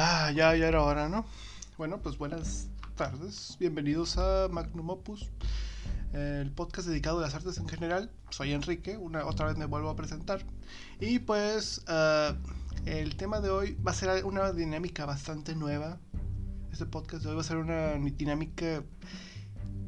Ah, 0.00 0.30
ya, 0.30 0.54
ya 0.54 0.68
era 0.68 0.80
hora, 0.84 1.08
¿no? 1.08 1.26
Bueno, 1.76 2.00
pues 2.00 2.18
buenas 2.18 2.68
tardes. 2.94 3.56
Bienvenidos 3.58 4.16
a 4.16 4.46
Magnum 4.48 4.90
Opus, 4.90 5.28
el 6.12 6.52
podcast 6.52 6.86
dedicado 6.86 7.18
a 7.18 7.22
las 7.22 7.34
artes 7.34 7.58
en 7.58 7.68
general. 7.68 8.08
Soy 8.30 8.52
Enrique, 8.52 8.96
una, 8.96 9.26
otra 9.26 9.46
vez 9.46 9.56
me 9.56 9.64
vuelvo 9.64 9.90
a 9.90 9.96
presentar. 9.96 10.44
Y 11.00 11.18
pues 11.18 11.82
ah, 11.88 12.36
el 12.86 13.16
tema 13.16 13.40
de 13.40 13.50
hoy 13.50 13.76
va 13.84 13.90
a 13.90 13.94
ser 13.94 14.24
una 14.24 14.52
dinámica 14.52 15.04
bastante 15.04 15.56
nueva. 15.56 15.98
Este 16.70 16.86
podcast 16.86 17.24
de 17.24 17.30
hoy 17.30 17.34
va 17.34 17.40
a 17.40 17.44
ser 17.44 17.56
una 17.56 17.94
dinámica 17.94 18.84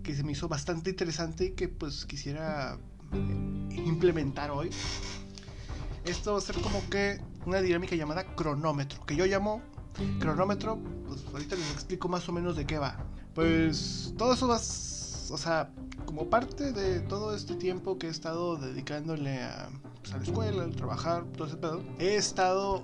que 0.03 0.17
se 0.17 0.25
me 0.25 0.33
hizo 0.33 0.49
bastante 0.49 0.91
interesante 0.91 1.45
y 1.45 1.51
que 1.53 1.69
pues 1.69 2.05
quisiera 2.05 2.79
eh, 3.13 3.77
implementar 3.87 4.51
hoy. 4.51 4.71
Esto 6.05 6.33
va 6.33 6.39
a 6.39 6.41
ser 6.41 6.57
como 6.57 6.83
que 6.91 7.21
una 7.47 7.61
dinámica 7.61 7.95
llamada 7.95 8.25
cronómetro, 8.35 9.07
que 9.07 9.15
yo 9.15 9.25
llamo 9.25 9.63
cronómetro, 10.19 10.79
pues 11.07 11.25
ahorita 11.33 11.57
les 11.57 11.71
explico 11.73 12.09
más 12.09 12.29
o 12.29 12.33
menos 12.33 12.57
de 12.57 12.67
qué 12.67 12.79
va. 12.79 12.97
Pues 13.35 14.15
todo 14.17 14.35
eso 14.35 14.49
va, 14.49 14.57
o 14.57 15.39
sea, 15.39 15.71
como 16.05 16.29
parte 16.29 16.73
de 16.73 17.01
todo 17.01 17.35
este 17.35 17.55
tiempo 17.55 17.99
que 17.99 18.09
he 18.09 18.11
estado 18.11 18.57
dedicándole 18.57 19.43
a, 19.43 19.69
pues, 20.01 20.15
a 20.15 20.19
la 20.19 20.25
escuela, 20.25 20.65
al 20.65 20.75
trabajar, 20.75 21.25
todo 21.37 21.47
ese 21.47 21.57
pedo, 21.57 21.83
he 21.99 22.17
estado 22.17 22.83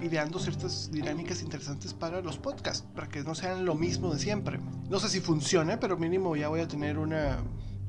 ideando 0.00 0.38
ciertas 0.38 0.90
dinámicas 0.92 1.42
interesantes 1.42 1.92
para 1.92 2.20
los 2.20 2.38
podcasts, 2.38 2.86
para 2.94 3.08
que 3.08 3.22
no 3.22 3.34
sean 3.34 3.64
lo 3.64 3.74
mismo 3.74 4.12
de 4.12 4.20
siempre. 4.20 4.60
No 4.88 5.00
sé 5.00 5.08
si 5.08 5.20
funcione, 5.20 5.76
pero 5.78 5.96
mínimo 5.96 6.36
ya 6.36 6.48
voy 6.48 6.60
a 6.60 6.68
tener 6.68 6.98
una, 6.98 7.38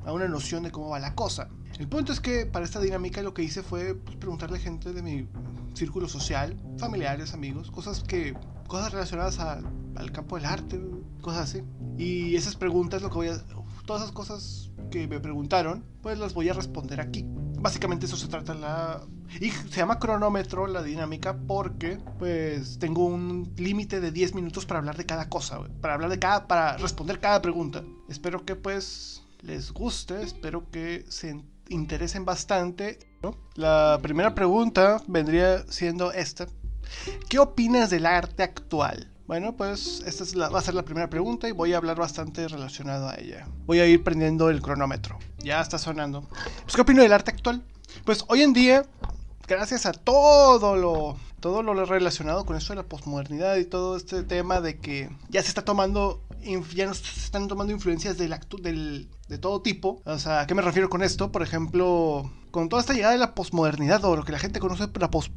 una 0.04 0.28
noción 0.28 0.64
de 0.64 0.70
cómo 0.70 0.90
va 0.90 0.98
la 0.98 1.14
cosa. 1.14 1.48
El 1.78 1.88
punto 1.88 2.12
es 2.12 2.20
que 2.20 2.46
para 2.46 2.64
esta 2.64 2.80
dinámica 2.80 3.22
lo 3.22 3.32
que 3.32 3.42
hice 3.42 3.62
fue 3.62 3.94
pues, 3.94 4.16
preguntarle 4.16 4.58
a 4.58 4.60
gente 4.60 4.92
de 4.92 5.02
mi 5.02 5.28
círculo 5.74 6.08
social, 6.08 6.56
familiares, 6.78 7.32
amigos, 7.32 7.70
cosas 7.70 8.02
que 8.02 8.34
cosas 8.70 8.92
relacionadas 8.92 9.40
al 9.40 10.12
campo 10.12 10.36
del 10.36 10.46
arte, 10.46 10.80
cosas 11.20 11.50
así. 11.50 11.62
Y 11.98 12.36
esas 12.36 12.54
preguntas, 12.54 13.02
lo 13.02 13.10
que 13.10 13.16
voy 13.16 13.28
a, 13.28 13.42
todas 13.84 14.02
esas 14.02 14.14
cosas 14.14 14.70
que 14.92 15.08
me 15.08 15.18
preguntaron, 15.18 15.84
pues 16.02 16.18
las 16.18 16.34
voy 16.34 16.48
a 16.48 16.52
responder 16.52 17.00
aquí. 17.00 17.26
Básicamente 17.58 18.06
eso 18.06 18.16
se 18.16 18.28
trata 18.28 18.54
la 18.54 19.02
y 19.40 19.50
se 19.50 19.76
llama 19.76 19.98
cronómetro 19.98 20.66
la 20.66 20.82
dinámica 20.82 21.36
porque 21.46 21.98
pues 22.18 22.78
tengo 22.78 23.04
un 23.04 23.52
límite 23.56 24.00
de 24.00 24.12
10 24.12 24.34
minutos 24.34 24.66
para 24.66 24.78
hablar 24.78 24.96
de 24.96 25.04
cada 25.04 25.28
cosa, 25.28 25.60
para 25.80 25.94
hablar 25.94 26.10
de 26.10 26.20
cada 26.20 26.46
para 26.46 26.76
responder 26.76 27.18
cada 27.18 27.42
pregunta. 27.42 27.82
Espero 28.08 28.44
que 28.44 28.54
pues 28.54 29.24
les 29.42 29.72
guste, 29.72 30.22
espero 30.22 30.70
que 30.70 31.04
se 31.08 31.42
interesen 31.68 32.24
bastante. 32.24 33.00
La 33.56 33.98
primera 34.00 34.34
pregunta 34.34 35.02
vendría 35.08 35.64
siendo 35.68 36.12
esta. 36.12 36.46
¿Qué 37.28 37.38
opinas 37.38 37.90
del 37.90 38.06
arte 38.06 38.42
actual? 38.42 39.10
Bueno, 39.26 39.56
pues 39.56 40.02
esta 40.06 40.48
va 40.48 40.58
a 40.58 40.62
ser 40.62 40.74
la 40.74 40.82
primera 40.82 41.08
pregunta 41.08 41.48
y 41.48 41.52
voy 41.52 41.72
a 41.72 41.76
hablar 41.76 41.96
bastante 41.96 42.48
relacionado 42.48 43.08
a 43.08 43.14
ella. 43.14 43.46
Voy 43.64 43.78
a 43.78 43.86
ir 43.86 44.02
prendiendo 44.02 44.50
el 44.50 44.60
cronómetro. 44.60 45.18
Ya 45.38 45.60
está 45.60 45.78
sonando. 45.78 46.22
Pues, 46.64 46.74
¿Qué 46.74 46.80
opino 46.80 47.02
del 47.02 47.12
arte 47.12 47.30
actual? 47.30 47.62
Pues 48.04 48.24
hoy 48.26 48.42
en 48.42 48.52
día, 48.52 48.84
gracias 49.46 49.86
a 49.86 49.92
todo 49.92 50.74
lo, 50.74 51.16
todo 51.38 51.62
lo 51.62 51.84
relacionado 51.84 52.44
con 52.44 52.56
eso 52.56 52.72
de 52.72 52.78
la 52.78 52.88
posmodernidad 52.88 53.56
y 53.56 53.64
todo 53.64 53.96
este 53.96 54.24
tema 54.24 54.60
de 54.60 54.78
que 54.78 55.10
ya 55.28 55.42
se 55.42 55.48
está 55.48 55.64
tomando 55.64 56.20
ya 56.74 56.86
nos 56.86 57.00
están 57.18 57.48
tomando 57.48 57.72
influencias 57.72 58.16
del, 58.16 58.34
del, 58.62 59.08
de 59.30 59.38
todo 59.38 59.62
tipo. 59.62 60.02
O 60.04 60.18
sea, 60.18 60.40
¿a 60.40 60.46
qué 60.46 60.54
me 60.54 60.60
refiero 60.60 60.90
con 60.90 61.02
esto? 61.02 61.32
Por 61.32 61.42
ejemplo, 61.42 62.30
con 62.50 62.68
toda 62.68 62.80
esta 62.80 62.92
llegada 62.92 63.12
de 63.12 63.18
la 63.18 63.34
posmodernidad 63.34 64.04
o 64.04 64.16
lo 64.16 64.24
que 64.24 64.32
la 64.32 64.38
gente 64.38 64.60
conoce 64.60 64.88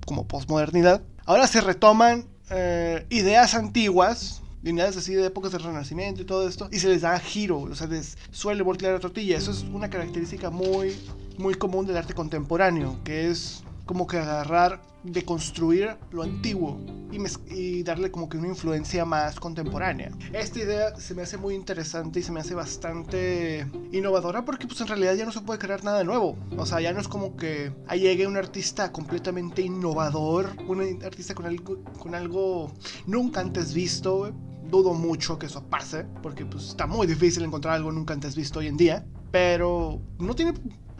como 0.06 0.28
posmodernidad, 0.28 1.04
ahora 1.26 1.48
se 1.48 1.62
retoman 1.62 2.26
eh, 2.50 3.06
ideas 3.10 3.54
antiguas 3.54 4.42
ideas 4.64 4.96
así 4.96 5.14
de 5.14 5.26
épocas 5.26 5.52
del 5.52 5.64
Renacimiento 5.64 6.22
y 6.22 6.26
todo 6.26 6.48
esto, 6.48 6.70
y 6.72 6.80
se 6.80 6.88
les 6.88 7.02
da 7.02 7.20
giro, 7.20 7.60
o 7.60 7.76
sea, 7.76 7.88
les 7.88 8.18
suele 8.32 8.64
voltear 8.64 8.94
la 8.94 9.00
tortilla. 9.00 9.38
Eso 9.38 9.52
es 9.52 9.64
una 9.64 9.90
característica 9.90 10.50
muy, 10.50 10.98
muy 11.38 11.56
común 11.56 11.86
del 11.86 11.98
arte 11.98 12.14
contemporáneo, 12.14 12.98
que 13.04 13.30
es 13.30 13.64
como 13.86 14.08
que 14.08 14.18
agarrar, 14.18 14.82
de 15.04 15.24
construir 15.26 15.98
lo 16.12 16.24
antiguo 16.24 16.80
y, 17.50 17.84
darle 17.84 18.10
como 18.10 18.30
que 18.30 18.38
una 18.38 18.48
influencia 18.48 19.06
más 19.06 19.40
contemporánea. 19.40 20.12
Esta 20.32 20.60
idea 20.60 20.96
se 20.96 21.14
me 21.14 21.22
hace 21.22 21.38
muy 21.38 21.56
interesante 21.56 22.20
y 22.20 22.24
se 22.24 22.32
me 22.32 22.40
hace 22.40 22.56
bastante 22.56 23.68
innovadora 23.92 24.46
porque 24.46 24.66
pues 24.66 24.80
en 24.82 24.88
realidad 24.88 25.14
ya 25.16 25.26
no 25.26 25.32
se 25.32 25.42
puede 25.42 25.60
crear 25.60 25.84
nada 25.84 26.04
nuevo. 26.04 26.38
O 26.58 26.66
sea, 26.66 26.80
ya 26.82 26.94
no 26.94 27.02
es 27.02 27.08
como 27.08 27.36
que 27.36 27.74
ahí 27.88 28.02
llegue 28.02 28.26
un 28.26 28.38
artista 28.38 28.92
completamente 28.92 29.62
innovador, 29.62 30.50
un 30.68 31.04
artista 31.04 31.36
con 31.36 31.46
algo, 31.46 31.84
con 32.00 32.16
algo 32.16 32.72
nunca 33.06 33.42
antes 33.42 33.74
visto. 33.74 34.34
Dudo 34.64 34.94
mucho 34.96 35.38
que 35.38 35.46
eso 35.46 35.64
pase 35.66 36.06
porque 36.24 36.46
pues 36.46 36.70
está 36.70 36.88
muy 36.88 37.06
difícil 37.06 37.44
encontrar 37.44 37.76
algo 37.76 37.92
nunca 37.92 38.14
antes 38.14 38.36
visto 38.36 38.60
hoy 38.60 38.68
en 38.68 38.78
día. 38.78 39.06
Pero 39.32 40.00
no 40.20 40.36
tiene 40.36 40.54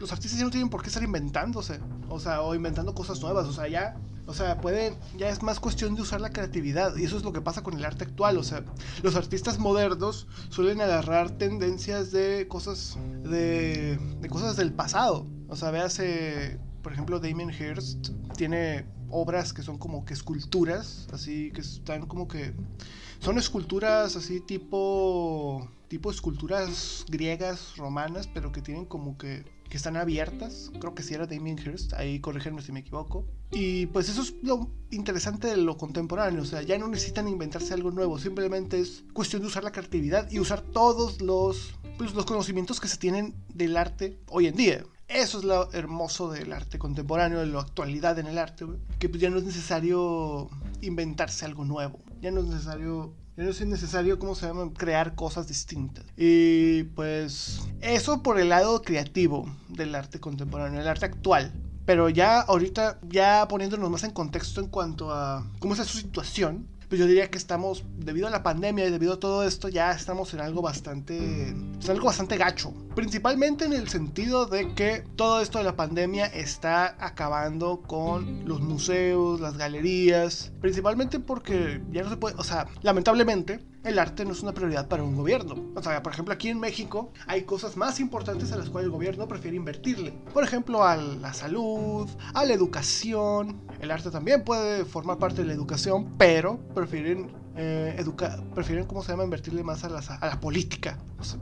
los 0.04 0.12
artistas 0.12 0.38
ya 0.38 0.44
no 0.44 0.50
tienen 0.50 0.68
por 0.68 0.82
qué 0.82 0.88
estar 0.88 1.02
inventándose, 1.02 1.80
o 2.10 2.20
sea, 2.20 2.42
o 2.42 2.54
inventando 2.54 2.94
cosas 2.94 3.22
nuevas, 3.22 3.46
o 3.46 3.54
sea, 3.54 3.68
ya, 3.68 3.96
o 4.26 4.34
sea, 4.34 4.60
pueden, 4.60 4.98
ya 5.16 5.30
es 5.30 5.42
más 5.42 5.60
cuestión 5.60 5.94
de 5.94 6.02
usar 6.02 6.20
la 6.20 6.28
creatividad, 6.28 6.94
y 6.96 7.04
eso 7.04 7.16
es 7.16 7.24
lo 7.24 7.32
que 7.32 7.40
pasa 7.40 7.62
con 7.62 7.72
el 7.72 7.82
arte 7.86 8.04
actual, 8.04 8.36
o 8.36 8.42
sea, 8.42 8.66
los 9.02 9.16
artistas 9.16 9.58
modernos 9.58 10.26
suelen 10.50 10.82
agarrar 10.82 11.30
tendencias 11.30 12.12
de 12.12 12.46
cosas, 12.48 12.98
de, 13.22 13.98
de 14.20 14.28
cosas 14.28 14.56
del 14.58 14.74
pasado, 14.74 15.26
o 15.48 15.56
sea, 15.56 15.70
véase, 15.70 16.58
por 16.82 16.92
ejemplo, 16.92 17.18
Damien 17.18 17.48
Hirst 17.48 18.10
tiene 18.36 18.84
obras 19.08 19.54
que 19.54 19.62
son 19.62 19.78
como 19.78 20.04
que 20.04 20.12
esculturas, 20.12 21.08
así 21.14 21.50
que 21.52 21.62
están 21.62 22.04
como 22.04 22.28
que 22.28 22.52
son 23.20 23.38
esculturas 23.38 24.16
así 24.16 24.40
tipo 24.40 25.66
tipo 25.88 26.10
esculturas 26.10 27.06
griegas, 27.08 27.76
romanas, 27.76 28.28
pero 28.34 28.50
que 28.50 28.60
tienen 28.60 28.84
como 28.84 29.16
que 29.16 29.44
que 29.74 29.78
están 29.78 29.96
abiertas. 29.96 30.70
Creo 30.78 30.94
que 30.94 31.02
si 31.02 31.14
era 31.14 31.26
Damien 31.26 31.58
Hirst, 31.58 31.94
ahí 31.94 32.20
corrígenme 32.20 32.62
si 32.62 32.70
me 32.70 32.78
equivoco. 32.78 33.26
Y 33.50 33.86
pues 33.86 34.08
eso 34.08 34.22
es 34.22 34.32
lo 34.40 34.70
interesante 34.92 35.48
de 35.48 35.56
lo 35.56 35.76
contemporáneo, 35.76 36.42
o 36.42 36.44
sea, 36.44 36.62
ya 36.62 36.78
no 36.78 36.86
necesitan 36.86 37.26
inventarse 37.26 37.74
algo 37.74 37.90
nuevo, 37.90 38.16
simplemente 38.20 38.78
es 38.78 39.02
cuestión 39.12 39.42
de 39.42 39.48
usar 39.48 39.64
la 39.64 39.72
creatividad 39.72 40.30
y 40.30 40.38
usar 40.38 40.60
todos 40.60 41.20
los, 41.20 41.74
pues, 41.98 42.14
los 42.14 42.24
conocimientos 42.24 42.78
que 42.78 42.86
se 42.86 42.98
tienen 42.98 43.34
del 43.52 43.76
arte 43.76 44.20
hoy 44.28 44.46
en 44.46 44.54
día. 44.54 44.84
Eso 45.08 45.38
es 45.38 45.44
lo 45.44 45.72
hermoso 45.72 46.30
del 46.30 46.52
arte 46.52 46.78
contemporáneo, 46.78 47.40
de 47.40 47.46
la 47.46 47.60
actualidad 47.60 48.16
en 48.20 48.28
el 48.28 48.38
arte, 48.38 48.66
que 49.00 49.08
pues 49.08 49.20
ya 49.20 49.28
no 49.28 49.38
es 49.38 49.44
necesario 49.44 50.50
inventarse 50.82 51.44
algo 51.44 51.64
nuevo, 51.64 51.98
ya 52.20 52.30
no 52.30 52.42
es 52.42 52.46
necesario 52.46 53.12
es 53.36 53.66
necesario, 53.66 54.18
¿cómo 54.18 54.34
se 54.34 54.46
llama? 54.46 54.70
Crear 54.76 55.14
cosas 55.14 55.48
distintas. 55.48 56.04
Y 56.16 56.84
pues 56.94 57.60
eso 57.80 58.22
por 58.22 58.38
el 58.38 58.48
lado 58.50 58.82
creativo 58.82 59.46
del 59.68 59.94
arte 59.94 60.20
contemporáneo, 60.20 60.80
el 60.80 60.88
arte 60.88 61.06
actual. 61.06 61.52
Pero 61.84 62.08
ya 62.08 62.40
ahorita, 62.40 62.98
ya 63.02 63.46
poniéndonos 63.46 63.90
más 63.90 64.04
en 64.04 64.12
contexto 64.12 64.60
en 64.60 64.68
cuanto 64.68 65.12
a 65.12 65.46
cómo 65.58 65.74
es 65.74 65.80
su 65.80 65.98
situación, 65.98 66.66
pues 66.88 66.98
yo 66.98 67.06
diría 67.06 67.30
que 67.30 67.38
estamos, 67.38 67.84
debido 67.96 68.26
a 68.26 68.30
la 68.30 68.42
pandemia 68.42 68.86
y 68.86 68.90
debido 68.90 69.14
a 69.14 69.20
todo 69.20 69.44
esto, 69.44 69.68
ya 69.68 69.92
estamos 69.92 70.34
en 70.34 70.40
algo 70.40 70.62
bastante, 70.62 71.16
en 71.48 71.78
algo 71.88 72.06
bastante 72.06 72.36
gacho. 72.36 72.72
Principalmente 72.94 73.64
en 73.64 73.72
el 73.72 73.88
sentido 73.88 74.46
de 74.46 74.74
que 74.74 75.04
todo 75.16 75.40
esto 75.40 75.58
de 75.58 75.64
la 75.64 75.76
pandemia 75.76 76.26
está 76.26 76.96
acabando 76.98 77.82
con 77.82 78.44
los 78.46 78.60
museos, 78.60 79.40
las 79.40 79.56
galerías, 79.56 80.52
principalmente 80.60 81.20
porque 81.20 81.82
ya 81.90 82.02
no 82.02 82.10
se 82.10 82.16
puede, 82.16 82.36
o 82.38 82.44
sea, 82.44 82.66
lamentablemente 82.82 83.60
el 83.84 83.98
arte 83.98 84.24
no 84.24 84.32
es 84.32 84.42
una 84.42 84.52
prioridad 84.52 84.88
para 84.88 85.02
un 85.02 85.14
gobierno. 85.14 85.56
O 85.74 85.82
sea, 85.82 86.02
por 86.02 86.12
ejemplo, 86.12 86.34
aquí 86.34 86.48
en 86.48 86.58
México 86.58 87.12
hay 87.26 87.42
cosas 87.42 87.76
más 87.76 88.00
importantes 88.00 88.50
a 88.52 88.56
las 88.56 88.70
cuales 88.70 88.86
el 88.86 88.92
gobierno 88.92 89.28
prefiere 89.28 89.56
invertirle. 89.56 90.12
Por 90.32 90.42
ejemplo, 90.42 90.82
a 90.84 90.96
la 90.96 91.32
salud, 91.34 92.08
a 92.32 92.44
la 92.44 92.54
educación. 92.54 93.60
El 93.80 93.90
arte 93.90 94.10
también 94.10 94.44
puede 94.44 94.84
formar 94.84 95.18
parte 95.18 95.42
de 95.42 95.48
la 95.48 95.52
educación, 95.52 96.14
pero 96.18 96.58
prefieren 96.74 97.44
eh, 97.56 98.04
prefieren, 98.54 98.84
¿cómo 98.86 99.02
se 99.02 99.12
llama?, 99.12 99.24
invertirle 99.24 99.62
más 99.62 99.84
a 99.84 99.88
la, 99.88 100.00
a 100.00 100.26
la 100.26 100.40
política 100.40 100.98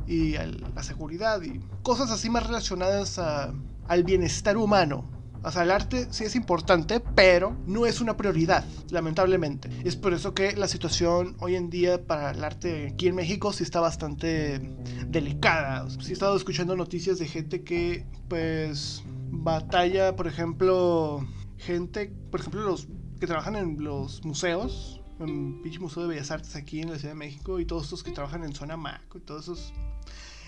y 0.06 0.36
a 0.36 0.46
la 0.46 0.82
seguridad 0.82 1.40
y 1.42 1.60
cosas 1.82 2.10
así 2.10 2.28
más 2.28 2.46
relacionadas 2.46 3.18
al 3.18 4.04
bienestar 4.04 4.56
humano. 4.56 5.08
O 5.44 5.50
sea, 5.50 5.64
el 5.64 5.72
arte 5.72 6.06
sí 6.10 6.24
es 6.24 6.36
importante, 6.36 7.00
pero 7.00 7.56
no 7.66 7.84
es 7.86 8.00
una 8.00 8.16
prioridad, 8.16 8.64
lamentablemente. 8.90 9.68
Es 9.84 9.96
por 9.96 10.14
eso 10.14 10.34
que 10.34 10.54
la 10.56 10.68
situación 10.68 11.36
hoy 11.40 11.56
en 11.56 11.68
día 11.68 12.06
para 12.06 12.30
el 12.30 12.44
arte 12.44 12.90
aquí 12.92 13.08
en 13.08 13.16
México 13.16 13.52
sí 13.52 13.64
está 13.64 13.80
bastante 13.80 14.60
delicada. 15.08 15.88
Sí 15.90 16.10
he 16.10 16.12
estado 16.12 16.36
escuchando 16.36 16.76
noticias 16.76 17.18
de 17.18 17.26
gente 17.26 17.62
que, 17.64 18.06
pues, 18.28 19.02
batalla, 19.30 20.14
por 20.14 20.28
ejemplo, 20.28 21.26
gente, 21.58 22.12
por 22.30 22.40
ejemplo, 22.40 22.62
los 22.62 22.86
que 23.18 23.26
trabajan 23.26 23.56
en 23.56 23.82
los 23.82 24.24
museos, 24.24 25.00
en 25.18 25.60
el 25.64 25.80
Museo 25.80 26.02
de 26.04 26.08
Bellas 26.08 26.30
Artes 26.30 26.54
aquí 26.54 26.80
en 26.80 26.90
la 26.90 26.98
Ciudad 26.98 27.14
de 27.14 27.18
México 27.18 27.58
y 27.58 27.66
todos 27.66 27.84
estos 27.84 28.02
que 28.02 28.12
trabajan 28.12 28.44
en 28.44 28.52
zona 28.52 28.76
Maco 28.76 29.18
y 29.18 29.20
todos 29.20 29.42
esos 29.42 29.72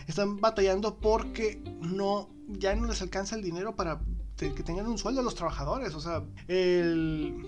están 0.06 0.40
batallando 0.40 0.96
porque 0.98 1.62
no 1.80 2.28
ya 2.48 2.74
no 2.74 2.86
les 2.86 3.00
alcanza 3.00 3.36
el 3.36 3.42
dinero 3.42 3.74
para 3.74 4.00
que 4.36 4.62
tengan 4.62 4.86
un 4.86 4.98
sueldo 4.98 5.20
a 5.20 5.24
los 5.24 5.34
trabajadores. 5.34 5.94
O 5.94 6.00
sea, 6.00 6.22
el, 6.48 7.46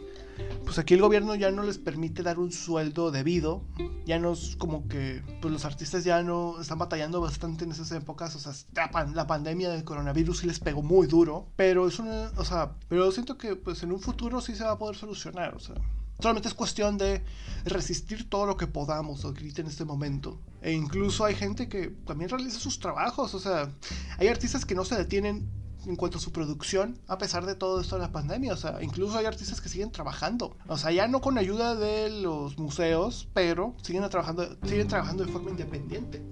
pues 0.64 0.78
aquí 0.78 0.94
el 0.94 1.00
gobierno 1.00 1.34
ya 1.34 1.50
no 1.50 1.62
les 1.62 1.78
permite 1.78 2.22
dar 2.22 2.38
un 2.38 2.52
sueldo 2.52 3.10
debido. 3.10 3.62
Ya 4.04 4.18
no 4.18 4.32
es 4.32 4.56
como 4.56 4.88
que 4.88 5.22
pues 5.40 5.52
los 5.52 5.64
artistas 5.64 6.04
ya 6.04 6.22
no 6.22 6.60
están 6.60 6.78
batallando 6.78 7.20
bastante 7.20 7.64
en 7.64 7.72
esas 7.72 7.90
épocas. 7.92 8.34
O 8.36 8.38
sea, 8.38 8.52
la, 8.74 9.26
pandemia 9.26 9.70
del 9.70 9.84
coronavirus 9.84 10.40
sí 10.40 10.46
les 10.46 10.60
pegó 10.60 10.82
muy 10.82 11.06
duro. 11.06 11.48
Pero 11.56 11.88
es 11.88 11.98
una, 11.98 12.30
o 12.36 12.44
sea, 12.44 12.72
pero 12.88 13.10
siento 13.12 13.36
que 13.36 13.56
pues 13.56 13.82
en 13.82 13.92
un 13.92 14.00
futuro 14.00 14.40
sí 14.40 14.54
se 14.54 14.64
va 14.64 14.72
a 14.72 14.78
poder 14.78 14.96
solucionar. 14.96 15.54
O 15.54 15.60
sea, 15.60 15.74
Solamente 16.18 16.48
es 16.48 16.54
cuestión 16.54 16.96
de 16.96 17.22
resistir 17.66 18.28
todo 18.30 18.46
lo 18.46 18.56
que 18.56 18.66
podamos 18.66 19.24
ahorita 19.24 19.60
en 19.60 19.66
este 19.66 19.84
momento. 19.84 20.40
E 20.62 20.72
incluso 20.72 21.26
hay 21.26 21.34
gente 21.34 21.68
que 21.68 21.88
también 22.06 22.30
realiza 22.30 22.58
sus 22.58 22.80
trabajos. 22.80 23.34
O 23.34 23.38
sea, 23.38 23.70
hay 24.16 24.28
artistas 24.28 24.64
que 24.64 24.74
no 24.74 24.86
se 24.86 24.96
detienen 24.96 25.46
en 25.86 25.96
cuanto 25.96 26.18
a 26.18 26.20
su 26.20 26.32
producción 26.32 26.98
a 27.06 27.18
pesar 27.18 27.46
de 27.46 27.54
todo 27.54 27.80
esto 27.80 27.96
de 27.96 28.02
la 28.02 28.12
pandemia. 28.12 28.52
O 28.52 28.56
sea, 28.56 28.82
incluso 28.82 29.16
hay 29.16 29.26
artistas 29.26 29.60
que 29.60 29.68
siguen 29.68 29.90
trabajando. 29.92 30.56
O 30.66 30.76
sea, 30.76 30.90
ya 30.90 31.08
no 31.08 31.20
con 31.20 31.38
ayuda 31.38 31.74
de 31.74 32.10
los 32.10 32.58
museos, 32.58 33.28
pero 33.32 33.74
siguen 33.82 34.08
trabajando, 34.08 34.56
siguen 34.64 34.88
trabajando 34.88 35.24
de 35.24 35.32
forma 35.32 35.50
independiente. 35.50 36.22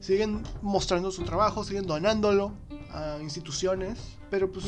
Siguen 0.00 0.42
mostrando 0.62 1.10
su 1.10 1.22
trabajo, 1.24 1.62
siguen 1.62 1.86
donándolo 1.86 2.52
a 2.92 3.18
instituciones, 3.20 3.98
pero 4.30 4.50
pues 4.50 4.64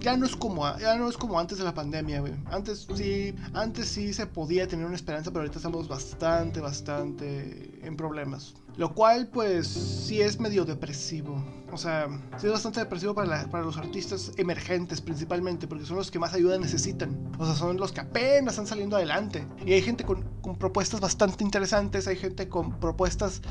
ya 0.00 0.16
no 0.16 0.26
es 0.26 0.36
como 0.36 0.78
ya 0.78 0.96
no 0.96 1.08
es 1.08 1.16
como 1.16 1.38
antes 1.38 1.58
de 1.58 1.64
la 1.64 1.74
pandemia, 1.74 2.20
güey. 2.20 2.34
Antes 2.46 2.86
sí, 2.94 3.34
antes 3.52 3.88
sí 3.88 4.12
se 4.12 4.26
podía 4.26 4.68
tener 4.68 4.86
una 4.86 4.94
esperanza, 4.94 5.30
pero 5.30 5.40
ahorita 5.40 5.58
estamos 5.58 5.88
bastante 5.88 6.60
bastante 6.60 7.80
en 7.82 7.96
problemas. 7.96 8.54
Lo 8.76 8.92
cual 8.92 9.28
pues 9.28 9.68
sí 9.68 10.20
es 10.20 10.40
medio 10.40 10.64
depresivo. 10.64 11.42
O 11.72 11.76
sea, 11.76 12.08
sí 12.38 12.46
es 12.46 12.52
bastante 12.52 12.80
depresivo 12.80 13.14
para, 13.14 13.48
para 13.50 13.64
los 13.64 13.76
artistas 13.76 14.32
emergentes 14.36 15.00
principalmente, 15.00 15.66
porque 15.66 15.84
son 15.84 15.96
los 15.96 16.10
que 16.10 16.18
más 16.18 16.34
ayuda 16.34 16.58
necesitan. 16.58 17.32
O 17.38 17.46
sea, 17.46 17.54
son 17.54 17.76
los 17.78 17.92
que 17.92 18.00
apenas 18.00 18.54
están 18.54 18.66
saliendo 18.66 18.96
adelante. 18.96 19.46
Y 19.64 19.72
hay 19.72 19.82
gente 19.82 20.04
con, 20.04 20.22
con 20.40 20.56
propuestas 20.56 21.00
bastante 21.00 21.42
interesantes, 21.42 22.06
hay 22.06 22.16
gente 22.16 22.48
con 22.48 22.78
propuestas 22.78 23.42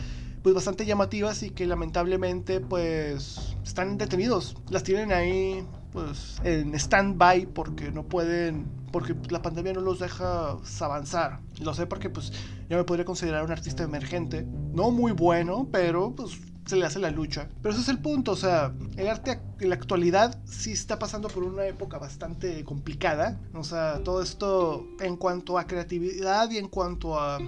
pues 0.43 0.53
bastante 0.53 0.85
llamativas 0.85 1.41
y 1.41 1.49
que 1.49 1.65
lamentablemente 1.65 2.59
pues 2.59 3.55
están 3.63 3.97
detenidos. 3.97 4.57
Las 4.69 4.83
tienen 4.83 5.11
ahí 5.13 5.65
pues 5.93 6.41
en 6.43 6.75
stand-by 6.75 7.47
porque 7.47 7.91
no 7.91 8.03
pueden, 8.03 8.65
porque 8.91 9.15
la 9.29 9.41
pandemia 9.41 9.73
no 9.73 9.81
los 9.81 9.99
deja 9.99 10.57
avanzar. 10.81 11.39
Lo 11.61 11.73
sé 11.73 11.87
porque 11.87 12.09
pues 12.09 12.33
yo 12.69 12.77
me 12.77 12.83
podría 12.83 13.05
considerar 13.05 13.45
un 13.45 13.51
artista 13.51 13.83
emergente, 13.83 14.45
no 14.73 14.91
muy 14.91 15.13
bueno, 15.13 15.69
pero 15.71 16.13
pues 16.13 16.37
se 16.65 16.75
le 16.75 16.85
hace 16.85 16.99
la 16.99 17.11
lucha. 17.11 17.49
Pero 17.61 17.73
ese 17.73 17.81
es 17.81 17.89
el 17.89 17.99
punto, 17.99 18.31
o 18.31 18.35
sea, 18.35 18.73
el 18.95 19.07
arte 19.07 19.39
en 19.59 19.69
la 19.69 19.75
actualidad 19.75 20.41
sí 20.45 20.71
está 20.71 20.99
pasando 20.99 21.27
por 21.27 21.43
una 21.43 21.65
época 21.65 21.97
bastante 21.97 22.63
complicada. 22.63 23.39
O 23.53 23.63
sea, 23.63 24.01
todo 24.03 24.21
esto 24.21 24.87
en 24.99 25.17
cuanto 25.17 25.57
a 25.57 25.67
creatividad 25.67 26.49
y 26.51 26.57
en 26.57 26.67
cuanto 26.67 27.19
a 27.19 27.39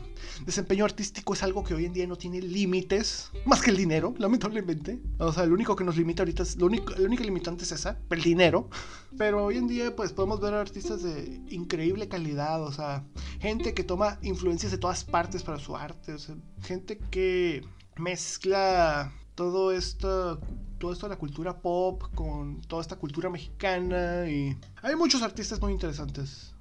desempeño 0.45 0.85
artístico 0.85 1.33
es 1.33 1.43
algo 1.43 1.63
que 1.63 1.73
hoy 1.73 1.85
en 1.85 1.93
día 1.93 2.07
no 2.07 2.15
tiene 2.15 2.41
límites, 2.41 3.31
más 3.45 3.61
que 3.61 3.71
el 3.71 3.77
dinero, 3.77 4.13
lamentablemente. 4.17 4.99
O 5.19 5.31
sea, 5.31 5.43
el 5.43 5.51
único 5.51 5.75
que 5.75 5.83
nos 5.83 5.97
limita 5.97 6.23
ahorita 6.23 6.43
es, 6.43 6.57
lo 6.57 6.65
único, 6.65 6.93
el 6.93 7.05
único 7.05 7.23
limitante 7.23 7.63
es 7.63 7.71
esa, 7.71 7.97
el 8.09 8.21
dinero. 8.21 8.69
Pero 9.17 9.45
hoy 9.45 9.57
en 9.57 9.67
día 9.67 9.95
pues 9.95 10.11
podemos 10.11 10.41
ver 10.41 10.53
artistas 10.53 11.03
de 11.03 11.41
increíble 11.49 12.07
calidad, 12.07 12.61
o 12.63 12.71
sea, 12.71 13.05
gente 13.39 13.73
que 13.73 13.83
toma 13.83 14.19
influencias 14.21 14.71
de 14.71 14.77
todas 14.77 15.03
partes 15.05 15.43
para 15.43 15.59
su 15.59 15.75
arte, 15.77 16.13
o 16.13 16.19
sea, 16.19 16.35
gente 16.61 16.97
que 16.97 17.63
mezcla 17.97 19.11
todo 19.35 19.71
esto, 19.71 20.39
todo 20.79 20.93
esto 20.93 21.07
de 21.07 21.15
la 21.15 21.19
cultura 21.19 21.61
pop 21.61 22.03
con 22.15 22.61
toda 22.61 22.81
esta 22.81 22.95
cultura 22.95 23.29
mexicana 23.29 24.29
y 24.29 24.57
hay 24.81 24.95
muchos 24.95 25.21
artistas 25.21 25.61
muy 25.61 25.73
interesantes. 25.73 26.53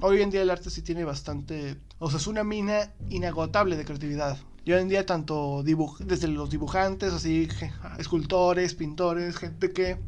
hoy 0.00 0.22
en 0.22 0.30
día 0.30 0.42
el 0.42 0.50
arte 0.50 0.70
sí 0.70 0.82
tiene 0.82 1.04
bastante, 1.04 1.78
o 1.98 2.10
sea, 2.10 2.18
es 2.18 2.26
una 2.26 2.44
mina 2.44 2.92
inagotable 3.08 3.76
de 3.76 3.84
creatividad. 3.84 4.38
Y 4.66 4.72
hoy 4.72 4.80
en 4.80 4.88
día 4.88 5.04
tanto 5.04 5.62
desde 5.62 6.28
los 6.28 6.48
dibujantes, 6.48 7.12
así, 7.12 7.48
escultores, 7.98 8.74
pintores, 8.74 9.36
gente 9.36 9.72
que 9.72 9.98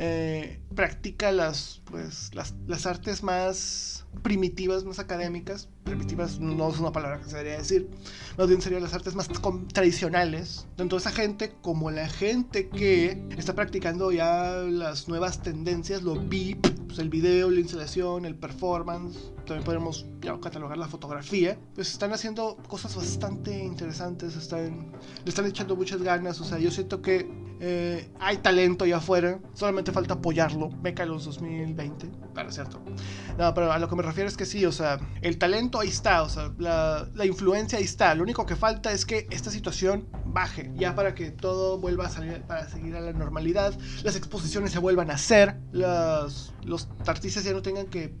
eh, 0.00 0.60
practica 0.76 1.32
las, 1.32 1.82
pues, 1.84 2.30
las, 2.32 2.54
las 2.68 2.86
artes 2.86 3.24
más 3.24 4.06
primitivas, 4.22 4.84
más 4.84 5.00
académicas. 5.00 5.68
Primitivas 5.84 6.38
no 6.38 6.68
es 6.70 6.78
una 6.78 6.92
palabra 6.92 7.18
que 7.18 7.24
se 7.24 7.36
debería 7.36 7.58
decir. 7.58 7.88
Más 8.36 8.48
bien 8.48 8.62
serían 8.62 8.82
las 8.82 8.94
artes 8.94 9.16
más 9.16 9.28
tradicionales. 9.72 10.66
Tanto 10.76 10.96
esa 10.96 11.10
gente 11.10 11.52
como 11.62 11.90
la 11.90 12.08
gente 12.08 12.68
que 12.68 13.26
está 13.36 13.54
practicando 13.54 14.12
ya 14.12 14.52
las 14.68 15.08
nuevas 15.08 15.42
tendencias, 15.42 16.02
lo 16.02 16.14
VIP, 16.14 16.66
pues 16.86 17.00
el 17.00 17.08
video, 17.08 17.50
la 17.50 17.60
instalación, 17.60 18.24
el 18.24 18.36
performance. 18.36 19.32
También 19.46 19.64
podemos 19.64 20.06
catalogar 20.40 20.78
la 20.78 20.88
fotografía. 20.88 21.58
Pues 21.74 21.90
están 21.90 22.12
haciendo 22.12 22.56
cosas 22.68 22.94
bastante 22.94 23.64
interesantes. 23.64 24.36
Están, 24.36 24.92
le 25.24 25.28
están 25.28 25.46
echando 25.46 25.74
muchas 25.74 26.02
ganas. 26.02 26.40
O 26.40 26.44
sea, 26.44 26.58
yo 26.58 26.70
siento 26.70 27.02
que 27.02 27.47
eh, 27.60 28.08
hay 28.20 28.38
talento 28.38 28.84
allá 28.84 28.98
afuera, 28.98 29.38
solamente 29.54 29.92
falta 29.92 30.14
apoyarlo. 30.14 30.70
Meca 30.82 31.04
los 31.04 31.24
2020, 31.24 32.10
claro, 32.32 32.52
cierto. 32.52 32.82
No, 33.36 33.52
pero 33.54 33.72
a 33.72 33.78
lo 33.78 33.88
que 33.88 33.96
me 33.96 34.02
refiero 34.02 34.28
es 34.28 34.36
que 34.36 34.46
sí, 34.46 34.64
o 34.64 34.72
sea, 34.72 34.98
el 35.22 35.38
talento 35.38 35.80
ahí 35.80 35.88
está, 35.88 36.22
o 36.22 36.28
sea, 36.28 36.52
la, 36.58 37.08
la 37.14 37.26
influencia 37.26 37.78
ahí 37.78 37.84
está. 37.84 38.14
Lo 38.14 38.22
único 38.22 38.46
que 38.46 38.56
falta 38.56 38.92
es 38.92 39.04
que 39.04 39.26
esta 39.30 39.50
situación 39.50 40.08
baje, 40.26 40.70
ya 40.76 40.94
para 40.94 41.14
que 41.14 41.30
todo 41.30 41.78
vuelva 41.78 42.06
a 42.06 42.10
salir, 42.10 42.42
para 42.42 42.68
seguir 42.68 42.94
a 42.96 43.00
la 43.00 43.12
normalidad, 43.12 43.76
las 44.02 44.16
exposiciones 44.16 44.72
se 44.72 44.78
vuelvan 44.78 45.10
a 45.10 45.14
hacer, 45.14 45.56
los, 45.72 46.54
los 46.64 46.88
artistas 47.06 47.44
ya 47.44 47.52
no 47.52 47.62
tengan 47.62 47.86
que 47.86 48.14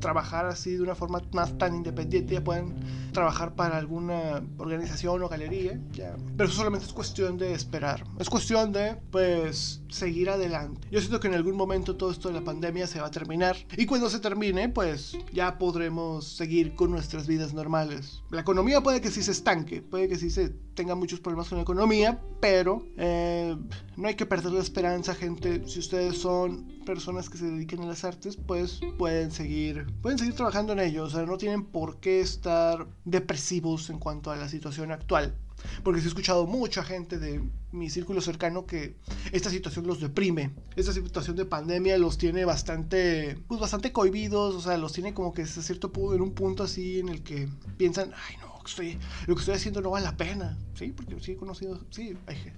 trabajar 0.00 0.46
así 0.46 0.74
de 0.74 0.82
una 0.82 0.94
forma 0.94 1.22
más 1.32 1.56
tan 1.58 1.74
independiente, 1.74 2.34
ya 2.34 2.44
pueden 2.44 2.74
trabajar 3.12 3.54
para 3.54 3.76
alguna 3.76 4.42
organización 4.58 5.22
o 5.22 5.28
galería, 5.28 5.80
ya. 5.92 6.16
Pero 6.36 6.48
eso 6.48 6.58
solamente 6.58 6.86
es 6.86 6.92
cuestión 6.92 7.38
de 7.38 7.52
esperar, 7.52 8.04
es 8.18 8.28
cuestión 8.28 8.72
de, 8.72 8.96
pues, 9.10 9.82
seguir 9.88 10.30
adelante. 10.30 10.86
Yo 10.90 11.00
siento 11.00 11.20
que 11.20 11.28
en 11.28 11.34
algún 11.34 11.56
momento 11.56 11.96
todo 11.96 12.10
esto 12.10 12.28
de 12.28 12.34
la 12.34 12.44
pandemia 12.44 12.86
se 12.86 13.00
va 13.00 13.06
a 13.06 13.10
terminar 13.10 13.56
y 13.76 13.86
cuando 13.86 14.10
se 14.10 14.20
termine, 14.20 14.68
pues, 14.68 15.16
ya 15.32 15.58
podremos 15.58 16.24
seguir 16.24 16.74
con 16.74 16.90
nuestras 16.90 17.26
vidas 17.26 17.54
normales. 17.54 18.22
La 18.30 18.40
economía 18.40 18.80
puede 18.80 19.00
que 19.00 19.10
sí 19.10 19.22
se 19.22 19.32
estanque, 19.32 19.82
puede 19.82 20.08
que 20.08 20.16
sí 20.16 20.30
se 20.30 20.50
tenga 20.74 20.94
muchos 20.94 21.20
problemas 21.20 21.48
con 21.48 21.56
la 21.56 21.62
economía, 21.62 22.20
pero 22.40 22.86
eh, 22.96 23.56
no 23.96 24.08
hay 24.08 24.14
que 24.14 24.26
perder 24.26 24.52
la 24.52 24.60
esperanza, 24.60 25.14
gente. 25.14 25.66
Si 25.66 25.78
ustedes 25.78 26.18
son 26.18 26.66
personas 26.84 27.28
que 27.28 27.38
se 27.38 27.46
dediquen 27.46 27.80
a 27.82 27.86
las 27.86 28.04
artes, 28.04 28.36
pues 28.36 28.80
pueden 28.98 29.30
seguir, 29.30 29.86
pueden 30.02 30.18
seguir 30.18 30.34
trabajando 30.34 30.72
en 30.74 30.80
ello. 30.80 31.04
O 31.04 31.10
sea, 31.10 31.24
no 31.24 31.38
tienen 31.38 31.64
por 31.64 31.98
qué 31.98 32.20
estar 32.20 32.86
depresivos 33.04 33.90
en 33.90 33.98
cuanto 33.98 34.30
a 34.30 34.36
la 34.36 34.48
situación 34.48 34.92
actual. 34.92 35.34
Porque 35.82 36.00
sí 36.00 36.06
he 36.06 36.08
escuchado 36.08 36.46
mucha 36.46 36.82
gente 36.82 37.18
de 37.18 37.42
mi 37.72 37.90
círculo 37.90 38.20
cercano 38.20 38.66
que 38.66 38.96
esta 39.32 39.50
situación 39.50 39.86
los 39.86 40.00
deprime. 40.00 40.52
Esta 40.76 40.92
situación 40.92 41.36
de 41.36 41.44
pandemia 41.44 41.98
los 41.98 42.18
tiene 42.18 42.44
bastante, 42.44 43.38
pues 43.48 43.60
bastante 43.60 43.92
cohibidos. 43.92 44.54
O 44.54 44.60
sea, 44.60 44.76
los 44.78 44.92
tiene 44.92 45.14
como 45.14 45.32
que 45.32 45.42
a 45.42 45.46
cierto 45.46 45.92
punto, 45.92 46.14
en 46.14 46.22
un 46.22 46.32
punto 46.32 46.62
así 46.62 46.98
en 46.98 47.08
el 47.08 47.22
que 47.22 47.48
piensan, 47.76 48.12
ay 48.28 48.36
no, 48.40 48.60
estoy, 48.64 48.98
lo 49.26 49.34
que 49.34 49.40
estoy 49.40 49.54
haciendo 49.54 49.80
no 49.80 49.90
vale 49.90 50.04
la 50.04 50.16
pena. 50.16 50.56
Sí, 50.74 50.92
porque 50.92 51.18
sí 51.20 51.32
he 51.32 51.36
conocido, 51.36 51.80
sí, 51.90 52.16
hay 52.26 52.52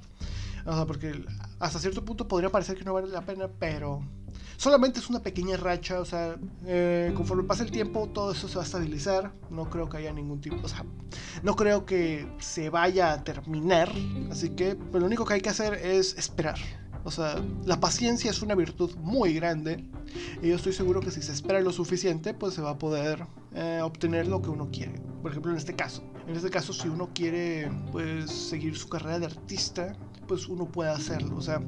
O 0.65 0.75
sea, 0.75 0.87
porque 0.87 1.25
hasta 1.59 1.79
cierto 1.79 2.05
punto 2.05 2.29
podría 2.29 2.51
parecer 2.51 2.77
que 2.77 2.85
no 2.85 2.95
vale 2.95 3.09
la 3.09 3.25
pena, 3.25 3.49
pero 3.59 4.03
solamente 4.57 5.01
es 5.01 5.09
una 5.09 5.21
pequeña 5.21 5.57
racha, 5.57 6.01
o 6.01 6.05
sea, 6.05 6.37
eh, 6.67 7.13
conforme 7.17 7.45
pasa 7.45 7.63
el 7.63 7.71
tiempo 7.71 8.09
todo 8.09 8.33
eso 8.33 8.49
se 8.49 8.57
va 8.57 8.63
a 8.63 8.65
estabilizar, 8.65 9.33
no 9.51 9.69
creo 9.71 9.89
que 9.89 9.99
haya 9.99 10.13
ningún 10.13 10.41
tipo, 10.41 10.57
o 10.63 10.69
sea, 10.69 10.85
no 11.43 11.57
creo 11.57 11.87
que 11.87 12.29
se 12.39 12.71
vaya 12.71 13.13
a 13.13 13.25
terminar, 13.25 13.91
así 14.31 14.51
que 14.51 14.75
pues, 14.75 15.01
lo 15.01 15.07
único 15.07 15.25
que 15.25 15.35
hay 15.35 15.41
que 15.41 15.51
hacer 15.51 15.75
es 15.75 16.17
esperar. 16.19 16.59
O 17.05 17.11
sea, 17.11 17.43
la 17.65 17.81
paciencia 17.81 18.31
es 18.31 18.43
una 18.43 18.55
virtud 18.55 18.95
muy 18.97 19.33
grande 19.33 19.85
y 20.43 20.49
yo 20.49 20.57
estoy 20.57 20.73
seguro 20.73 21.01
que 21.01 21.11
si 21.11 21.23
se 21.23 21.33
espera 21.33 21.61
lo 21.61 21.73
suficiente, 21.73 22.35
pues 22.35 22.55
se 22.55 22.61
va 22.61 22.71
a 22.71 22.79
poder 22.79 23.25
eh, 23.55 23.81
obtener 23.83 24.27
lo 24.27 24.43
que 24.43 24.51
uno 24.51 24.69
quiere. 24.71 25.01
Por 25.23 25.31
ejemplo, 25.31 25.53
en 25.53 25.59
este 25.59 25.75
caso. 25.75 26.03
En 26.27 26.37
este 26.37 26.51
caso, 26.51 26.75
si 26.75 26.89
uno 26.89 27.09
quiere, 27.15 27.71
pues, 27.93 28.31
seguir 28.31 28.77
su 28.77 28.89
carrera 28.89 29.19
de 29.19 29.27
artista, 29.27 29.97
pues 30.29 30.47
uno 30.47 30.67
puede 30.67 30.91
hacerlo. 30.91 31.37
O 31.37 31.43
sea, 31.43 31.61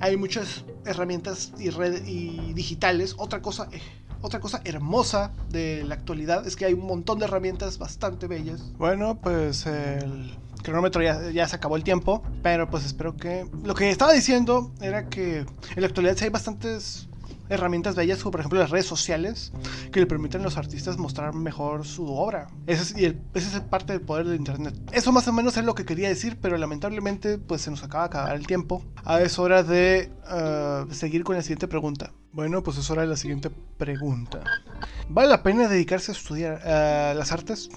hay 0.00 0.16
muchas 0.16 0.64
herramientas 0.84 1.52
y, 1.58 1.68
y 1.68 2.52
digitales. 2.54 3.14
Otra 3.18 3.40
cosa, 3.40 3.68
eh, 3.70 3.80
otra 4.20 4.40
cosa 4.40 4.60
hermosa 4.64 5.30
de 5.50 5.84
la 5.84 5.94
actualidad 5.94 6.46
es 6.46 6.56
que 6.56 6.64
hay 6.64 6.72
un 6.72 6.86
montón 6.86 7.20
de 7.20 7.26
herramientas 7.26 7.78
bastante 7.78 8.26
bellas. 8.26 8.72
Bueno, 8.78 9.20
pues 9.20 9.66
el 9.66 10.36
cronómetro 10.64 11.02
ya, 11.02 11.30
ya, 11.30 11.46
se 11.46 11.54
acabó 11.54 11.76
el 11.76 11.84
tiempo, 11.84 12.22
pero 12.42 12.68
pues 12.68 12.84
espero 12.84 13.16
que... 13.16 13.48
Lo 13.62 13.74
que 13.74 13.90
estaba 13.90 14.12
diciendo 14.12 14.72
era 14.80 15.08
que 15.08 15.38
en 15.40 15.46
la 15.76 15.86
actualidad 15.86 16.16
sí 16.16 16.24
hay 16.24 16.30
bastantes 16.30 17.05
herramientas 17.48 17.94
bellas 17.94 18.22
como 18.22 18.32
por 18.32 18.40
ejemplo 18.40 18.58
las 18.58 18.70
redes 18.70 18.86
sociales 18.86 19.52
que 19.92 20.00
le 20.00 20.06
permiten 20.06 20.40
a 20.40 20.44
los 20.44 20.56
artistas 20.56 20.98
mostrar 20.98 21.34
mejor 21.34 21.86
su 21.86 22.06
obra. 22.06 22.48
Ese 22.66 22.82
es, 22.82 22.98
y 22.98 23.04
el, 23.04 23.20
ese 23.34 23.56
es 23.56 23.62
parte 23.62 23.92
del 23.92 24.02
poder 24.02 24.26
de 24.26 24.36
internet. 24.36 24.74
Eso 24.92 25.12
más 25.12 25.26
o 25.28 25.32
menos 25.32 25.56
es 25.56 25.64
lo 25.64 25.74
que 25.74 25.84
quería 25.84 26.08
decir, 26.08 26.38
pero 26.40 26.56
lamentablemente 26.56 27.38
pues 27.38 27.62
se 27.62 27.70
nos 27.70 27.82
acaba 27.82 28.04
de 28.04 28.08
acabar 28.08 28.36
el 28.36 28.46
tiempo. 28.46 28.84
Ahora 29.04 29.24
es 29.24 29.38
hora 29.38 29.62
de 29.62 30.10
uh, 30.30 30.92
seguir 30.92 31.24
con 31.24 31.36
la 31.36 31.42
siguiente 31.42 31.68
pregunta. 31.68 32.12
Bueno, 32.32 32.62
pues 32.62 32.76
es 32.76 32.90
hora 32.90 33.02
de 33.02 33.08
la 33.08 33.16
siguiente 33.16 33.50
pregunta. 33.78 34.40
¿Vale 35.08 35.28
la 35.28 35.42
pena 35.42 35.68
dedicarse 35.68 36.12
a 36.12 36.14
estudiar 36.14 36.60
las 37.16 37.32
artes? 37.32 37.70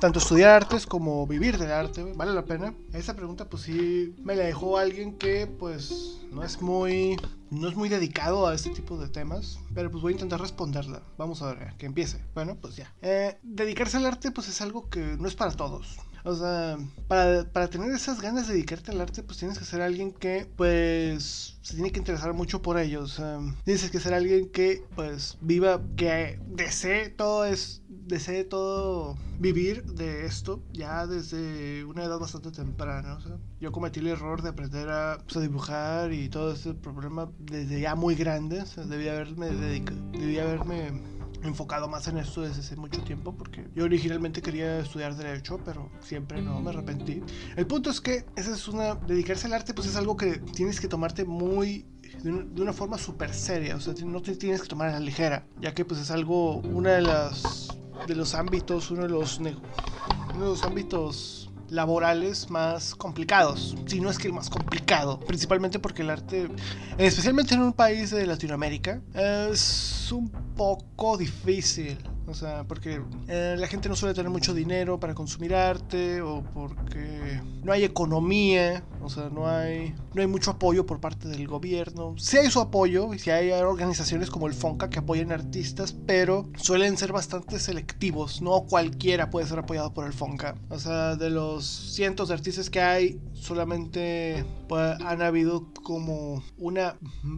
Tanto 0.00 0.20
estudiar 0.20 0.50
artes 0.50 0.86
como 0.86 1.26
vivir 1.26 1.58
del 1.58 1.72
arte, 1.72 2.04
¿vale 2.14 2.32
la 2.32 2.44
pena? 2.44 2.72
Esa 2.92 3.14
pregunta 3.14 3.48
pues 3.48 3.64
sí 3.64 4.14
me 4.22 4.36
la 4.36 4.44
dejó 4.44 4.78
alguien 4.78 5.18
que 5.18 5.48
pues 5.48 6.20
no 6.30 6.44
es 6.44 6.62
muy 6.62 7.16
no 7.50 7.68
es 7.68 7.76
muy 7.76 7.88
dedicado 7.88 8.46
a 8.46 8.54
este 8.54 8.70
tipo 8.70 8.98
de 8.98 9.08
temas, 9.08 9.58
pero 9.74 9.90
pues 9.90 10.02
voy 10.02 10.12
a 10.12 10.16
intentar 10.16 10.40
responderla. 10.40 11.02
Vamos 11.16 11.42
a 11.42 11.54
ver, 11.54 11.74
que 11.76 11.86
empiece. 11.86 12.24
Bueno, 12.34 12.56
pues 12.60 12.76
ya. 12.76 12.92
Eh, 13.02 13.38
dedicarse 13.42 13.96
al 13.96 14.06
arte 14.06 14.30
pues 14.30 14.48
es 14.48 14.60
algo 14.60 14.88
que 14.88 15.16
no 15.18 15.28
es 15.28 15.34
para 15.34 15.52
todos. 15.52 15.98
O 16.24 16.34
sea, 16.34 16.76
para, 17.06 17.44
para, 17.44 17.68
tener 17.68 17.90
esas 17.90 18.20
ganas 18.20 18.48
de 18.48 18.54
dedicarte 18.54 18.90
al 18.90 19.00
arte, 19.00 19.22
pues 19.22 19.38
tienes 19.38 19.58
que 19.58 19.64
ser 19.64 19.80
alguien 19.80 20.12
que, 20.12 20.46
pues, 20.56 21.58
se 21.62 21.74
tiene 21.74 21.92
que 21.92 22.00
interesar 22.00 22.34
mucho 22.34 22.60
por 22.60 22.78
ello. 22.78 23.02
O 23.02 23.06
sea, 23.06 23.38
tienes 23.64 23.90
que 23.90 24.00
ser 24.00 24.14
alguien 24.14 24.50
que, 24.50 24.84
pues, 24.94 25.38
viva, 25.40 25.80
que 25.96 26.38
desee 26.48 27.08
todo 27.08 27.44
es, 27.44 27.82
desee 28.08 28.44
todo 28.44 29.16
vivir 29.38 29.84
de 29.84 30.26
esto 30.26 30.62
ya 30.72 31.06
desde 31.06 31.84
una 31.84 32.04
edad 32.04 32.18
bastante 32.18 32.50
temprana. 32.50 33.14
O 33.14 33.20
sea, 33.20 33.36
yo 33.60 33.70
cometí 33.70 34.00
el 34.00 34.08
error 34.08 34.42
de 34.42 34.48
aprender 34.48 34.88
a, 34.88 35.18
pues, 35.24 35.36
a 35.36 35.40
dibujar 35.40 36.12
y 36.12 36.28
todo 36.28 36.52
ese 36.52 36.74
problema 36.74 37.30
desde 37.38 37.80
ya 37.80 37.94
muy 37.94 38.14
grande. 38.14 38.62
O 38.62 38.66
sea, 38.66 38.84
debía 38.84 39.12
haberme 39.12 39.50
dedicado, 39.50 40.00
debía 40.12 40.42
haberme 40.42 41.18
enfocado 41.42 41.88
más 41.88 42.08
en 42.08 42.18
esto 42.18 42.42
desde 42.42 42.60
hace 42.60 42.76
mucho 42.76 43.02
tiempo 43.02 43.34
porque 43.36 43.68
yo 43.74 43.84
originalmente 43.84 44.42
quería 44.42 44.80
estudiar 44.80 45.14
derecho 45.16 45.60
pero 45.64 45.90
siempre 46.00 46.42
no 46.42 46.60
me 46.60 46.70
arrepentí 46.70 47.22
el 47.56 47.66
punto 47.66 47.90
es 47.90 48.00
que 48.00 48.24
esa 48.36 48.54
es 48.54 48.66
una 48.68 48.96
dedicarse 48.96 49.46
al 49.46 49.52
arte 49.52 49.74
pues 49.74 49.86
es 49.86 49.96
algo 49.96 50.16
que 50.16 50.38
tienes 50.38 50.80
que 50.80 50.88
tomarte 50.88 51.24
muy 51.24 51.86
de 52.22 52.62
una, 52.62 52.72
forma 52.72 52.98
súper 52.98 53.32
seria 53.32 53.76
o 53.76 53.80
sea 53.80 53.94
no 54.04 54.20
te 54.20 54.34
tienes 54.34 54.62
que 54.62 54.68
tomar 54.68 54.88
a 54.88 54.92
la 54.92 55.00
ligera 55.00 55.46
ya 55.60 55.74
que 55.74 55.84
pues 55.84 56.00
es 56.00 56.10
algo 56.10 56.56
una 56.56 56.90
de 56.92 57.02
las 57.02 57.77
de 58.06 58.14
los 58.14 58.34
ámbitos 58.34 58.90
uno 58.90 59.02
de 59.02 59.08
los 59.08 59.38
uno 59.38 59.50
de 59.50 60.38
los 60.38 60.64
ámbitos 60.64 61.50
laborales 61.70 62.48
más 62.50 62.94
complicados, 62.94 63.76
si 63.86 64.00
no 64.00 64.10
es 64.10 64.18
que 64.18 64.28
el 64.28 64.34
más 64.34 64.48
complicado, 64.48 65.20
principalmente 65.20 65.78
porque 65.78 66.02
el 66.02 66.10
arte, 66.10 66.48
especialmente 66.96 67.54
en 67.54 67.62
un 67.62 67.72
país 67.72 68.10
de 68.10 68.26
Latinoamérica, 68.26 69.00
es 69.14 70.10
un 70.12 70.30
poco 70.56 71.16
difícil. 71.16 71.98
O 72.28 72.34
sea, 72.34 72.64
porque 72.64 73.00
eh, 73.26 73.56
la 73.58 73.66
gente 73.66 73.88
no 73.88 73.96
suele 73.96 74.14
tener 74.14 74.30
mucho 74.30 74.52
dinero 74.52 75.00
para 75.00 75.14
consumir 75.14 75.54
arte 75.54 76.20
o 76.20 76.42
porque 76.52 77.40
no 77.64 77.72
hay 77.72 77.84
economía, 77.84 78.84
o 79.02 79.08
sea, 79.08 79.30
no 79.30 79.48
hay, 79.48 79.94
no 80.12 80.20
hay 80.20 80.26
mucho 80.26 80.50
apoyo 80.50 80.84
por 80.84 81.00
parte 81.00 81.26
del 81.28 81.48
gobierno. 81.48 82.14
Sí 82.18 82.36
hay 82.36 82.50
su 82.50 82.60
apoyo 82.60 83.14
y 83.14 83.18
sí 83.18 83.30
hay 83.30 83.50
organizaciones 83.52 84.30
como 84.30 84.46
el 84.46 84.52
FONCA 84.52 84.90
que 84.90 84.98
apoyan 84.98 85.32
artistas, 85.32 85.94
pero 86.06 86.48
suelen 86.56 86.98
ser 86.98 87.12
bastante 87.12 87.58
selectivos. 87.58 88.42
No 88.42 88.66
cualquiera 88.68 89.30
puede 89.30 89.46
ser 89.46 89.60
apoyado 89.60 89.94
por 89.94 90.06
el 90.06 90.12
FONCA. 90.12 90.54
O 90.68 90.78
sea, 90.78 91.16
de 91.16 91.30
los 91.30 91.64
cientos 91.64 92.28
de 92.28 92.34
artistas 92.34 92.68
que 92.68 92.82
hay, 92.82 93.20
solamente 93.32 94.44
pues, 94.68 95.00
han 95.00 95.22
habido 95.22 95.72
como 95.82 96.42
una 96.58 96.96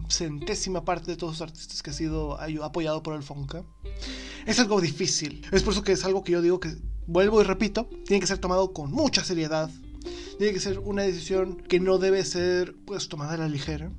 centésima 0.09 0.83
parte 0.83 1.11
de 1.11 1.17
todos 1.17 1.39
los 1.39 1.41
artistas 1.41 1.81
que 1.81 1.91
ha 1.91 1.93
sido 1.93 2.37
apoyado 2.61 3.01
por 3.03 3.15
el 3.15 3.23
FONCA. 3.23 3.63
Es 4.45 4.59
algo 4.59 4.80
difícil. 4.81 5.45
Es 5.51 5.63
por 5.63 5.73
eso 5.73 5.83
que 5.83 5.93
es 5.93 6.03
algo 6.05 6.23
que 6.23 6.33
yo 6.33 6.41
digo 6.41 6.59
que, 6.59 6.75
vuelvo 7.07 7.41
y 7.41 7.43
repito, 7.43 7.89
tiene 8.05 8.19
que 8.19 8.27
ser 8.27 8.37
tomado 8.37 8.73
con 8.73 8.91
mucha 8.91 9.23
seriedad. 9.23 9.69
Tiene 10.37 10.53
que 10.53 10.59
ser 10.59 10.79
una 10.79 11.03
decisión 11.03 11.57
que 11.57 11.79
no 11.79 11.97
debe 11.97 12.25
ser 12.25 12.75
pues 12.85 13.07
tomada 13.07 13.33
a 13.33 13.37
la 13.37 13.47
ligera. 13.47 13.91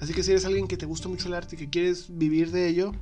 Así 0.00 0.12
que 0.14 0.22
si 0.22 0.30
eres 0.30 0.44
alguien 0.44 0.68
que 0.68 0.76
te 0.76 0.86
gusta 0.86 1.08
mucho 1.08 1.28
el 1.28 1.34
arte 1.34 1.56
y 1.56 1.58
que 1.58 1.70
quieres 1.70 2.06
vivir 2.08 2.50
de 2.50 2.68
ello, 2.68 2.92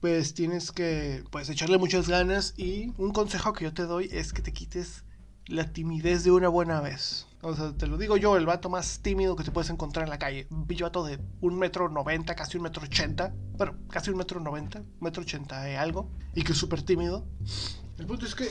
pues 0.00 0.34
tienes 0.34 0.72
que 0.72 1.24
pues 1.30 1.48
echarle 1.50 1.78
muchas 1.78 2.08
ganas 2.08 2.54
y 2.56 2.92
un 2.98 3.12
consejo 3.12 3.52
que 3.52 3.64
yo 3.64 3.74
te 3.74 3.82
doy 3.82 4.08
es 4.12 4.32
que 4.32 4.42
te 4.42 4.52
quites 4.52 5.04
la 5.46 5.72
timidez 5.72 6.24
de 6.24 6.30
una 6.30 6.48
buena 6.48 6.80
vez. 6.80 7.26
O 7.42 7.54
sea, 7.54 7.72
te 7.72 7.86
lo 7.86 7.96
digo 7.96 8.18
yo, 8.18 8.36
el 8.36 8.44
vato 8.44 8.68
más 8.68 9.00
tímido 9.00 9.34
que 9.34 9.44
te 9.44 9.50
puedes 9.50 9.70
encontrar 9.70 10.04
en 10.04 10.10
la 10.10 10.18
calle. 10.18 10.46
Un 10.50 10.66
vato 10.66 11.04
de 11.04 11.18
un 11.40 11.58
metro 11.58 11.88
noventa, 11.88 12.34
casi 12.34 12.58
un 12.58 12.64
metro 12.64 12.82
ochenta. 12.82 13.32
Bueno, 13.56 13.74
casi 13.88 14.10
un 14.10 14.18
metro 14.18 14.40
noventa, 14.40 14.82
metro 15.00 15.22
ochenta 15.22 15.70
y 15.70 15.74
algo. 15.74 16.10
Y 16.34 16.42
que 16.42 16.52
es 16.52 16.58
súper 16.58 16.82
tímido. 16.82 17.24
El 17.98 18.06
punto 18.06 18.26
es 18.26 18.34
que 18.34 18.48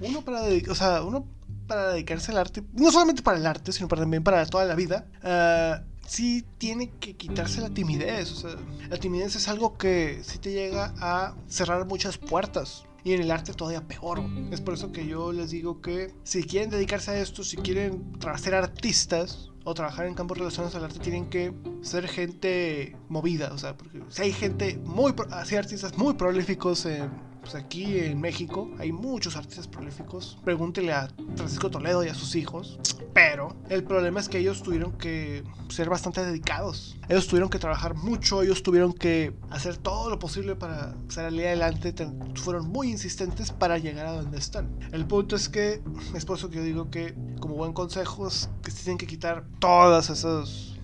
uno 0.00 0.22
para, 0.22 0.42
o 0.70 0.74
sea, 0.74 1.02
uno 1.02 1.26
para 1.66 1.88
dedicarse 1.88 2.30
al 2.30 2.38
arte, 2.38 2.62
no 2.74 2.92
solamente 2.92 3.22
para 3.22 3.38
el 3.38 3.46
arte, 3.46 3.72
sino 3.72 3.88
también 3.88 4.22
para 4.22 4.46
toda 4.46 4.64
la 4.66 4.76
vida, 4.76 5.06
uh, 5.24 5.84
sí 6.06 6.44
tiene 6.58 6.90
que 7.00 7.16
quitarse 7.16 7.60
la 7.60 7.70
timidez. 7.70 8.30
O 8.30 8.36
sea, 8.36 8.56
la 8.88 8.98
timidez 8.98 9.34
es 9.34 9.48
algo 9.48 9.76
que 9.76 10.20
sí 10.22 10.38
te 10.38 10.52
llega 10.52 10.94
a 11.00 11.34
cerrar 11.48 11.86
muchas 11.86 12.18
puertas 12.18 12.84
y 13.06 13.12
en 13.12 13.22
el 13.22 13.30
arte 13.30 13.54
todavía 13.54 13.86
peor. 13.86 14.20
Es 14.50 14.60
por 14.60 14.74
eso 14.74 14.90
que 14.90 15.06
yo 15.06 15.30
les 15.30 15.50
digo 15.52 15.80
que 15.80 16.12
si 16.24 16.42
quieren 16.42 16.70
dedicarse 16.70 17.12
a 17.12 17.20
esto, 17.20 17.44
si 17.44 17.56
quieren 17.56 18.02
ser 18.36 18.56
artistas 18.56 19.52
o 19.62 19.74
trabajar 19.74 20.06
en 20.06 20.14
campos 20.14 20.38
relacionados 20.38 20.74
al 20.74 20.86
arte, 20.86 20.98
tienen 20.98 21.30
que 21.30 21.54
ser 21.82 22.08
gente 22.08 22.96
movida. 23.08 23.52
O 23.52 23.58
sea, 23.58 23.76
porque 23.76 24.02
si 24.08 24.22
hay 24.22 24.32
gente 24.32 24.80
muy, 24.84 25.14
hay 25.30 25.56
artistas 25.56 25.96
muy 25.96 26.14
prolíficos 26.14 26.84
en 26.84 27.08
pues 27.46 27.54
aquí 27.54 28.00
en 28.00 28.20
México 28.20 28.68
hay 28.80 28.90
muchos 28.90 29.36
artistas 29.36 29.68
prolíficos. 29.68 30.36
Pregúntele 30.44 30.92
a 30.92 31.08
Francisco 31.36 31.70
Toledo 31.70 32.04
y 32.04 32.08
a 32.08 32.14
sus 32.14 32.34
hijos. 32.34 32.80
Pero 33.14 33.54
el 33.70 33.84
problema 33.84 34.18
es 34.18 34.28
que 34.28 34.38
ellos 34.38 34.64
tuvieron 34.64 34.98
que 34.98 35.44
ser 35.68 35.88
bastante 35.88 36.24
dedicados. 36.24 36.98
Ellos 37.08 37.28
tuvieron 37.28 37.48
que 37.48 37.60
trabajar 37.60 37.94
mucho, 37.94 38.42
ellos 38.42 38.64
tuvieron 38.64 38.92
que 38.92 39.32
hacer 39.50 39.76
todo 39.76 40.10
lo 40.10 40.18
posible 40.18 40.56
para 40.56 40.96
salir 41.08 41.46
adelante. 41.46 41.94
Fueron 42.34 42.68
muy 42.68 42.90
insistentes 42.90 43.52
para 43.52 43.78
llegar 43.78 44.06
a 44.06 44.12
donde 44.12 44.38
están. 44.38 44.68
El 44.90 45.06
punto 45.06 45.36
es 45.36 45.48
que 45.48 45.80
es 46.16 46.24
por 46.24 46.38
eso 46.38 46.50
que 46.50 46.56
yo 46.56 46.64
digo 46.64 46.90
que 46.90 47.14
como 47.38 47.54
buen 47.54 47.72
consejo 47.72 48.26
es 48.26 48.50
que 48.64 48.72
se 48.72 48.82
tienen 48.82 48.98
que 48.98 49.06
quitar 49.06 49.44
todas 49.60 50.10
esas 50.10 50.74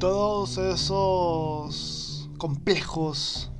todos 0.00 0.58
esos 0.58 2.28
complejos 2.38 3.52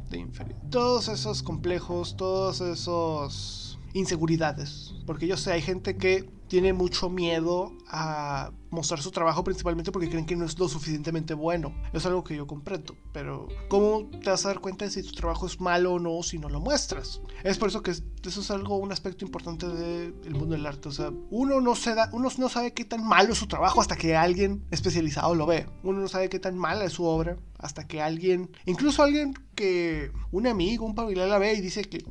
todos 0.71 1.09
esos 1.09 1.43
complejos, 1.43 2.17
todos 2.17 2.61
esos 2.61 3.79
inseguridades. 3.93 4.95
Porque 5.07 5.27
yo 5.27 5.37
sé, 5.37 5.53
hay 5.53 5.63
gente 5.63 5.97
que 5.97 6.29
tiene 6.55 6.73
mucho 6.73 7.11
miedo 7.11 7.73
a 7.89 8.53
mostrar 8.71 9.03
su 9.03 9.11
trabajo 9.11 9.43
principalmente 9.43 9.91
porque 9.91 10.09
creen 10.09 10.25
que 10.25 10.37
no 10.37 10.45
es 10.45 10.57
lo 10.57 10.69
suficientemente 10.69 11.35
bueno. 11.35 11.75
Es 11.93 12.07
algo 12.07 12.23
que 12.23 12.37
yo 12.37 12.47
comprendo, 12.47 12.95
pero 13.13 13.49
¿cómo 13.69 14.09
te 14.23 14.31
vas 14.31 14.45
a 14.45 14.51
dar 14.51 14.61
cuenta 14.61 14.85
de 14.85 14.93
si 14.93 15.03
tu 15.03 15.11
trabajo 15.11 15.49
es 15.49 15.61
malo 15.61 15.95
o 15.95 15.99
no 15.99 16.23
si 16.23 16.39
no 16.39 16.49
lo 16.49 16.61
muestras? 16.61 17.21
Es 17.43 17.59
por 17.59 17.71
eso 17.71 17.83
que 17.83 17.91
eso 17.91 18.41
es 18.41 18.51
algo, 18.53 18.77
un 18.77 18.93
aspecto 18.93 19.25
importante 19.25 19.67
del 19.67 20.35
mundo 20.37 20.55
del 20.55 20.65
arte. 20.65 20.91
O 20.91 20.93
sea, 20.93 21.11
uno 21.31 21.61
no, 21.61 21.75
se 21.75 21.93
da, 21.97 22.09
uno 22.13 22.29
no 22.39 22.49
sabe 22.49 22.73
qué 22.73 22.85
tan 22.85 23.05
malo 23.05 23.33
es 23.33 23.39
su 23.39 23.49
trabajo 23.49 23.81
hasta 23.81 23.97
que 23.97 24.15
alguien 24.15 24.65
especializado 24.71 25.35
lo 25.35 25.47
ve. 25.47 25.67
Uno 25.83 26.03
no 26.03 26.07
sabe 26.07 26.29
qué 26.29 26.39
tan 26.39 26.57
mala 26.57 26.85
es 26.85 26.93
su 26.93 27.05
obra 27.05 27.37
hasta 27.59 27.89
que 27.89 28.01
alguien, 28.01 28.49
incluso 28.65 29.03
alguien 29.03 29.35
que 29.57 30.13
un 30.31 30.47
amigo, 30.47 30.87
un 30.87 30.95
familiar 30.95 31.27
la 31.27 31.39
ve 31.39 31.55
y 31.55 31.61
dice 31.61 31.83
que 31.83 32.05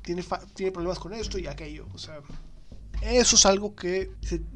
tiene, 0.00 0.24
tiene 0.54 0.72
problemas 0.72 0.98
con 0.98 1.12
esto 1.12 1.38
y 1.38 1.46
aquello. 1.46 1.86
O 1.92 1.98
sea, 1.98 2.22
eso 3.02 3.36
es 3.36 3.46
algo 3.46 3.74
que, 3.74 4.10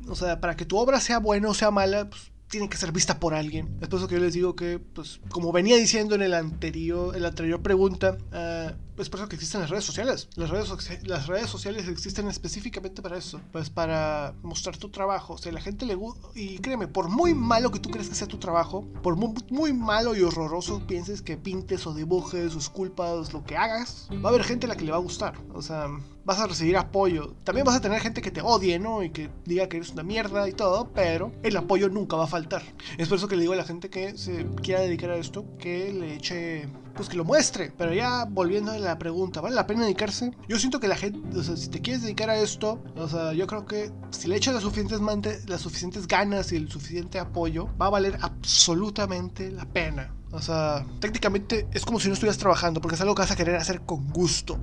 o 0.09 0.15
sea, 0.15 0.41
para 0.41 0.57
que 0.57 0.65
tu 0.65 0.77
obra 0.77 1.01
sea 1.01 1.19
buena 1.19 1.49
o 1.49 1.55
sea 1.55 1.71
mala, 1.71 2.09
pues, 2.11 2.31
tiene 2.49 2.69
que 2.69 2.77
ser 2.77 2.93
vista 2.93 3.21
por 3.21 3.33
alguien. 3.33 3.69
Es 3.81 3.89
por 3.89 3.99
eso 4.01 4.09
que 4.09 4.17
yo 4.17 4.21
les 4.21 4.35
digo 4.35 4.57
que, 4.57 4.79
pues, 4.79 5.21
como 5.31 5.53
venía 5.53 5.77
diciendo 5.77 6.17
en 6.17 6.23
el 6.23 6.35
anterior, 6.35 7.15
en 7.15 7.23
la 7.23 7.29
anterior 7.29 7.63
pregunta, 7.63 8.19
uh, 8.33 8.73
es 9.01 9.09
por 9.09 9.21
eso 9.21 9.29
que 9.29 9.37
existen 9.37 9.61
las 9.61 9.71
redes 9.71 9.85
sociales. 9.85 10.29
Las 10.37 10.51
redes, 10.51 10.71
las 11.05 11.27
redes 11.27 11.51
sociales 11.51 11.89
existen 11.89 12.29
específicamente 12.29 13.03
para 13.03 13.19
eso, 13.19 13.41
pues 13.53 13.71
para 13.71 14.35
mostrar 14.43 14.77
tu 14.77 14.91
trabajo. 14.91 15.35
O 15.35 15.39
sea, 15.39 15.53
la 15.53 15.61
gente 15.61 15.87
le 15.87 15.95
gusta, 15.95 16.29
y 16.35 16.59
créeme, 16.59 16.89
por 16.89 17.09
muy 17.09 17.35
malo 17.35 17.71
que 17.71 17.81
tú 17.81 17.91
crees 17.91 18.09
que 18.09 18.15
sea 18.15 18.27
tu 18.27 18.39
trabajo, 18.39 18.85
por 19.03 19.17
muy, 19.17 19.35
muy 19.51 19.73
malo 19.73 20.15
y 20.15 20.23
horroroso 20.23 20.87
pienses 20.87 21.23
que 21.23 21.37
pintes 21.37 21.87
o 21.87 21.95
dibujes 21.95 22.55
o 22.55 22.59
esculpas, 22.59 23.33
lo 23.33 23.45
que 23.45 23.57
hagas, 23.57 24.09
va 24.13 24.29
a 24.29 24.33
haber 24.33 24.45
gente 24.45 24.67
a 24.67 24.69
la 24.69 24.77
que 24.77 24.85
le 24.85 24.93
va 24.93 24.99
a 24.99 25.01
gustar. 25.01 25.35
O 25.55 25.63
sea, 25.63 25.89
vas 26.25 26.39
a 26.39 26.47
recibir 26.47 26.77
apoyo. 26.77 27.35
También 27.45 27.65
vas 27.65 27.77
a 27.77 27.81
tener 27.81 28.01
gente 28.01 28.23
que 28.23 28.31
te 28.31 28.43
odie, 28.43 28.79
¿no? 28.79 29.03
Y 29.03 29.11
que 29.11 29.31
diga 29.45 29.69
que 29.69 29.79
eres 29.79 29.91
una 29.91 30.03
mierda 30.03 30.49
y 30.49 30.53
todo, 30.53 30.91
pero 30.95 31.33
el 31.43 31.57
apoyo 31.57 31.89
nunca 31.89 32.17
va 32.17 32.25
a 32.25 32.29
faltar. 32.29 32.63
Es 32.99 33.09
por 33.09 33.19
eso 33.19 33.29
que 33.29 33.37
le 33.37 33.43
digo 33.43 33.53
a 33.53 33.57
la 33.57 33.65
gente 33.65 33.91
que 33.91 34.17
se 34.17 34.47
quiera 34.63 34.81
dedicar 34.81 35.11
a 35.11 35.17
esto, 35.17 35.45
que 35.59 35.93
le 35.93 36.15
eche 36.15 36.69
pues 36.95 37.09
que 37.09 37.17
lo 37.17 37.25
muestre. 37.25 37.73
Pero 37.77 37.93
ya 37.93 38.25
volviendo 38.25 38.73
a 38.73 38.79
la 38.79 38.99
pregunta, 38.99 39.41
¿vale 39.41 39.55
la 39.55 39.67
pena 39.67 39.83
dedicarse? 39.83 40.33
Yo 40.49 40.59
siento 40.59 40.81
que 40.81 40.89
la 40.89 40.97
gente, 40.97 41.21
o 41.37 41.43
sea, 41.43 41.57
si 41.57 41.69
te 41.69 41.81
quieres 41.81 42.03
dedicar 42.03 42.31
a 42.31 42.37
esto, 42.37 42.83
o 42.97 43.09
sea, 43.09 43.33
yo 43.33 43.47
creo 43.47 43.67
que 43.67 43.91
si 44.11 44.29
le 44.29 44.37
echas 44.37 44.55
las 44.55 44.63
suficientes, 44.63 45.01
las 45.49 45.61
suficientes 45.61 46.07
ganas 46.07 46.53
y 46.53 46.57
el 46.57 46.71
suficiente 46.71 47.19
apoyo, 47.19 47.69
va 47.81 47.87
a 47.87 47.91
valer 47.91 48.19
absolutamente 48.21 49.51
la 49.51 49.65
pena. 49.67 50.15
O 50.33 50.41
sea, 50.41 50.87
técnicamente 51.01 51.67
es 51.73 51.85
como 51.85 51.99
si 51.99 52.07
no 52.07 52.15
estuvieras 52.15 52.39
trabajando, 52.39 52.81
porque 52.81 52.95
es 52.95 53.01
algo 53.01 53.15
que 53.15 53.23
vas 53.23 53.31
a 53.33 53.37
querer 53.37 53.57
hacer 53.57 53.81
con 53.81 54.11
gusto. 54.11 54.61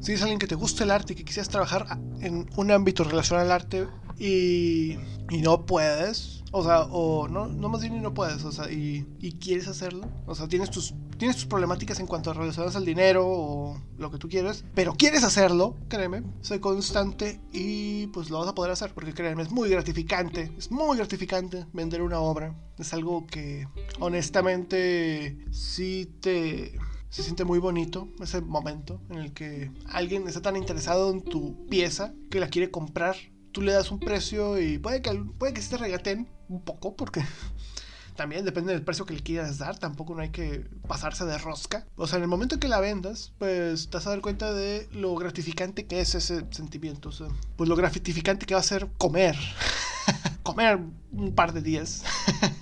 Si 0.00 0.12
es 0.12 0.22
alguien 0.22 0.38
que 0.38 0.46
te 0.46 0.54
gusta 0.54 0.84
el 0.84 0.90
arte 0.92 1.14
y 1.14 1.16
que 1.16 1.24
quisieras 1.24 1.48
trabajar 1.48 1.98
en 2.20 2.48
un 2.56 2.70
ámbito 2.70 3.02
relacionado 3.02 3.46
al 3.46 3.52
arte 3.52 3.88
y, 4.18 4.98
y 5.30 5.40
no 5.42 5.66
puedes, 5.66 6.39
O 6.52 6.64
sea, 6.64 6.82
o 6.82 7.28
no, 7.28 7.46
no 7.46 7.68
más 7.68 7.80
bien 7.80 7.96
y 7.96 8.00
no 8.00 8.12
puedes, 8.12 8.44
o 8.44 8.50
sea, 8.50 8.70
y, 8.70 9.06
y 9.20 9.32
quieres 9.32 9.68
hacerlo. 9.68 10.08
O 10.26 10.34
sea, 10.34 10.48
tienes 10.48 10.70
tus, 10.70 10.94
tienes 11.16 11.36
tus 11.36 11.46
problemáticas 11.46 12.00
en 12.00 12.06
cuanto 12.06 12.30
a 12.30 12.34
relacionadas 12.34 12.76
al 12.76 12.84
dinero 12.84 13.24
o 13.26 13.80
lo 13.98 14.10
que 14.10 14.18
tú 14.18 14.28
quieres, 14.28 14.64
pero 14.74 14.94
quieres 14.94 15.22
hacerlo, 15.22 15.76
créeme, 15.88 16.22
sé 16.40 16.60
constante 16.60 17.40
y 17.52 18.08
pues 18.08 18.30
lo 18.30 18.40
vas 18.40 18.48
a 18.48 18.54
poder 18.54 18.72
hacer, 18.72 18.92
porque 18.94 19.14
créeme, 19.14 19.42
es 19.42 19.50
muy 19.50 19.68
gratificante, 19.68 20.52
es 20.58 20.70
muy 20.70 20.96
gratificante 20.96 21.66
vender 21.72 22.02
una 22.02 22.20
obra. 22.20 22.54
Es 22.78 22.92
algo 22.94 23.26
que 23.26 23.68
honestamente 24.00 25.38
sí 25.52 26.10
te 26.20 26.72
se 27.10 27.24
siente 27.24 27.44
muy 27.44 27.58
bonito 27.58 28.08
ese 28.20 28.40
momento 28.40 29.00
en 29.10 29.18
el 29.18 29.32
que 29.32 29.70
alguien 29.86 30.26
está 30.28 30.40
tan 30.40 30.56
interesado 30.56 31.10
en 31.10 31.22
tu 31.22 31.66
pieza 31.66 32.14
que 32.30 32.40
la 32.40 32.48
quiere 32.48 32.70
comprar. 32.70 33.16
Tú 33.52 33.62
le 33.62 33.72
das 33.72 33.90
un 33.90 33.98
precio 33.98 34.60
y 34.60 34.78
puede 34.78 35.02
que, 35.02 35.12
puede 35.36 35.52
que 35.52 35.60
se 35.60 35.70
te 35.70 35.76
regaten 35.76 36.28
un 36.50 36.60
poco 36.60 36.94
porque 36.96 37.24
también 38.16 38.44
depende 38.44 38.72
del 38.72 38.82
precio 38.82 39.06
que 39.06 39.14
le 39.14 39.22
quieras 39.22 39.58
dar, 39.58 39.78
tampoco 39.78 40.14
no 40.14 40.20
hay 40.20 40.30
que 40.30 40.66
pasarse 40.86 41.24
de 41.24 41.38
rosca. 41.38 41.86
O 41.96 42.06
sea, 42.06 42.18
en 42.18 42.24
el 42.24 42.28
momento 42.28 42.56
en 42.56 42.60
que 42.60 42.68
la 42.68 42.80
vendas, 42.80 43.32
pues 43.38 43.88
te 43.88 43.96
vas 43.96 44.06
a 44.06 44.10
dar 44.10 44.20
cuenta 44.20 44.52
de 44.52 44.88
lo 44.92 45.14
gratificante 45.14 45.86
que 45.86 46.00
es 46.00 46.14
ese 46.14 46.44
sentimiento. 46.50 47.08
O 47.08 47.12
sea, 47.12 47.28
pues 47.56 47.68
lo 47.68 47.76
gratificante 47.76 48.44
que 48.44 48.54
va 48.54 48.60
a 48.60 48.64
ser 48.64 48.88
comer. 48.98 49.36
comer 50.42 50.80
un 51.12 51.34
par 51.34 51.52
de 51.52 51.62
días. 51.62 52.04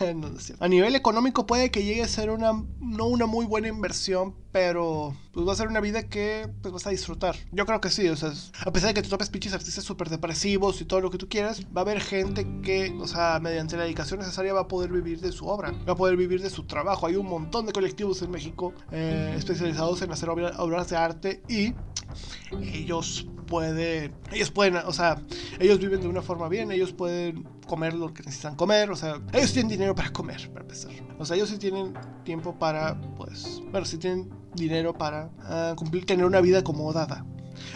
a 0.60 0.68
nivel 0.68 0.94
económico 0.94 1.46
puede 1.46 1.70
que 1.70 1.84
llegue 1.84 2.02
a 2.02 2.08
ser 2.08 2.30
una 2.30 2.52
no 2.80 3.06
una 3.06 3.26
muy 3.26 3.46
buena 3.46 3.68
inversión, 3.68 4.34
pero 4.52 5.14
pues 5.32 5.46
va 5.46 5.52
a 5.52 5.56
ser 5.56 5.68
una 5.68 5.80
vida 5.80 6.08
que 6.08 6.48
pues 6.62 6.72
vas 6.72 6.86
a 6.86 6.90
disfrutar. 6.90 7.36
Yo 7.52 7.66
creo 7.66 7.80
que 7.80 7.90
sí, 7.90 8.08
o 8.08 8.16
sea, 8.16 8.32
a 8.64 8.72
pesar 8.72 8.88
de 8.88 8.94
que 8.94 9.02
tú 9.02 9.08
topes 9.08 9.28
pinches 9.28 9.52
artistas 9.52 9.84
súper 9.84 10.08
depresivos 10.08 10.80
y 10.80 10.84
todo 10.84 11.00
lo 11.00 11.10
que 11.10 11.18
tú 11.18 11.28
quieras, 11.28 11.62
va 11.66 11.80
a 11.80 11.84
haber 11.84 12.00
gente 12.00 12.46
que, 12.62 12.96
o 12.98 13.06
sea, 13.06 13.38
mediante 13.40 13.76
la 13.76 13.84
dedicación 13.84 14.20
necesaria 14.20 14.52
va 14.52 14.62
a 14.62 14.68
poder 14.68 14.90
vivir 14.90 15.20
de 15.20 15.32
su 15.32 15.46
obra, 15.46 15.72
va 15.86 15.92
a 15.92 15.96
poder 15.96 16.16
vivir 16.16 16.42
de 16.42 16.50
su 16.50 16.64
trabajo. 16.64 17.06
Hay 17.06 17.16
un 17.16 17.26
montón 17.26 17.66
de 17.66 17.72
colectivos 17.72 18.22
en 18.22 18.30
México 18.30 18.72
eh, 18.90 19.34
especializados 19.36 20.02
en 20.02 20.12
hacer 20.12 20.28
obras 20.30 20.88
de 20.88 20.96
arte 20.96 21.42
y 21.48 21.74
ellos 22.62 23.26
pueden, 23.46 24.14
ellos 24.32 24.50
pueden, 24.50 24.76
o 24.76 24.92
sea, 24.92 25.20
ellos 25.58 25.78
viven 25.78 26.00
de 26.00 26.08
una 26.08 26.22
forma 26.22 26.48
bien, 26.48 26.70
ellos 26.70 26.92
pueden 26.92 27.44
comer 27.66 27.94
lo 27.94 28.12
que 28.12 28.22
necesitan 28.22 28.37
comer, 28.56 28.90
o 28.90 28.96
sea, 28.96 29.20
ellos 29.32 29.52
tienen 29.52 29.68
dinero 29.68 29.94
para 29.94 30.10
comer, 30.10 30.48
para 30.50 30.62
empezar. 30.62 30.92
O 31.18 31.24
sea, 31.24 31.36
ellos 31.36 31.48
sí 31.48 31.58
tienen 31.58 31.94
tiempo 32.24 32.58
para, 32.58 33.00
pues, 33.16 33.60
bueno, 33.70 33.84
sí 33.84 33.98
tienen 33.98 34.30
dinero 34.54 34.92
para 34.94 35.30
uh, 35.48 35.74
cumplir, 35.76 36.06
tener 36.06 36.24
una 36.24 36.40
vida 36.40 36.60
acomodada. 36.60 37.24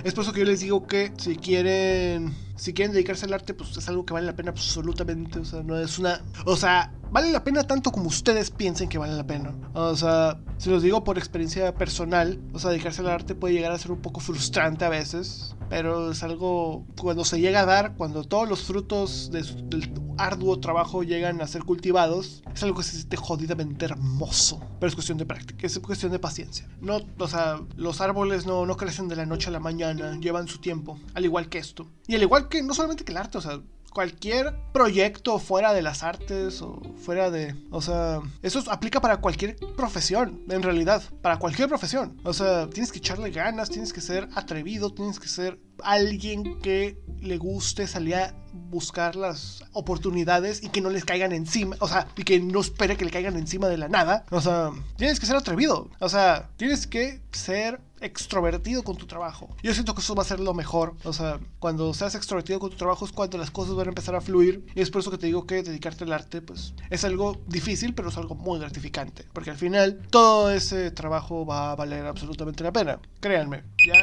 Es 0.05 0.15
por 0.15 0.25
eso 0.25 0.33
que 0.33 0.41
yo 0.41 0.47
les 0.47 0.61
digo 0.61 0.87
que 0.87 1.13
si 1.19 1.37
quieren 1.37 2.35
si 2.57 2.73
quieren 2.73 2.93
dedicarse 2.93 3.27
al 3.27 3.33
arte, 3.33 3.55
pues 3.55 3.77
es 3.77 3.89
algo 3.89 4.05
que 4.05 4.13
vale 4.13 4.27
la 4.27 4.37
pena 4.37 4.51
absolutamente. 4.51 5.39
O 5.41 5.45
sea, 5.45 5.63
no 5.63 5.79
es 5.79 5.99
una. 5.99 6.23
O 6.47 6.57
sea, 6.57 6.93
vale 7.11 7.31
la 7.31 7.45
pena 7.45 7.65
tanto 7.65 7.93
como 7.93 8.09
ustedes 8.09 8.51
piensen 8.51 8.89
que 8.89 8.99
vale 8.99 9.15
la 9.15 9.27
pena. 9.27 9.55
O 9.75 9.97
sea, 9.97 10.39
si 10.59 10.71
los 10.71 10.83
digo 10.83 11.05
por 11.05 11.19
experiencia 11.19 11.75
personal, 11.75 12.41
o 12.53 12.59
sea, 12.59 12.71
dedicarse 12.71 13.01
al 13.01 13.09
arte 13.09 13.35
puede 13.35 13.55
llegar 13.55 13.73
a 13.73 13.79
ser 13.79 13.93
un 13.93 14.01
poco 14.01 14.21
frustrante 14.21 14.85
a 14.85 14.89
veces. 14.89 15.57
Pero 15.69 16.13
es 16.13 16.23
algo. 16.23 16.87
Cuando 17.01 17.25
se 17.25 17.41
llega 17.41 17.61
a 17.61 17.67
dar, 17.67 17.95
cuando 17.97 18.25
todos 18.25 18.49
los 18.49 18.63
frutos 18.63 19.31
de 19.31 19.43
del 19.43 19.93
arduo 20.19 20.61
trabajo 20.61 21.03
llegan 21.03 21.41
a 21.41 21.47
ser 21.47 21.65
cultivados, 21.65 22.43
es 22.55 22.63
algo 22.63 22.79
que 22.79 22.85
se 22.85 22.97
siente 22.97 23.17
jodidamente 23.17 23.85
hermoso. 23.85 24.61
Pero 24.79 24.89
es 24.89 24.95
cuestión 24.95 25.19
de 25.19 25.27
práctica, 25.27 25.67
es 25.67 25.79
cuestión 25.79 26.13
de 26.13 26.19
paciencia. 26.19 26.69
No, 26.81 27.01
o 27.19 27.29
sea, 27.29 27.61
los 27.77 28.01
árboles 28.01 28.47
no, 28.47 28.67
no 28.67 28.77
crecen 28.77 29.09
de 29.09 29.17
la 29.17 29.27
noche 29.27 29.49
a 29.49 29.53
la 29.53 29.61
mañana, 29.61 30.19
llevan 30.21 30.49
su 30.49 30.59
tiempo, 30.59 30.99
al 31.15 31.25
igual 31.25 31.49
que 31.49 31.59
esto. 31.59 31.87
Y 32.07 32.15
al 32.15 32.23
que, 32.49 32.63
no 32.63 32.75
solamente 32.75 33.05
que 33.05 33.13
el 33.13 33.19
arte, 33.19 33.39
o 33.39 33.41
sea, 33.41 33.61
cualquier 33.93 34.55
proyecto 34.73 35.39
fuera 35.39 35.73
de 35.73 35.83
las 35.83 36.03
artes 36.03 36.63
o 36.63 36.81
fuera 36.97 37.31
de... 37.31 37.55
O 37.71 37.83
sea, 37.83 38.21
eso 38.43 38.63
aplica 38.71 39.01
para 39.01 39.19
cualquier 39.19 39.57
profesión, 39.77 40.43
en 40.49 40.63
realidad, 40.63 41.03
para 41.21 41.39
cualquier 41.39 41.69
profesión. 41.69 42.19
O 42.25 42.33
sea, 42.33 42.69
tienes 42.69 42.91
que 42.91 42.99
echarle 42.99 43.31
ganas, 43.31 43.71
tienes 43.71 43.93
que 43.93 44.01
ser 44.01 44.29
atrevido, 44.35 44.93
tienes 44.93 45.21
que 45.21 45.29
ser 45.29 45.59
alguien 45.83 46.61
que 46.61 46.99
le 47.21 47.39
guste 47.39 47.87
salir 47.87 48.17
a 48.17 48.35
buscar 48.53 49.17
las 49.17 49.65
oportunidades 49.73 50.63
y 50.63 50.69
que 50.69 50.81
no 50.81 50.91
les 50.91 51.05
caigan 51.05 51.33
encima, 51.33 51.77
o 51.81 51.89
sea, 51.89 52.09
y 52.17 52.25
que 52.25 52.41
no 52.41 52.61
espere 52.61 52.97
que 52.97 53.05
le 53.05 53.11
caigan 53.11 53.37
encima 53.37 53.69
de 53.69 53.79
la 53.79 53.89
nada. 53.89 54.25
O 54.31 54.41
sea, 54.41 54.71
tienes 54.97 55.21
que 55.21 55.27
ser 55.27 55.37
atrevido, 55.37 55.91
o 56.01 56.09
sea, 56.09 56.51
tienes 56.57 56.87
que 56.87 57.21
ser 57.33 57.81
extrovertido 58.03 58.83
con 58.83 58.97
tu 58.97 59.07
trabajo. 59.07 59.49
Yo 59.63 59.73
siento 59.75 59.95
que 59.95 60.01
eso 60.01 60.15
va 60.15 60.23
a 60.23 60.27
ser 60.27 60.41
lo 60.41 60.55
mejor. 60.55 60.95
O 61.05 61.13
sea, 61.13 61.41
cuando 61.59 61.95
seas 61.95 62.15
extrovertido 62.15 62.61
con 62.61 62.71
tu 62.71 62.77
trabajo 62.77 63.05
es 63.05 63.13
cuando 63.13 63.39
las 63.39 63.51
cosas 63.51 63.75
van 63.75 63.87
a 63.87 63.91
empezar 63.91 64.15
a 64.15 64.21
fluir. 64.21 64.67
Y 64.75 64.81
es 64.81 64.91
por 64.91 65.01
eso 65.01 65.11
que 65.11 65.19
te 65.19 65.27
digo 65.27 65.47
que 65.47 65.63
dedicarte 65.63 66.05
al 66.05 66.13
arte, 66.13 66.43
pues, 66.43 66.75
es 66.91 67.05
algo 67.05 67.41
difícil, 67.47 67.95
pero 67.95 68.09
es 68.09 68.17
algo 68.17 68.35
muy 68.35 68.59
gratificante. 68.59 69.27
Porque 69.33 69.51
al 69.51 69.57
final, 69.57 70.01
todo 70.11 70.51
ese 70.51 70.91
trabajo 70.91 71.47
va 71.47 71.73
a 71.73 71.77
valer 71.77 72.07
absolutamente 72.07 72.65
la 72.65 72.73
pena. 72.73 72.99
Créanme, 73.21 73.65
ya. 73.87 73.95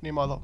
Ni 0.00 0.12
modo 0.12 0.42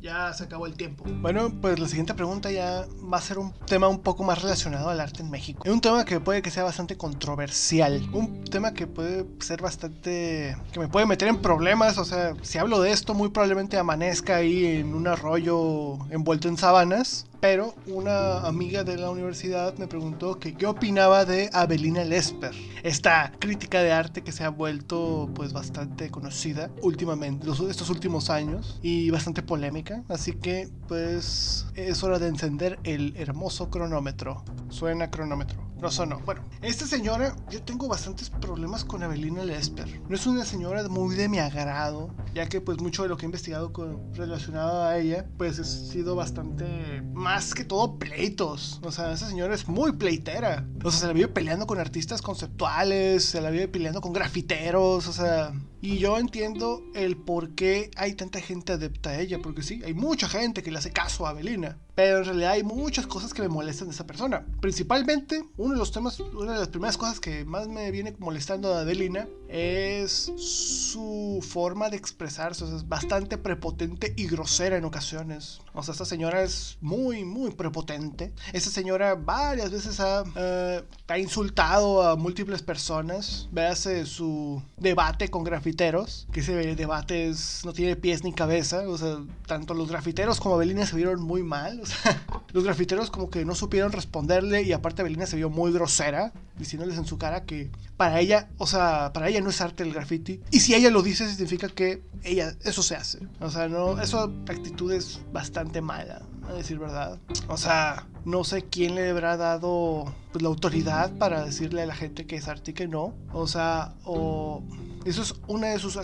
ya 0.00 0.32
se 0.32 0.44
acabó 0.44 0.66
el 0.66 0.74
tiempo. 0.74 1.04
Bueno, 1.20 1.50
pues 1.60 1.78
la 1.78 1.88
siguiente 1.88 2.14
pregunta 2.14 2.50
ya 2.50 2.86
va 3.12 3.18
a 3.18 3.20
ser 3.20 3.38
un 3.38 3.52
tema 3.66 3.88
un 3.88 4.00
poco 4.00 4.22
más 4.22 4.42
relacionado 4.42 4.88
al 4.88 5.00
arte 5.00 5.22
en 5.22 5.30
México. 5.30 5.62
Es 5.64 5.72
un 5.72 5.80
tema 5.80 6.04
que 6.04 6.20
puede 6.20 6.42
que 6.42 6.50
sea 6.50 6.64
bastante 6.64 6.96
controversial. 6.96 8.08
Un 8.12 8.44
tema 8.44 8.74
que 8.74 8.86
puede 8.86 9.26
ser 9.40 9.60
bastante... 9.60 10.56
que 10.72 10.80
me 10.80 10.88
puede 10.88 11.06
meter 11.06 11.28
en 11.28 11.38
problemas. 11.38 11.98
O 11.98 12.04
sea, 12.04 12.34
si 12.42 12.58
hablo 12.58 12.80
de 12.80 12.92
esto, 12.92 13.14
muy 13.14 13.30
probablemente 13.30 13.76
amanezca 13.78 14.36
ahí 14.36 14.66
en 14.66 14.94
un 14.94 15.06
arroyo 15.08 15.98
envuelto 16.10 16.48
en 16.48 16.56
sabanas. 16.56 17.26
Pero 17.40 17.74
una 17.86 18.40
amiga 18.40 18.82
de 18.82 18.96
la 18.96 19.10
universidad 19.10 19.76
me 19.78 19.86
preguntó 19.86 20.40
que 20.40 20.54
qué 20.54 20.66
opinaba 20.66 21.24
de 21.24 21.50
Abelina 21.52 22.04
Lesper, 22.04 22.52
esta 22.82 23.32
crítica 23.38 23.80
de 23.80 23.92
arte 23.92 24.22
que 24.22 24.32
se 24.32 24.42
ha 24.42 24.48
vuelto 24.48 25.30
pues 25.34 25.52
bastante 25.52 26.10
conocida 26.10 26.70
últimamente, 26.82 27.48
estos 27.48 27.90
últimos 27.90 28.28
años 28.28 28.80
y 28.82 29.10
bastante 29.10 29.42
polémica. 29.42 30.02
Así 30.08 30.32
que 30.32 30.68
pues 30.88 31.66
es 31.74 32.02
hora 32.02 32.18
de 32.18 32.26
encender 32.26 32.80
el 32.82 33.14
hermoso 33.16 33.70
cronómetro. 33.70 34.42
Suena 34.68 35.10
cronómetro. 35.10 35.67
No 35.80 35.90
sonó. 35.90 36.20
Bueno, 36.24 36.42
esta 36.60 36.86
señora, 36.86 37.36
yo 37.50 37.62
tengo 37.62 37.86
bastantes 37.86 38.30
problemas 38.30 38.84
con 38.84 39.02
Abelina 39.04 39.44
Lesper. 39.44 40.00
No 40.08 40.16
es 40.16 40.26
una 40.26 40.44
señora 40.44 40.86
muy 40.88 41.14
de 41.14 41.28
mi 41.28 41.38
agrado, 41.38 42.10
ya 42.34 42.48
que 42.48 42.60
pues 42.60 42.80
mucho 42.80 43.04
de 43.04 43.08
lo 43.08 43.16
que 43.16 43.24
he 43.24 43.26
investigado 43.26 43.72
con, 43.72 44.12
relacionado 44.14 44.82
a 44.82 44.98
ella, 44.98 45.26
pues 45.38 45.60
ha 45.60 45.64
sido 45.64 46.16
bastante 46.16 47.02
más 47.14 47.54
que 47.54 47.64
todo 47.64 47.96
pleitos. 47.96 48.80
O 48.82 48.90
sea, 48.90 49.12
esa 49.12 49.28
señora 49.28 49.54
es 49.54 49.68
muy 49.68 49.92
pleitera. 49.92 50.66
O 50.82 50.90
sea, 50.90 51.00
se 51.00 51.06
la 51.06 51.12
vive 51.12 51.28
peleando 51.28 51.66
con 51.66 51.78
artistas 51.78 52.22
conceptuales, 52.22 53.24
se 53.24 53.40
la 53.40 53.50
vive 53.50 53.68
peleando 53.68 54.00
con 54.00 54.12
grafiteros, 54.12 55.06
o 55.06 55.12
sea, 55.12 55.52
y 55.80 55.98
yo 55.98 56.18
entiendo 56.18 56.82
el 56.94 57.16
por 57.16 57.50
qué 57.54 57.90
hay 57.96 58.14
tanta 58.14 58.40
gente 58.40 58.72
adepta 58.72 59.10
a 59.10 59.20
ella, 59.20 59.38
porque 59.40 59.62
sí, 59.62 59.80
hay 59.84 59.94
mucha 59.94 60.28
gente 60.28 60.62
que 60.62 60.70
le 60.70 60.78
hace 60.78 60.90
caso 60.90 61.26
a 61.26 61.30
Abelina, 61.30 61.78
pero 61.94 62.18
en 62.18 62.24
realidad 62.24 62.52
hay 62.52 62.62
muchas 62.62 63.06
cosas 63.06 63.34
que 63.34 63.42
me 63.42 63.48
molestan 63.48 63.88
de 63.88 63.94
esa 63.94 64.06
persona. 64.06 64.46
Principalmente, 64.60 65.44
uno 65.56 65.74
de 65.74 65.78
los 65.78 65.92
temas, 65.92 66.20
una 66.20 66.52
de 66.52 66.60
las 66.60 66.68
primeras 66.68 66.96
cosas 66.96 67.20
que 67.20 67.44
más 67.44 67.68
me 67.68 67.90
viene 67.90 68.14
molestando 68.18 68.74
a 68.74 68.80
Adelina 68.80 69.26
es 69.48 70.32
su 70.36 71.44
forma 71.48 71.90
de 71.90 71.96
expresarse, 71.96 72.64
o 72.64 72.66
sea, 72.66 72.76
es 72.76 72.88
bastante 72.88 73.38
prepotente 73.38 74.14
y 74.16 74.26
grosera 74.26 74.76
en 74.76 74.84
ocasiones. 74.84 75.60
O 75.74 75.82
sea, 75.82 75.92
esta 75.92 76.04
señora 76.04 76.42
es 76.42 76.78
muy, 76.80 77.24
muy 77.24 77.50
prepotente. 77.52 78.32
Esta 78.52 78.70
señora 78.70 79.14
varias 79.14 79.70
veces 79.70 80.00
ha, 80.00 80.24
eh, 80.36 80.82
ha 81.06 81.18
insultado 81.18 82.02
a 82.02 82.16
múltiples 82.16 82.62
personas. 82.62 83.48
Véase 83.52 84.06
su 84.06 84.62
debate 84.76 85.28
con 85.30 85.44
grafiteros 85.68 86.26
que 86.32 86.40
ese 86.40 86.74
debate 86.74 87.32
no 87.64 87.72
tiene 87.72 87.96
pies 87.96 88.24
ni 88.24 88.32
cabeza, 88.32 88.88
o 88.88 88.96
sea, 88.96 89.18
tanto 89.46 89.74
los 89.74 89.88
grafiteros 89.88 90.40
como 90.40 90.56
Belina 90.56 90.86
se 90.86 90.96
vieron 90.96 91.22
muy 91.22 91.42
mal, 91.42 91.80
o 91.80 91.86
sea, 91.86 92.24
los 92.52 92.64
grafiteros 92.64 93.10
como 93.10 93.28
que 93.28 93.44
no 93.44 93.54
supieron 93.54 93.92
responderle 93.92 94.62
y 94.62 94.72
aparte 94.72 95.02
Belina 95.02 95.26
se 95.26 95.36
vio 95.36 95.50
muy 95.50 95.72
grosera, 95.72 96.32
diciéndoles 96.56 96.96
en 96.96 97.04
su 97.04 97.18
cara 97.18 97.44
que 97.44 97.70
para 97.96 98.20
ella, 98.20 98.48
o 98.56 98.66
sea, 98.66 99.12
para 99.12 99.28
ella 99.28 99.40
no 99.40 99.50
es 99.50 99.60
arte 99.60 99.82
el 99.82 99.92
graffiti, 99.92 100.40
y 100.50 100.60
si 100.60 100.74
ella 100.74 100.90
lo 100.90 101.02
dice 101.02 101.28
significa 101.28 101.68
que 101.68 102.02
ella, 102.22 102.54
eso 102.64 102.82
se 102.82 102.96
hace, 102.96 103.18
o 103.40 103.50
sea, 103.50 103.68
no, 103.68 104.00
eso 104.00 104.32
actitud 104.48 104.92
es 104.92 105.20
bastante 105.32 105.80
mala, 105.80 106.22
a 106.48 106.52
decir 106.54 106.78
verdad, 106.78 107.18
o 107.48 107.56
sea, 107.56 108.06
no 108.24 108.44
sé 108.44 108.62
quién 108.62 108.94
le 108.94 109.10
habrá 109.10 109.36
dado 109.36 110.14
pues, 110.32 110.42
la 110.42 110.48
autoridad 110.48 111.12
para 111.18 111.44
decirle 111.44 111.82
a 111.82 111.86
la 111.86 111.94
gente 111.94 112.26
que 112.26 112.36
es 112.36 112.48
arte 112.48 112.70
y 112.70 112.74
que 112.74 112.88
no, 112.88 113.14
o 113.32 113.46
sea, 113.46 113.94
o 114.04 114.62
eso 115.04 115.22
es 115.22 115.34
una 115.46 115.68
de 115.68 115.78
sus 115.78 115.96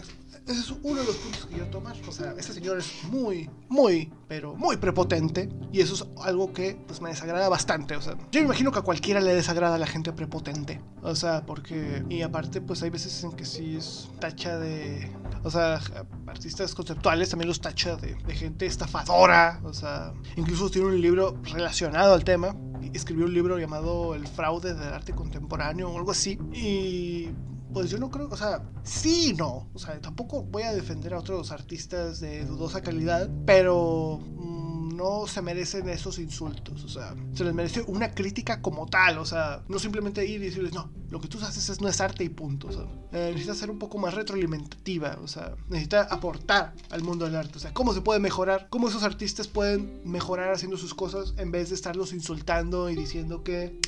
ese 0.46 0.60
es 0.60 0.70
uno 0.82 1.00
de 1.00 1.06
los 1.06 1.16
puntos 1.16 1.46
que 1.46 1.56
yo 1.56 1.64
tomar. 1.68 1.96
O 2.06 2.12
sea, 2.12 2.34
este 2.36 2.52
señor 2.52 2.76
es 2.76 3.04
muy, 3.04 3.48
muy, 3.70 4.12
pero 4.28 4.54
muy 4.54 4.76
prepotente. 4.76 5.48
Y 5.72 5.80
eso 5.80 5.94
es 5.94 6.04
algo 6.22 6.52
que 6.52 6.76
pues 6.86 7.00
me 7.00 7.08
desagrada 7.08 7.48
bastante. 7.48 7.96
O 7.96 8.02
sea, 8.02 8.14
yo 8.30 8.40
me 8.40 8.46
imagino 8.46 8.70
que 8.70 8.80
a 8.80 8.82
cualquiera 8.82 9.20
le 9.20 9.34
desagrada 9.34 9.76
a 9.76 9.78
la 9.78 9.86
gente 9.86 10.12
prepotente. 10.12 10.82
O 11.02 11.14
sea, 11.14 11.46
porque... 11.46 12.04
Y 12.10 12.20
aparte, 12.20 12.60
pues 12.60 12.82
hay 12.82 12.90
veces 12.90 13.24
en 13.24 13.32
que 13.32 13.46
sí 13.46 13.76
es 13.76 14.10
tacha 14.20 14.58
de... 14.58 15.10
O 15.44 15.50
sea, 15.50 15.80
artistas 16.26 16.74
conceptuales 16.74 17.30
también 17.30 17.48
los 17.48 17.62
tacha 17.62 17.96
de, 17.96 18.14
de 18.14 18.34
gente 18.34 18.66
estafadora. 18.66 19.60
O 19.64 19.72
sea, 19.72 20.12
incluso 20.36 20.68
tiene 20.68 20.88
un 20.88 21.00
libro 21.00 21.38
relacionado 21.42 22.12
al 22.12 22.24
tema 22.24 22.54
escribió 22.92 23.26
un 23.26 23.34
libro 23.34 23.58
llamado 23.58 24.14
El 24.14 24.26
fraude 24.26 24.74
del 24.74 24.92
arte 24.92 25.12
contemporáneo 25.12 25.90
o 25.90 25.98
algo 25.98 26.10
así. 26.10 26.38
Y 26.52 27.30
pues 27.74 27.90
yo 27.90 27.98
no 27.98 28.08
creo, 28.10 28.28
o 28.30 28.36
sea, 28.36 28.62
sí 28.84 29.30
y 29.30 29.34
no. 29.34 29.68
O 29.74 29.78
sea, 29.78 30.00
tampoco 30.00 30.44
voy 30.44 30.62
a 30.62 30.72
defender 30.72 31.12
a 31.12 31.18
otros 31.18 31.50
artistas 31.50 32.20
de 32.20 32.46
dudosa 32.46 32.80
calidad, 32.80 33.28
pero 33.44 34.20
mm, 34.36 34.96
no 34.96 35.26
se 35.26 35.42
merecen 35.42 35.88
esos 35.88 36.20
insultos. 36.20 36.84
O 36.84 36.88
sea, 36.88 37.14
se 37.34 37.42
les 37.42 37.52
merece 37.52 37.82
una 37.88 38.14
crítica 38.14 38.62
como 38.62 38.86
tal. 38.86 39.18
O 39.18 39.26
sea, 39.26 39.64
no 39.68 39.80
simplemente 39.80 40.24
ir 40.24 40.40
y 40.40 40.46
decirles, 40.46 40.72
no, 40.72 40.88
lo 41.10 41.20
que 41.20 41.26
tú 41.26 41.38
haces 41.38 41.68
es, 41.68 41.80
no 41.80 41.88
es 41.88 42.00
arte 42.00 42.22
y 42.22 42.28
punto. 42.28 42.68
O 42.68 42.72
sea, 42.72 42.82
eh, 43.12 43.30
necesita 43.32 43.54
ser 43.54 43.70
un 43.72 43.80
poco 43.80 43.98
más 43.98 44.14
retroalimentativa. 44.14 45.18
O 45.20 45.26
sea, 45.26 45.56
necesita 45.68 46.02
aportar 46.02 46.74
al 46.90 47.02
mundo 47.02 47.24
del 47.24 47.34
arte. 47.34 47.58
O 47.58 47.60
sea, 47.60 47.74
cómo 47.74 47.92
se 47.92 48.02
puede 48.02 48.20
mejorar, 48.20 48.68
cómo 48.70 48.88
esos 48.88 49.02
artistas 49.02 49.48
pueden 49.48 50.00
mejorar 50.04 50.52
haciendo 50.52 50.76
sus 50.76 50.94
cosas 50.94 51.34
en 51.38 51.50
vez 51.50 51.70
de 51.70 51.74
estarlos 51.74 52.12
insultando 52.12 52.88
y 52.88 52.94
diciendo 52.94 53.42
que 53.42 53.80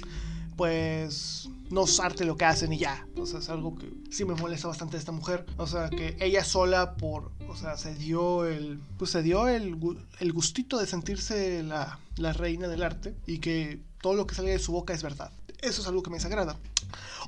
pues 0.56 1.48
no 1.70 1.84
arte 2.02 2.24
lo 2.24 2.36
que 2.36 2.44
hacen 2.44 2.72
y 2.72 2.78
ya. 2.78 3.06
O 3.16 3.26
sea, 3.26 3.40
es 3.40 3.48
algo 3.48 3.76
que 3.76 3.92
sí 4.10 4.24
me 4.24 4.34
molesta 4.34 4.68
bastante 4.68 4.96
de 4.96 5.00
esta 5.00 5.12
mujer. 5.12 5.46
O 5.56 5.66
sea, 5.66 5.90
que 5.90 6.16
ella 6.20 6.44
sola 6.44 6.94
por, 6.96 7.30
o 7.48 7.56
sea, 7.56 7.76
se 7.76 7.94
dio 7.94 8.46
el, 8.46 8.80
pues 8.98 9.10
se 9.10 9.22
dio 9.22 9.48
el, 9.48 9.76
el 10.20 10.32
gustito 10.32 10.78
de 10.78 10.86
sentirse 10.86 11.62
la, 11.62 11.98
la 12.16 12.32
reina 12.32 12.68
del 12.68 12.82
arte 12.82 13.14
y 13.26 13.38
que 13.38 13.80
todo 14.00 14.14
lo 14.14 14.26
que 14.26 14.34
sale 14.34 14.50
de 14.50 14.58
su 14.58 14.72
boca 14.72 14.94
es 14.94 15.02
verdad. 15.02 15.30
Eso 15.60 15.82
es 15.82 15.88
algo 15.88 16.02
que 16.02 16.10
me 16.10 16.16
desagrada. 16.16 16.56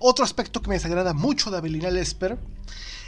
Otro 0.00 0.24
aspecto 0.24 0.62
que 0.62 0.68
me 0.68 0.74
desagrada 0.74 1.12
mucho 1.12 1.50
de 1.50 1.58
Abelina 1.58 1.90
Lesper 1.90 2.38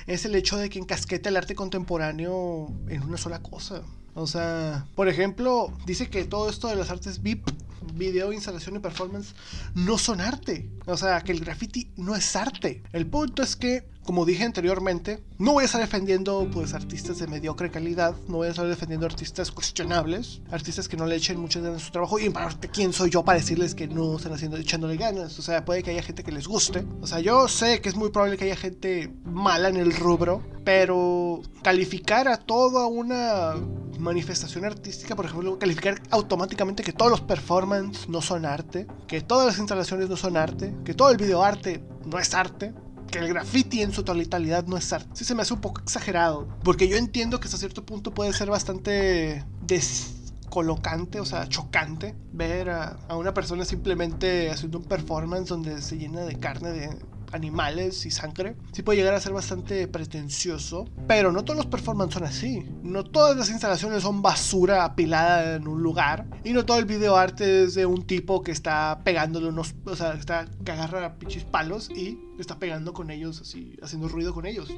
es 0.06 0.24
el 0.24 0.34
hecho 0.34 0.56
de 0.56 0.68
que 0.68 0.78
encasqueta 0.78 1.28
el 1.28 1.36
arte 1.36 1.54
contemporáneo 1.54 2.72
en 2.88 3.02
una 3.02 3.16
sola 3.16 3.40
cosa. 3.40 3.82
O 4.14 4.26
sea, 4.26 4.86
por 4.96 5.08
ejemplo, 5.08 5.72
dice 5.86 6.10
que 6.10 6.24
todo 6.24 6.50
esto 6.50 6.68
de 6.68 6.76
las 6.76 6.90
artes 6.90 7.22
VIP 7.22 7.48
video, 7.94 8.32
instalación 8.32 8.76
y 8.76 8.78
performance 8.78 9.34
no 9.74 9.98
son 9.98 10.20
arte. 10.20 10.70
O 10.86 10.96
sea, 10.96 11.20
que 11.22 11.32
el 11.32 11.40
graffiti 11.40 11.90
no 11.96 12.14
es 12.14 12.36
arte. 12.36 12.82
El 12.92 13.06
punto 13.06 13.42
es 13.42 13.56
que, 13.56 13.88
como 14.04 14.24
dije 14.24 14.44
anteriormente, 14.44 15.22
no 15.38 15.52
voy 15.52 15.62
a 15.62 15.66
estar 15.66 15.80
defendiendo 15.80 16.48
pues 16.52 16.74
artistas 16.74 17.18
de 17.18 17.26
mediocre 17.26 17.70
calidad, 17.70 18.14
no 18.28 18.38
voy 18.38 18.48
a 18.48 18.50
estar 18.50 18.66
defendiendo 18.66 19.06
artistas 19.06 19.50
cuestionables, 19.50 20.40
artistas 20.50 20.88
que 20.88 20.96
no 20.96 21.06
le 21.06 21.16
echen 21.16 21.38
muchas 21.38 21.62
ganas 21.62 21.82
a 21.82 21.84
su 21.86 21.92
trabajo 21.92 22.18
y 22.18 22.26
en 22.26 22.32
parte 22.32 22.68
quién 22.68 22.92
soy 22.92 23.10
yo 23.10 23.24
para 23.24 23.38
decirles 23.38 23.74
que 23.74 23.88
no 23.88 24.16
están 24.16 24.32
haciendo 24.32 24.56
echándole 24.56 24.96
ganas. 24.96 25.38
O 25.38 25.42
sea, 25.42 25.64
puede 25.64 25.82
que 25.82 25.90
haya 25.90 26.02
gente 26.02 26.24
que 26.24 26.32
les 26.32 26.48
guste. 26.48 26.84
O 27.00 27.06
sea, 27.06 27.20
yo 27.20 27.46
sé 27.48 27.80
que 27.80 27.88
es 27.88 27.94
muy 27.94 28.10
probable 28.10 28.36
que 28.36 28.44
haya 28.44 28.56
gente 28.56 29.12
mala 29.24 29.68
en 29.68 29.76
el 29.76 29.92
rubro, 29.92 30.42
pero 30.64 31.42
calificar 31.62 32.28
a 32.28 32.36
toda 32.38 32.86
una 32.86 33.54
manifestación 33.98 34.64
artística, 34.64 35.14
por 35.14 35.26
ejemplo, 35.26 35.58
calificar 35.58 36.00
automáticamente 36.10 36.82
que 36.82 36.92
todos 36.92 37.10
los 37.10 37.20
performances 37.20 38.08
no 38.08 38.22
son 38.22 38.46
arte, 38.46 38.86
que 39.06 39.20
todas 39.20 39.46
las 39.46 39.58
instalaciones 39.58 40.08
no 40.08 40.16
son 40.16 40.36
arte, 40.36 40.74
que 40.84 40.94
todo 40.94 41.10
el 41.10 41.18
videoarte 41.18 41.84
no 42.06 42.18
es 42.18 42.34
arte, 42.34 42.72
que 43.10 43.18
el 43.18 43.28
graffiti 43.28 43.82
en 43.82 43.92
su 43.92 44.02
totalidad 44.02 44.66
no 44.66 44.76
es 44.76 44.92
arte. 44.92 45.10
Sí 45.14 45.24
se 45.24 45.34
me 45.34 45.42
hace 45.42 45.54
un 45.54 45.60
poco 45.60 45.80
exagerado, 45.80 46.48
porque 46.62 46.88
yo 46.88 46.96
entiendo 46.96 47.40
que 47.40 47.46
hasta 47.46 47.58
cierto 47.58 47.84
punto 47.84 48.12
puede 48.12 48.32
ser 48.32 48.50
bastante 48.50 49.44
descolocante, 49.62 51.20
o 51.20 51.24
sea, 51.24 51.48
chocante, 51.48 52.14
ver 52.32 52.70
a, 52.70 52.98
a 53.08 53.16
una 53.16 53.34
persona 53.34 53.64
simplemente 53.64 54.50
haciendo 54.50 54.78
un 54.78 54.84
performance 54.84 55.48
donde 55.48 55.82
se 55.82 55.98
llena 55.98 56.22
de 56.22 56.38
carne 56.38 56.70
de 56.70 56.98
animales 57.32 58.06
y 58.06 58.10
sangre, 58.10 58.56
sí 58.72 58.82
puede 58.82 58.98
llegar 58.98 59.14
a 59.14 59.20
ser 59.20 59.32
bastante 59.32 59.86
pretencioso, 59.88 60.86
pero 61.06 61.32
no 61.32 61.44
todos 61.44 61.56
los 61.56 61.66
performances 61.66 62.14
son 62.14 62.24
así. 62.24 62.66
No 62.82 63.04
todas 63.04 63.36
las 63.36 63.50
instalaciones 63.50 64.02
son 64.02 64.22
basura 64.22 64.84
apilada 64.84 65.56
en 65.56 65.68
un 65.68 65.82
lugar, 65.82 66.26
y 66.44 66.52
no 66.52 66.64
todo 66.64 66.78
el 66.78 66.84
video 66.84 67.16
arte 67.16 67.64
es 67.64 67.74
de 67.74 67.86
un 67.86 68.06
tipo 68.06 68.42
que 68.42 68.52
está 68.52 69.00
pegándole 69.04 69.48
unos, 69.48 69.74
o 69.84 69.96
sea, 69.96 70.14
está, 70.14 70.46
que 70.64 70.72
agarra 70.72 71.14
pinches 71.18 71.44
palos 71.44 71.90
y 71.90 72.18
está 72.38 72.58
pegando 72.58 72.92
con 72.92 73.10
ellos, 73.10 73.40
así, 73.40 73.76
haciendo 73.82 74.08
ruido 74.08 74.32
con 74.32 74.46
ellos. 74.46 74.72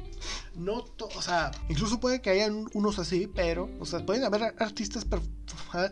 No, 0.55 0.85
o 0.97 1.21
sea, 1.21 1.51
incluso 1.69 1.99
puede 1.99 2.21
que 2.21 2.29
hayan 2.29 2.67
unos 2.73 2.99
así, 2.99 3.27
pero, 3.33 3.69
o 3.79 3.85
sea, 3.85 4.05
pueden 4.05 4.23
haber 4.23 4.53
artistas, 4.59 5.05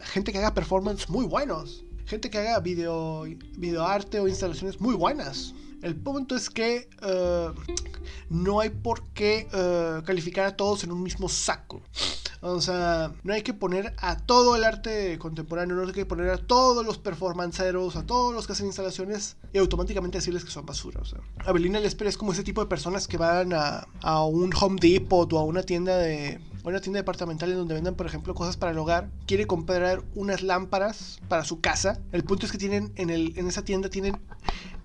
gente 0.04 0.32
que 0.32 0.38
haga 0.38 0.54
performances 0.54 1.10
muy 1.10 1.26
buenos. 1.26 1.84
Gente 2.06 2.30
que 2.30 2.40
haga 2.40 2.60
video, 2.60 3.24
video 3.58 3.86
arte 3.86 4.20
o 4.20 4.28
instalaciones 4.28 4.82
muy 4.82 4.96
buenas. 4.96 5.54
El 5.82 5.96
punto 5.96 6.36
es 6.36 6.50
que 6.50 6.90
eh, 7.02 7.48
no 8.30 8.60
hay 8.60 8.70
por 8.70 9.04
qué 9.14 9.48
eh, 9.52 10.02
calificar 10.06 10.46
a 10.46 10.56
todos 10.56 10.84
en 10.84 10.92
un 10.92 11.02
mismo 11.02 11.28
saco. 11.28 11.82
O 12.44 12.60
sea, 12.60 13.14
no 13.24 13.34
hay 13.34 13.44
que 13.44 13.54
poner 13.54 13.94
a 14.00 14.18
todo 14.18 14.56
el 14.56 14.64
arte 14.64 15.20
contemporáneo, 15.20 15.76
no 15.76 15.84
hay 15.86 15.92
que 15.92 16.08
poner 16.08 16.30
a 16.30 16.38
todos 16.38 16.84
los 16.84 16.98
performanceros, 16.98 17.96
a 17.96 18.06
todos 18.06 18.34
los 18.34 18.48
que 18.48 18.54
hacen 18.54 18.66
instalaciones 18.66 19.38
y 19.54 19.60
automáticamente 19.60 20.18
decirles 20.18 20.44
que 20.44 20.50
son 20.50 20.66
basura. 20.66 21.02
O 21.02 21.06
sea, 21.06 21.20
Abelina 21.46 21.80
Lesper 21.80 22.08
es 22.08 22.18
como 22.18 22.32
ese 22.32 22.44
tipo 22.44 22.62
de 22.62 22.68
personas 22.68 23.08
que 23.08 23.18
van 23.18 23.54
a, 23.54 23.88
a 24.02 24.24
un 24.26 24.52
Home 24.60 24.80
Depot 24.82 25.32
o 25.32 25.38
a 25.38 25.44
una 25.44 25.62
tienda 25.62 25.98
de 25.98 26.42
una 26.70 26.80
tienda 26.80 27.00
departamental 27.00 27.52
en 27.52 27.58
donde 27.58 27.74
vendan, 27.74 27.96
por 27.96 28.06
ejemplo, 28.06 28.34
cosas 28.34 28.58
para 28.58 28.72
el 28.72 28.78
hogar, 28.78 29.10
quiere 29.26 29.48
comprar 29.48 30.04
unas 30.16 30.44
lámparas 30.44 31.20
para 31.28 31.44
su 31.44 31.62
casa. 31.62 32.00
El 32.12 32.24
punto 32.24 32.46
es 32.46 32.52
que 32.52 32.58
tienen 32.58 32.92
en, 32.96 33.10
el, 33.10 33.38
en 33.38 33.48
esa 33.48 33.64
tienda 33.64 33.90
tienen 33.90 34.20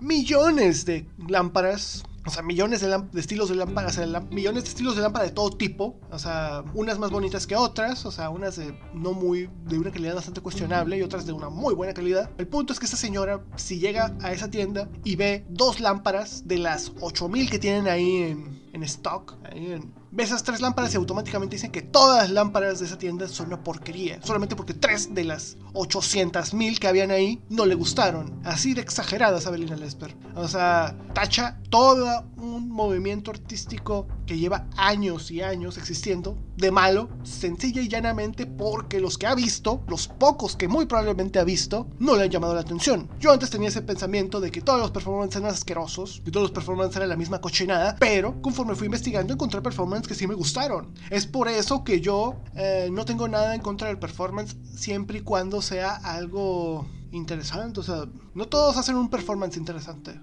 millones 0.01 0.85
de 0.85 1.07
lámparas 1.29 2.05
o 2.27 2.31
sea, 2.31 2.43
millones 2.43 2.81
de, 2.81 3.21
estilos 3.21 3.49
de 3.49 3.55
lámparas, 3.55 4.01
millones 4.31 4.65
de 4.65 4.69
estilos 4.71 4.97
de 4.97 5.03
lámpara 5.03 5.25
de 5.25 5.31
todo 5.31 5.51
tipo. 5.51 6.01
O 6.11 6.19
sea, 6.19 6.65
unas 6.75 6.99
más 6.99 7.11
bonitas 7.11 7.47
que 7.47 7.55
otras, 7.55 8.05
o 8.05 8.11
sea, 8.11 8.31
unas 8.31 8.57
de 8.57 8.77
no 8.93 9.13
muy, 9.13 9.49
de 9.65 9.79
una 9.79 9.93
calidad 9.93 10.17
bastante 10.17 10.41
cuestionable 10.41 10.99
y 10.99 11.03
otras 11.03 11.25
de 11.25 11.33
una 11.33 11.51
muy 11.51 11.73
buena 11.75 11.95
calidad. 11.95 12.29
El 12.37 12.49
punto 12.49 12.73
es 12.73 12.81
que 12.81 12.87
esta 12.87 12.97
señora, 12.97 13.45
si 13.55 13.79
llega 13.79 14.17
a 14.21 14.33
esa 14.33 14.51
tienda 14.51 14.89
y 15.05 15.15
ve 15.15 15.47
dos 15.49 15.79
lámparas 15.79 16.49
de 16.49 16.59
las 16.59 16.93
8000 17.01 17.49
que 17.49 17.61
tienen 17.61 17.87
ahí 17.87 18.17
en, 18.17 18.61
en 18.73 18.83
stock, 18.83 19.37
ahí 19.45 19.73
en 19.73 19.95
Ve 20.17 20.23
esas 20.23 20.43
tres 20.43 20.63
lámparas 20.63 20.95
y 20.95 20.97
automáticamente 20.97 21.57
dicen 21.57 21.71
que 21.71 21.83
todas 21.83 22.23
las 22.23 22.31
lámparas 22.31 22.79
de 22.79 22.87
esa 22.87 22.97
tienda 22.97 23.29
son 23.29 23.49
una 23.49 23.63
porquería. 23.63 24.19
Solamente 24.23 24.57
porque 24.57 24.73
tres 24.73 25.15
de 25.15 25.25
las 25.25 25.59
800 25.75 26.55
mil 26.55 26.81
que 26.81 26.89
habían 26.89 27.11
ahí 27.11 27.43
no 27.51 27.67
le 27.67 27.75
gustaron. 27.75 28.41
Así 28.43 28.73
de 28.73 28.81
exageradas 28.81 29.47
Abelina 29.47 29.77
Lesper. 29.77 30.17
O 30.35 30.49
sea, 30.49 30.97
tacha 31.13 31.61
todo 31.69 32.25
un 32.39 32.71
movimiento 32.71 33.31
artístico 33.31 34.07
que 34.25 34.39
lleva 34.39 34.67
años 34.79 35.31
y 35.31 35.43
años 35.43 35.77
existiendo 35.77 36.39
de 36.57 36.71
malo, 36.71 37.11
sencilla 37.23 37.83
y 37.83 37.89
llanamente 37.89 38.47
porque 38.47 39.01
los 39.01 39.19
que 39.19 39.27
ha 39.27 39.35
visto, 39.35 39.83
los 39.89 40.09
pocos 40.09 40.57
que 40.57 40.69
muy 40.69 40.87
probablemente 40.87 41.39
ha 41.39 41.45
visto, 41.45 41.89
no 41.99 42.17
le 42.17 42.25
han 42.25 42.31
llamado 42.31 42.55
la 42.55 42.63
atención. 42.63 43.11
Yo 43.21 43.33
antes 43.33 43.51
tenía 43.51 43.69
ese 43.69 43.83
pensamiento 43.83 44.41
de 44.41 44.51
que 44.51 44.63
todos 44.63 44.81
los 44.81 44.91
performances 44.91 45.41
eran 45.41 45.53
asquerosos, 45.53 46.23
que 46.25 46.31
todos 46.31 46.45
los 46.45 46.53
performances 46.53 46.97
eran 46.97 47.11
la 47.11 47.17
misma 47.17 47.43
cochinada, 47.43 47.97
pero 48.01 48.41
conforme 48.41 48.75
fui 48.75 48.87
investigando 48.87 49.35
encontré 49.35 49.61
performances 49.61 50.06
que 50.07 50.15
sí 50.15 50.27
me 50.27 50.35
gustaron. 50.35 50.93
Es 51.11 51.27
por 51.27 51.49
eso 51.49 51.85
que 51.85 52.01
yo 52.01 52.37
eh, 52.55 52.89
no 52.93 53.05
tengo 53.05 53.29
nada 53.29 53.55
en 53.55 53.61
contra 53.61 53.89
del 53.89 53.99
performance 53.99 54.57
siempre 54.75 55.19
y 55.19 55.23
cuando 55.23 55.63
sea 55.63 55.95
algo 55.95 56.87
interesante. 57.13 57.81
O 57.81 57.83
sea, 57.83 58.05
no 58.35 58.47
todos 58.47 58.77
hacen 58.77 58.97
un 58.97 59.09
performance 59.09 59.57
interesante. 59.57 60.21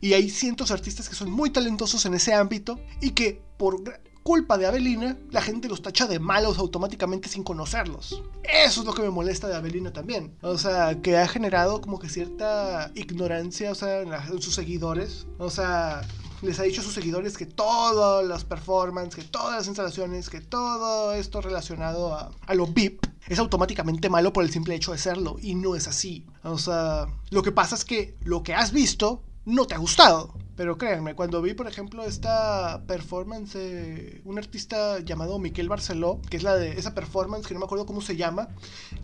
Y 0.00 0.12
hay 0.12 0.30
cientos 0.30 0.68
de 0.68 0.74
artistas 0.74 1.08
que 1.08 1.14
son 1.14 1.30
muy 1.30 1.50
talentosos 1.50 2.04
en 2.06 2.14
ese 2.14 2.34
ámbito 2.34 2.78
y 3.00 3.10
que 3.10 3.42
por 3.56 3.82
culpa 4.26 4.58
de 4.58 4.66
Avelina, 4.66 5.16
la 5.30 5.40
gente 5.40 5.68
los 5.68 5.82
tacha 5.82 6.08
de 6.08 6.18
malos 6.18 6.58
automáticamente 6.58 7.28
sin 7.28 7.44
conocerlos. 7.44 8.24
Eso 8.42 8.80
es 8.80 8.86
lo 8.86 8.92
que 8.92 9.02
me 9.02 9.10
molesta 9.10 9.46
de 9.46 9.54
Avelina 9.54 9.92
también. 9.92 10.36
O 10.42 10.58
sea, 10.58 11.00
que 11.00 11.16
ha 11.16 11.28
generado 11.28 11.80
como 11.80 12.00
que 12.00 12.08
cierta 12.08 12.90
ignorancia, 12.96 13.70
o 13.70 13.76
sea, 13.76 14.00
en 14.00 14.42
sus 14.42 14.52
seguidores. 14.52 15.28
O 15.38 15.48
sea, 15.48 16.00
les 16.42 16.58
ha 16.58 16.62
dicho 16.62 16.80
a 16.80 16.84
sus 16.84 16.94
seguidores 16.94 17.36
que 17.36 17.46
todas 17.46 18.26
las 18.26 18.44
performances, 18.44 19.24
que 19.24 19.30
todas 19.30 19.56
las 19.56 19.66
instalaciones, 19.66 20.30
que 20.30 20.40
todo 20.40 21.12
esto 21.12 21.40
relacionado 21.40 22.14
a, 22.14 22.30
a 22.46 22.54
lo 22.54 22.66
VIP 22.66 23.06
es 23.28 23.38
automáticamente 23.38 24.08
malo 24.08 24.32
por 24.32 24.44
el 24.44 24.50
simple 24.50 24.74
hecho 24.74 24.92
de 24.92 24.98
serlo. 24.98 25.36
Y 25.40 25.54
no 25.54 25.74
es 25.74 25.88
así. 25.88 26.26
O 26.42 26.58
sea, 26.58 27.06
lo 27.30 27.42
que 27.42 27.52
pasa 27.52 27.74
es 27.74 27.84
que 27.84 28.16
lo 28.22 28.42
que 28.42 28.54
has 28.54 28.72
visto 28.72 29.22
no 29.44 29.66
te 29.66 29.74
ha 29.74 29.78
gustado. 29.78 30.34
Pero 30.56 30.78
créanme, 30.78 31.14
cuando 31.14 31.42
vi, 31.42 31.52
por 31.52 31.68
ejemplo, 31.68 32.04
esta 32.04 32.82
performance 32.86 33.58
de 33.58 34.22
un 34.24 34.38
artista 34.38 35.00
llamado 35.00 35.38
Miquel 35.38 35.68
Barceló, 35.68 36.20
que 36.30 36.38
es 36.38 36.42
la 36.42 36.56
de 36.56 36.78
esa 36.78 36.94
performance 36.94 37.46
que 37.46 37.52
no 37.52 37.60
me 37.60 37.66
acuerdo 37.66 37.84
cómo 37.84 38.00
se 38.00 38.16
llama, 38.16 38.48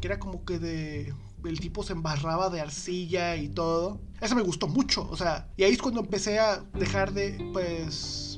que 0.01 0.09
era 0.09 0.19
como 0.19 0.45
que 0.45 0.59
de. 0.59 1.15
El 1.45 1.61
tipo 1.61 1.83
se 1.83 1.93
embarraba 1.93 2.51
de 2.51 2.61
arcilla 2.61 3.37
y 3.37 3.49
todo. 3.49 4.01
Esa 4.21 4.35
me 4.35 4.43
gustó 4.43 4.69
mucho, 4.69 5.09
o 5.11 5.17
sea, 5.17 5.49
y 5.57 5.65
ahí 5.65 5.73
es 5.73 5.83
cuando 5.83 6.01
empecé 6.01 6.39
a 6.39 6.65
dejar 6.75 7.13
de, 7.13 7.51
pues 7.53 8.33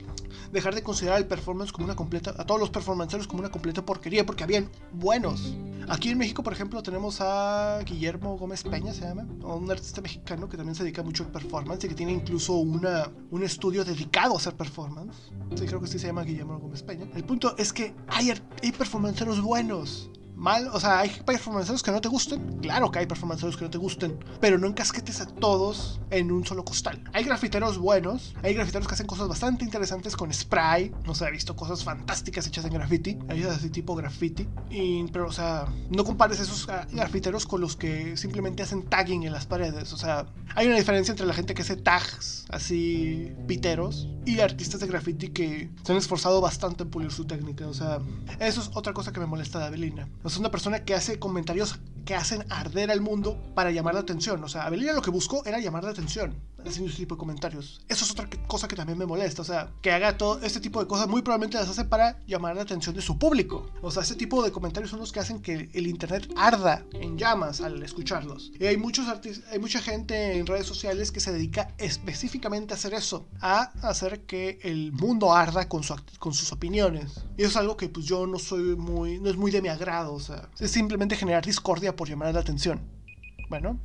dejar 0.55 0.75
de 0.75 0.83
considerar 0.83 1.19
el 1.19 1.27
performance 1.27 1.73
como 1.73 1.85
una 1.85 1.97
completa, 1.97 2.35
a 2.39 2.47
todos 2.47 2.61
los 2.61 2.71
performanceros 2.71 3.27
como 3.27 3.41
una 3.41 3.51
completa 3.51 3.85
porquería, 3.85 4.25
porque 4.25 4.45
habían 4.45 4.71
buenos. 4.93 5.55
Aquí 5.89 6.09
en 6.09 6.17
México, 6.17 6.43
por 6.43 6.55
ejemplo, 6.55 6.83
tenemos 6.83 7.21
a 7.21 7.81
Guillermo 7.85 8.39
Gómez 8.39 8.63
Peña, 8.63 8.95
se 8.95 9.03
llama, 9.03 9.27
un 9.43 9.71
artista 9.71 10.01
mexicano 10.01 10.49
que 10.49 10.57
también 10.57 10.75
se 10.75 10.85
dedica 10.85 11.03
mucho 11.03 11.25
al 11.25 11.33
performance 11.33 11.85
y 11.85 11.89
que 11.89 11.95
tiene 11.95 12.13
incluso 12.13 12.55
una, 12.55 13.11
un 13.31 13.43
estudio 13.43 13.85
dedicado 13.85 14.35
a 14.35 14.37
hacer 14.39 14.55
performance. 14.55 15.15
Sí, 15.57 15.67
creo 15.67 15.81
que 15.81 15.89
sí 15.89 15.99
se 15.99 16.07
llama 16.07 16.23
Guillermo 16.23 16.59
Gómez 16.59 16.83
Peña. 16.83 17.07
El 17.15 17.25
punto 17.25 17.55
es 17.59 17.73
que 17.73 17.95
hay, 18.07 18.33
hay 18.63 18.73
performanceros 18.73 19.43
buenos 19.43 20.09
mal, 20.35 20.69
o 20.73 20.81
sea, 20.81 21.01
hay 21.01 21.11
performanceros 21.25 21.83
que 21.83 21.91
no 21.91 22.01
te 22.01 22.09
gusten, 22.09 22.59
claro 22.61 22.91
que 22.91 22.99
hay 22.99 23.07
performanceros 23.07 23.57
que 23.57 23.65
no 23.65 23.71
te 23.71 23.79
gusten, 23.79 24.19
pero 24.41 24.59
no 24.59 24.67
encasquetes 24.67 25.21
a 25.21 25.27
todos 25.27 26.01
en 26.11 26.31
un 26.31 26.45
solo 26.45 26.65
costal. 26.65 27.03
Hay 27.13 27.25
grafiteros 27.25 27.79
buenos, 27.79 28.35
hay 28.43 28.55
grafiteros 28.55 28.89
que 28.89 28.95
hacen 28.95 29.07
cosas 29.07 29.29
bastante 29.29 29.65
interesantes 29.65 30.17
con 30.17 30.33
spray, 30.33 30.93
no 31.05 31.15
sé, 31.15 31.27
he 31.27 31.31
visto 31.31 31.57
cosas 31.57 31.85
fantásticas 31.85 32.47
hechas 32.47 32.65
en 32.65 32.73
graffiti, 32.73 33.19
hay 33.29 33.43
así 33.45 33.71
tipo 33.71 33.95
graffiti, 33.95 34.49
y, 34.71 35.05
pero 35.09 35.29
o 35.29 35.33
sea, 35.33 35.67
no 35.91 36.05
compares 36.05 36.41
esos 36.41 36.67
grafiteros 36.93 37.47
con 37.47 37.61
los 37.61 37.77
que 37.77 38.17
simplemente 38.17 38.63
hacen 38.63 38.83
tagging 38.85 39.25
en 39.25 39.33
las 39.33 39.47
paredes, 39.47 39.93
o 39.93 39.97
sea, 39.97 40.27
hay 40.55 40.67
una 40.67 40.77
diferencia 40.77 41.13
entre 41.13 41.27
la 41.27 41.35
gente 41.35 41.55
que 41.55 41.63
hace 41.63 41.77
tags 41.77 42.47
así 42.51 43.33
piteros 43.47 44.09
y 44.25 44.41
artistas 44.41 44.81
de 44.81 44.87
graffiti 44.87 45.29
que 45.29 45.71
se 45.83 45.93
han 45.93 45.99
esforzado 45.99 46.41
bastante 46.41 46.85
en 46.85 46.91
pulir 46.91 47.11
su 47.11 47.25
técnica, 47.25 47.67
o 47.67 47.75
sea, 47.75 47.99
eso 48.41 48.61
es 48.61 48.71
otra 48.75 48.93
cosa 48.93 49.13
que 49.13 49.21
me 49.21 49.27
molesta 49.27 49.59
de 49.59 49.67
Avelina. 49.67 50.09
Es 50.25 50.39
una 50.39 50.51
persona 50.51 50.85
que 50.85 50.95
hace 50.95 51.19
comentarios 51.19 51.79
que 52.05 52.15
hacen 52.15 52.45
arder 52.51 52.91
al 52.91 53.01
mundo 53.01 53.41
para 53.55 53.71
llamar 53.71 53.95
la 53.95 54.01
atención. 54.01 54.43
O 54.45 54.49
sea, 54.49 54.67
Avelina 54.67 54.93
lo 54.93 55.03
que 55.03 55.11
buscó 55.11 55.45
era 55.45 55.59
llamar 55.59 55.85
la 55.85 55.91
atención 55.91 56.35
haciendo 56.69 56.91
ese 56.91 56.99
tipo 56.99 57.15
de 57.15 57.19
comentarios. 57.19 57.81
Eso 57.89 58.05
es 58.05 58.11
otra 58.11 58.29
cosa 58.47 58.69
que 58.69 58.77
también 58.77 58.99
me 58.99 59.07
molesta. 59.07 59.43
O 59.43 59.45
sea, 59.45 59.71
que 59.83 59.93
haga 59.93 60.17
todo 60.17 60.41
este 60.43 60.61
tipo 60.61 60.81
de 60.81 60.87
cosas 60.87 61.09
muy 61.09 61.23
probablemente 61.23 61.59
las 61.59 61.69
hace 61.69 61.85
para 61.85 62.19
llamar 62.27 62.57
la 62.57 62.63
atención 62.63 62.95
de 62.95 63.03
su 63.03 63.19
público. 63.19 63.71
O 63.83 63.91
sea, 63.91 64.03
ese 64.03 64.15
tipo 64.15 64.43
de 64.43 64.53
comentarios 64.53 64.91
son 64.91 65.01
los 65.01 65.13
que 65.13 65.21
hacen 65.21 65.41
que 65.41 65.71
el 65.73 65.87
internet 65.87 66.31
arda 66.37 66.85
en 66.93 67.19
llamas 67.19 67.61
al 67.61 67.83
escucharlos. 67.83 68.53
Y 68.59 68.67
hay 68.67 68.77
muchos 68.77 69.07
hay 69.51 69.59
mucha 69.59 69.81
gente 69.81 70.39
en 70.39 70.47
redes 70.47 70.67
sociales 70.67 71.13
que 71.13 71.21
se 71.21 71.33
dedica 71.33 71.75
específicamente 71.79 72.75
a 72.75 72.77
hacer 72.77 72.95
eso, 72.95 73.27
a 73.41 73.73
hacer 73.83 74.23
que 74.23 74.59
el 74.63 74.93
mundo 74.93 75.33
arda 75.33 75.69
con, 75.69 75.83
su, 75.83 75.95
con 76.19 76.35
sus 76.35 76.53
opiniones. 76.53 77.25
Y 77.37 77.43
eso 77.43 77.51
es 77.51 77.57
algo 77.57 77.77
que 77.77 77.89
pues 77.89 78.07
yo 78.07 78.27
no 78.27 78.39
soy 78.39 78.77
muy, 78.77 79.19
no 79.19 79.31
es 79.31 79.37
muy 79.37 79.51
de 79.51 79.63
mi 79.63 79.69
agrado. 79.69 80.15
O 80.15 80.21
sea, 80.21 80.49
es 80.59 80.71
simplemente 80.71 81.17
generar 81.17 81.45
discordia 81.45 81.94
por 81.97 82.09
llamar 82.09 82.35
la 82.35 82.41
atención. 82.41 82.81
Bueno. 83.49 83.81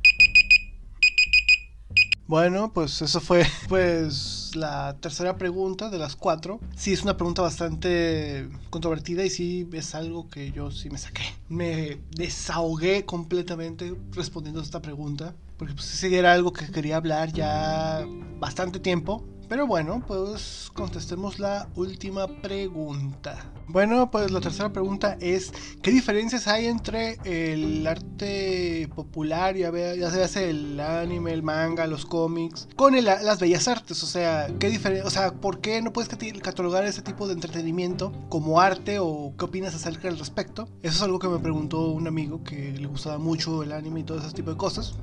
Bueno, 2.26 2.72
pues 2.72 3.02
eso 3.02 3.20
fue 3.20 3.44
pues 3.68 4.52
la 4.54 4.96
tercera 5.00 5.36
pregunta 5.36 5.90
de 5.90 5.98
las 5.98 6.14
cuatro. 6.14 6.60
Sí, 6.76 6.92
es 6.92 7.02
una 7.02 7.16
pregunta 7.16 7.42
bastante 7.42 8.48
controvertida 8.70 9.24
y 9.24 9.30
sí 9.30 9.68
es 9.72 9.96
algo 9.96 10.28
que 10.28 10.52
yo 10.52 10.70
sí 10.70 10.90
me 10.90 10.98
saqué. 10.98 11.24
Me 11.48 11.98
desahogué 12.12 13.04
completamente 13.04 13.94
respondiendo 14.12 14.60
a 14.60 14.62
esta 14.64 14.80
pregunta. 14.80 15.34
Porque 15.56 15.74
pues 15.74 15.86
sí 15.86 16.14
era 16.14 16.32
algo 16.32 16.52
que 16.52 16.70
quería 16.70 16.96
hablar 16.96 17.32
ya 17.32 18.06
bastante 18.38 18.78
tiempo. 18.78 19.24
Pero 19.50 19.66
bueno, 19.66 20.00
pues 20.06 20.70
contestemos 20.74 21.40
la 21.40 21.66
última 21.74 22.28
pregunta. 22.28 23.50
Bueno, 23.66 24.08
pues 24.08 24.30
la 24.30 24.40
tercera 24.40 24.72
pregunta 24.72 25.16
es, 25.20 25.52
¿qué 25.82 25.90
diferencias 25.90 26.46
hay 26.46 26.66
entre 26.66 27.18
el 27.24 27.84
arte 27.84 28.88
popular, 28.94 29.56
ya, 29.56 29.72
ya 29.96 30.28
sea 30.28 30.42
el 30.42 30.78
anime, 30.78 31.32
el 31.32 31.42
manga, 31.42 31.88
los 31.88 32.06
cómics, 32.06 32.68
con 32.76 32.94
las 33.04 33.40
bellas 33.40 33.66
artes? 33.66 34.04
O 34.04 34.06
sea, 34.06 34.46
¿qué 34.60 35.02
o 35.04 35.10
sea, 35.10 35.32
¿por 35.32 35.60
qué 35.60 35.82
no 35.82 35.92
puedes 35.92 36.08
catalogar 36.40 36.84
ese 36.84 37.02
tipo 37.02 37.26
de 37.26 37.34
entretenimiento 37.34 38.12
como 38.28 38.60
arte 38.60 39.00
o 39.00 39.34
qué 39.36 39.46
opinas 39.46 39.74
acerca 39.74 40.06
del 40.06 40.20
respecto? 40.20 40.68
Eso 40.84 40.94
es 40.94 41.02
algo 41.02 41.18
que 41.18 41.26
me 41.26 41.40
preguntó 41.40 41.88
un 41.88 42.06
amigo 42.06 42.44
que 42.44 42.70
le 42.78 42.86
gustaba 42.86 43.18
mucho 43.18 43.64
el 43.64 43.72
anime 43.72 43.98
y 43.98 44.04
todo 44.04 44.20
ese 44.20 44.30
tipo 44.30 44.52
de 44.52 44.56
cosas. 44.56 44.94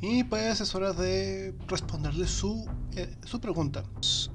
Y 0.00 0.24
pues 0.24 0.60
es 0.60 0.74
hora 0.74 0.92
de 0.92 1.54
responderle 1.66 2.26
su, 2.26 2.66
eh, 2.94 3.16
su 3.24 3.40
pregunta. 3.40 3.82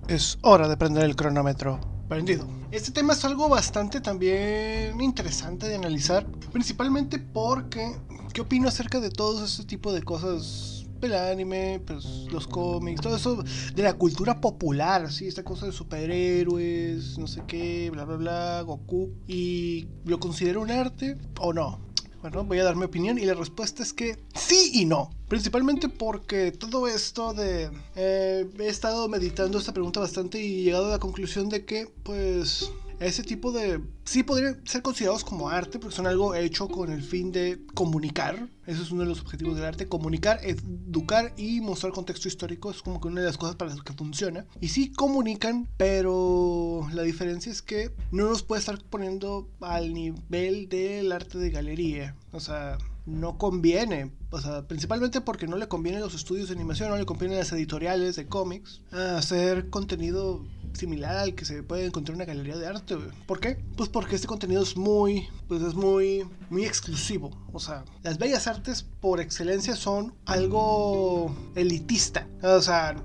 Es 0.08 0.38
hora 0.42 0.68
de 0.68 0.76
prender 0.78 1.06
el 1.06 1.16
cronómetro. 1.16 1.80
Prendido. 2.10 2.48
Este 2.72 2.92
tema 2.92 3.14
es 3.14 3.24
algo 3.24 3.48
bastante 3.48 4.02
también 4.02 5.00
interesante 5.02 5.68
de 5.68 5.76
analizar, 5.76 6.28
principalmente 6.52 7.18
porque, 7.18 7.96
¿qué 8.34 8.42
opino 8.42 8.68
acerca 8.68 9.00
de 9.00 9.10
todo 9.10 9.46
este 9.46 9.64
tipo 9.64 9.94
de 9.94 10.04
cosas 10.04 10.84
el 11.06 11.14
anime, 11.14 11.82
pues 11.86 12.06
los 12.32 12.48
cómics, 12.48 13.02
todo 13.02 13.16
eso 13.16 13.44
de 13.76 13.84
la 13.84 13.94
cultura 13.94 14.40
popular, 14.40 15.04
así, 15.04 15.28
esta 15.28 15.44
cosa 15.44 15.66
de 15.66 15.72
superhéroes, 15.72 17.18
no 17.18 17.28
sé 17.28 17.44
qué, 17.48 17.90
bla 17.92 18.06
bla 18.06 18.16
bla, 18.16 18.62
Goku, 18.62 19.12
y 19.28 19.88
lo 20.06 20.20
considero 20.20 20.62
un 20.62 20.72
arte 20.72 21.18
o 21.40 21.54
no. 21.54 21.93
Bueno, 22.24 22.46
voy 22.46 22.58
a 22.60 22.64
dar 22.64 22.78
mi 22.78 22.86
opinión 22.86 23.20
y 23.20 23.26
la 23.26 23.34
respuesta 23.34 23.84
es 23.84 23.92
que 23.92 24.18
sí 24.34 24.72
y 24.76 24.86
no. 24.86 25.10
Principalmente 25.28 25.90
porque 25.90 26.54
todo 26.54 26.88
esto 26.88 27.34
de... 27.34 27.70
Eh, 27.98 28.50
he 28.60 28.68
estado 28.68 29.10
meditando 29.10 29.58
esta 29.58 29.74
pregunta 29.74 30.00
bastante 30.00 30.40
y 30.40 30.62
he 30.62 30.64
llegado 30.64 30.86
a 30.86 30.92
la 30.92 31.00
conclusión 31.00 31.50
de 31.50 31.66
que, 31.66 31.90
pues, 32.04 32.72
ese 33.06 33.24
tipo 33.24 33.52
de... 33.52 33.82
Sí 34.06 34.24
podrían 34.24 34.62
ser 34.66 34.82
considerados 34.82 35.24
como 35.24 35.50
arte 35.50 35.80
porque 35.80 35.96
son 35.96 36.08
algo 36.08 36.36
hecho 36.36 36.68
con 36.68 36.92
el 36.92 37.02
fin 37.02 37.32
de 37.32 37.62
comunicar. 37.74 38.50
Eso 38.66 38.82
es 38.82 38.92
uno 38.92 39.04
de 39.04 39.10
los 39.10 39.22
objetivos 39.22 39.56
del 39.56 39.66
arte. 39.66 39.88
Comunicar, 39.88 40.40
educar 40.44 41.34
y 41.38 41.62
mostrar 41.62 41.94
contexto 41.94 42.28
histórico. 42.28 42.72
Es 42.72 42.82
como 42.82 43.00
que 43.00 43.08
una 43.08 43.22
de 43.22 43.28
las 43.28 43.38
cosas 43.38 43.56
para 43.56 43.72
las 43.72 43.82
que 43.82 43.94
funciona. 43.94 44.46
Y 44.62 44.70
sí 44.70 44.92
comunican, 44.92 45.68
pero 45.78 46.88
la 46.94 47.04
diferencia 47.04 47.52
es 47.52 47.62
que 47.62 47.92
no 48.12 48.30
nos 48.30 48.44
puede 48.44 48.60
estar 48.60 48.82
poniendo 48.84 49.50
al 49.62 49.94
nivel 49.94 50.70
del 50.70 51.12
arte 51.12 51.38
de 51.38 51.50
galería. 51.50 52.16
O 52.32 52.40
sea, 52.40 52.78
no 53.06 53.38
conviene. 53.38 54.12
O 54.30 54.42
sea, 54.42 54.68
principalmente 54.68 55.22
porque 55.22 55.48
no 55.48 55.58
le 55.58 55.68
conviene 55.68 56.00
los 56.00 56.16
estudios 56.16 56.48
de 56.48 56.56
animación, 56.56 56.90
no 56.90 56.98
le 56.98 57.06
conviene 57.06 57.36
a 57.36 57.40
las 57.40 57.52
editoriales 57.52 58.16
de 58.16 58.26
cómics 58.28 58.82
hacer 58.92 59.70
contenido 59.70 60.46
similar 60.74 61.18
al 61.18 61.36
que 61.36 61.46
se 61.46 61.64
puede 61.64 61.86
encontrar 61.86 62.16
en 62.16 62.22
una 62.22 62.26
galería 62.26 62.58
de 62.58 62.68
arte. 62.68 62.98
¿Por 63.26 63.40
qué? 63.40 63.58
Pues 63.78 63.90
porque 63.90 64.16
este 64.16 64.28
contenido 64.28 64.64
es 64.64 64.76
muy, 64.76 65.28
pues 65.48 65.62
es 65.62 65.74
muy, 65.74 66.28
muy 66.50 66.66
exclusivo. 66.66 67.32
O 67.52 67.60
sea, 67.60 67.86
las 68.04 68.18
bellas 68.18 68.48
artes 68.48 68.84
por 68.84 69.20
excelencia 69.20 69.76
son 69.76 70.14
algo 70.26 71.36
elitista. 71.56 72.28
O 72.42 72.62
sea, 72.62 72.96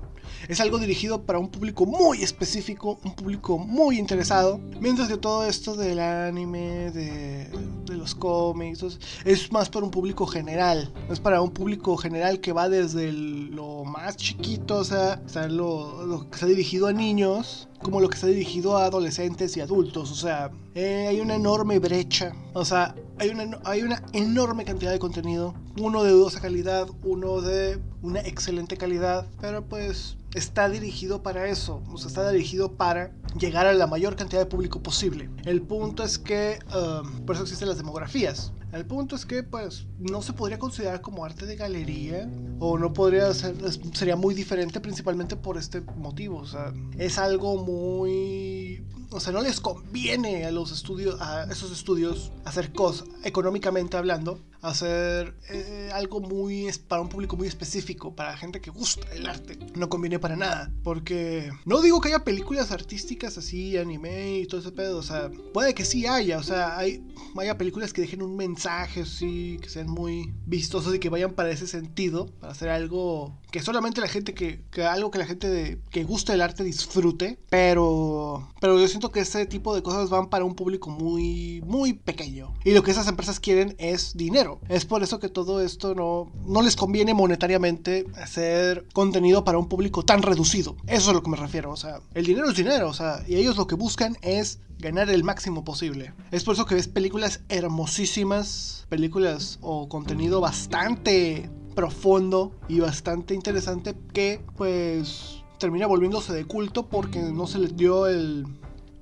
es 0.47 0.59
algo 0.59 0.79
dirigido 0.79 1.23
para 1.23 1.39
un 1.39 1.49
público 1.49 1.85
muy 1.85 2.21
específico, 2.23 2.99
un 3.03 3.15
público 3.15 3.57
muy 3.57 3.97
interesado. 3.97 4.59
Mientras 4.79 5.07
que 5.07 5.17
todo 5.17 5.45
esto 5.45 5.75
del 5.75 5.99
anime, 5.99 6.91
de, 6.91 7.47
los 7.87 8.15
cómics, 8.15 8.99
es 9.25 9.51
más 9.51 9.69
para 9.69 9.85
un 9.85 9.91
público 9.91 10.25
general. 10.25 10.91
Es 11.09 11.19
para 11.19 11.41
un 11.41 11.51
público 11.51 11.97
general 11.97 12.39
que 12.39 12.53
va 12.53 12.69
desde 12.69 13.11
lo 13.11 13.83
más 13.83 14.15
chiquito, 14.15 14.77
o 14.77 14.83
sea, 14.83 15.19
lo, 15.49 16.05
lo 16.05 16.29
que 16.29 16.35
está 16.35 16.45
dirigido 16.45 16.87
a 16.87 16.93
niños, 16.93 17.67
como 17.81 17.99
lo 17.99 18.09
que 18.09 18.15
está 18.15 18.27
dirigido 18.27 18.77
a 18.77 18.85
adolescentes 18.85 19.55
y 19.57 19.61
adultos. 19.61 20.11
O 20.11 20.15
sea, 20.15 20.51
eh, 20.75 21.07
hay 21.07 21.21
una 21.21 21.35
enorme 21.35 21.79
brecha. 21.79 22.33
O 22.53 22.65
sea, 22.65 22.95
hay 23.17 23.29
una, 23.29 23.59
hay 23.63 23.83
una 23.83 24.03
enorme 24.13 24.65
cantidad 24.65 24.91
de 24.91 24.99
contenido. 24.99 25.53
Uno 25.79 26.03
de 26.03 26.11
dudosa 26.11 26.41
calidad, 26.41 26.87
uno 27.03 27.41
de 27.41 27.79
una 28.01 28.19
excelente 28.21 28.77
calidad. 28.77 29.27
Pero 29.41 29.65
pues 29.65 30.17
está 30.33 30.69
dirigido 30.69 31.23
para 31.23 31.47
eso. 31.47 31.81
O 31.91 31.97
sea, 31.97 32.07
está 32.07 32.29
dirigido 32.31 32.73
para 32.73 33.11
llegar 33.39 33.67
a 33.67 33.73
la 33.73 33.87
mayor 33.87 34.15
cantidad 34.15 34.41
de 34.41 34.45
público 34.45 34.81
posible. 34.81 35.29
El 35.45 35.61
punto 35.61 36.03
es 36.03 36.19
que, 36.19 36.59
um, 36.75 37.25
por 37.25 37.35
eso 37.35 37.43
existen 37.43 37.69
las 37.69 37.77
demografías. 37.77 38.51
El 38.71 38.85
punto 38.85 39.15
es 39.15 39.25
que, 39.25 39.41
pues, 39.41 39.87
no 39.97 40.21
se 40.21 40.33
podría 40.33 40.59
considerar 40.59 41.01
como 41.01 41.25
arte 41.25 41.45
de 41.45 41.55
galería 41.55 42.29
o 42.59 42.77
no 42.77 42.93
podría 42.93 43.33
ser, 43.33 43.55
sería 43.93 44.15
muy 44.15 44.35
diferente 44.35 44.79
principalmente 44.79 45.35
por 45.35 45.57
este 45.57 45.81
motivo. 45.81 46.37
O 46.37 46.45
sea, 46.45 46.71
es 46.97 47.17
algo 47.17 47.63
muy 47.63 48.83
o 49.11 49.19
sea, 49.19 49.33
no 49.33 49.41
les 49.41 49.59
conviene 49.59 50.45
a 50.45 50.51
los 50.51 50.71
estudios, 50.71 51.19
a 51.19 51.43
esos 51.51 51.71
estudios 51.71 52.31
hacer 52.45 52.71
cosas, 52.71 53.07
económicamente 53.23 53.97
hablando, 53.97 54.39
hacer 54.61 55.35
eh, 55.49 55.89
algo 55.93 56.19
muy 56.19 56.69
para 56.87 57.01
un 57.01 57.09
público 57.09 57.37
muy 57.37 57.47
específico, 57.47 58.15
para 58.15 58.37
gente 58.37 58.61
que 58.61 58.71
gusta 58.71 59.07
el 59.13 59.25
arte. 59.25 59.57
No 59.75 59.89
conviene 59.89 60.19
para 60.19 60.35
nada, 60.35 60.71
porque 60.83 61.51
no 61.65 61.81
digo 61.81 62.01
que 62.01 62.09
haya 62.09 62.23
películas 62.23 62.71
artísticas 62.71 63.37
así, 63.37 63.77
anime 63.77 64.39
y 64.39 64.45
todo 64.45 64.61
ese 64.61 64.71
pedo, 64.71 64.97
o 64.97 65.03
sea, 65.03 65.31
puede 65.53 65.73
que 65.73 65.85
sí 65.85 66.05
haya, 66.05 66.37
o 66.37 66.43
sea, 66.43 66.77
hay 66.77 67.03
haya 67.39 67.57
películas 67.57 67.93
que 67.93 68.01
dejen 68.01 68.21
un 68.21 68.35
mensaje 68.35 69.01
así, 69.01 69.57
que 69.61 69.69
sean 69.69 69.89
muy 69.89 70.33
vistosos 70.45 70.93
y 70.93 70.99
que 70.99 71.09
vayan 71.09 71.33
para 71.33 71.51
ese 71.51 71.67
sentido, 71.67 72.27
para 72.39 72.51
hacer 72.51 72.69
algo 72.69 73.39
que 73.51 73.61
solamente 73.61 74.01
la 74.01 74.07
gente 74.07 74.33
que, 74.33 74.65
que 74.71 74.83
algo 74.83 75.09
que 75.09 75.19
la 75.19 75.25
gente 75.25 75.47
de, 75.47 75.79
que 75.89 76.03
gusta 76.03 76.33
el 76.33 76.41
arte 76.41 76.63
disfrute, 76.63 77.39
pero 77.49 78.49
pero 78.59 78.79
yo 78.79 78.87
siento 78.87 78.98
que 79.07 79.21
ese 79.21 79.45
tipo 79.45 79.73
de 79.73 79.81
cosas 79.81 80.09
van 80.09 80.29
para 80.29 80.43
un 80.43 80.55
público 80.55 80.89
muy 80.89 81.63
muy 81.65 81.93
pequeño 81.93 82.53
y 82.63 82.71
lo 82.71 82.83
que 82.83 82.91
esas 82.91 83.07
empresas 83.07 83.39
quieren 83.39 83.75
es 83.77 84.15
dinero. 84.15 84.59
Es 84.67 84.85
por 84.85 85.01
eso 85.01 85.19
que 85.19 85.29
todo 85.29 85.61
esto 85.61 85.95
no 85.95 86.29
no 86.45 86.61
les 86.61 86.75
conviene 86.75 87.13
monetariamente 87.13 88.05
hacer 88.21 88.85
contenido 88.93 89.43
para 89.43 89.57
un 89.57 89.69
público 89.69 90.03
tan 90.03 90.21
reducido. 90.21 90.75
Eso 90.87 91.01
es 91.03 91.07
a 91.07 91.13
lo 91.13 91.23
que 91.23 91.29
me 91.29 91.37
refiero, 91.37 91.71
o 91.71 91.77
sea, 91.77 92.01
el 92.13 92.25
dinero 92.25 92.49
es 92.49 92.55
dinero, 92.55 92.89
o 92.89 92.93
sea, 92.93 93.23
y 93.27 93.35
ellos 93.35 93.57
lo 93.57 93.67
que 93.67 93.75
buscan 93.75 94.17
es 94.21 94.59
ganar 94.79 95.09
el 95.09 95.23
máximo 95.23 95.63
posible. 95.63 96.13
Es 96.31 96.43
por 96.43 96.55
eso 96.55 96.65
que 96.65 96.75
ves 96.75 96.87
películas 96.87 97.41
hermosísimas, 97.49 98.85
películas 98.89 99.59
o 99.61 99.89
contenido 99.89 100.41
bastante 100.41 101.49
profundo 101.75 102.51
y 102.67 102.79
bastante 102.79 103.33
interesante 103.33 103.95
que 104.13 104.41
pues 104.57 105.43
termina 105.59 105.87
volviéndose 105.87 106.33
de 106.33 106.45
culto 106.45 106.87
porque 106.87 107.19
no 107.19 107.45
se 107.45 107.59
les 107.59 107.75
dio 107.75 108.07
el, 108.07 108.45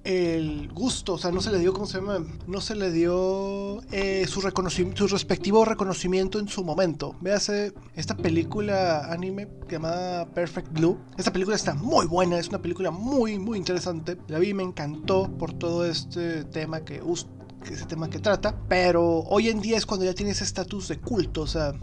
el 0.07 0.69
gusto, 0.73 1.15
o 1.15 1.17
sea, 1.17 1.31
no 1.31 1.41
se 1.41 1.51
le 1.51 1.59
dio, 1.59 1.73
¿cómo 1.73 1.85
se 1.85 1.97
llama? 1.97 2.25
No 2.47 2.61
se 2.61 2.75
le 2.75 2.91
dio 2.91 3.81
eh, 3.91 4.25
su, 4.25 4.39
reconocimiento, 4.39 5.05
su 5.05 5.13
respectivo 5.13 5.65
reconocimiento 5.65 6.39
en 6.39 6.47
su 6.47 6.63
momento. 6.63 7.13
Véase 7.19 7.73
esta 7.93 8.15
película 8.15 9.11
anime 9.11 9.49
llamada 9.69 10.25
Perfect 10.27 10.71
Blue. 10.71 10.97
Esta 11.17 11.33
película 11.33 11.57
está 11.57 11.73
muy 11.73 12.05
buena, 12.05 12.39
es 12.39 12.47
una 12.47 12.61
película 12.61 12.89
muy, 12.89 13.37
muy 13.37 13.57
interesante. 13.57 14.17
La 14.29 14.39
vi 14.39 14.53
me 14.53 14.63
encantó 14.63 15.29
por 15.37 15.51
todo 15.51 15.85
este 15.85 16.45
tema 16.45 16.85
que 16.85 17.01
ese 17.73 17.85
tema 17.85 18.09
que 18.09 18.19
trata, 18.19 18.55
pero 18.67 19.19
hoy 19.21 19.49
en 19.49 19.61
día 19.61 19.77
es 19.77 19.85
cuando 19.85 20.05
ya 20.05 20.13
tiene 20.13 20.31
ese 20.31 20.43
estatus 20.43 20.87
de 20.87 20.99
culto, 20.99 21.41
o 21.41 21.47
sea, 21.47 21.73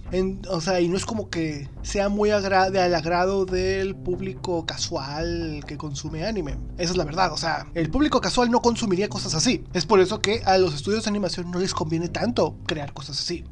o 0.51 0.61
sea, 0.61 0.81
y 0.81 0.89
no 0.89 0.97
es 0.97 1.05
como 1.05 1.29
que 1.29 1.69
sea 1.83 2.09
muy 2.09 2.31
de 2.31 2.35
al 2.35 2.95
agrado 2.95 3.45
del 3.45 3.95
público 3.95 4.67
casual 4.67 5.65
que 5.67 5.77
consume 5.77 6.25
anime. 6.25 6.57
Esa 6.79 6.93
es 6.93 6.97
la 6.97 7.05
verdad, 7.05 7.33
o 7.33 7.37
sea, 7.37 7.67
el 7.75 7.91
público 7.91 8.21
casual 8.21 8.51
no 8.51 8.63
consumiría 8.63 9.09
cosas 9.09 9.35
así. 9.35 9.65
Es 9.73 9.87
por 9.87 10.01
eso 10.01 10.21
que 10.21 10.43
a 10.45 10.59
los 10.59 10.75
estudios 10.75 11.05
de 11.05 11.11
animación 11.11 11.51
no 11.51 11.59
les 11.59 11.75
conviene 11.75 12.09
tanto 12.09 12.57
crear 12.67 12.93
cosas 12.93 13.21
así. 13.21 13.45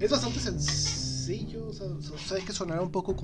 Es 0.00 0.10
bastante 0.10 0.40
sencillo, 0.40 1.03
o 1.68 1.72
sea, 1.72 2.36
hay 2.36 2.42
que 2.42 2.52
sonar 2.52 2.80
un 2.80 2.90
poco 2.90 3.14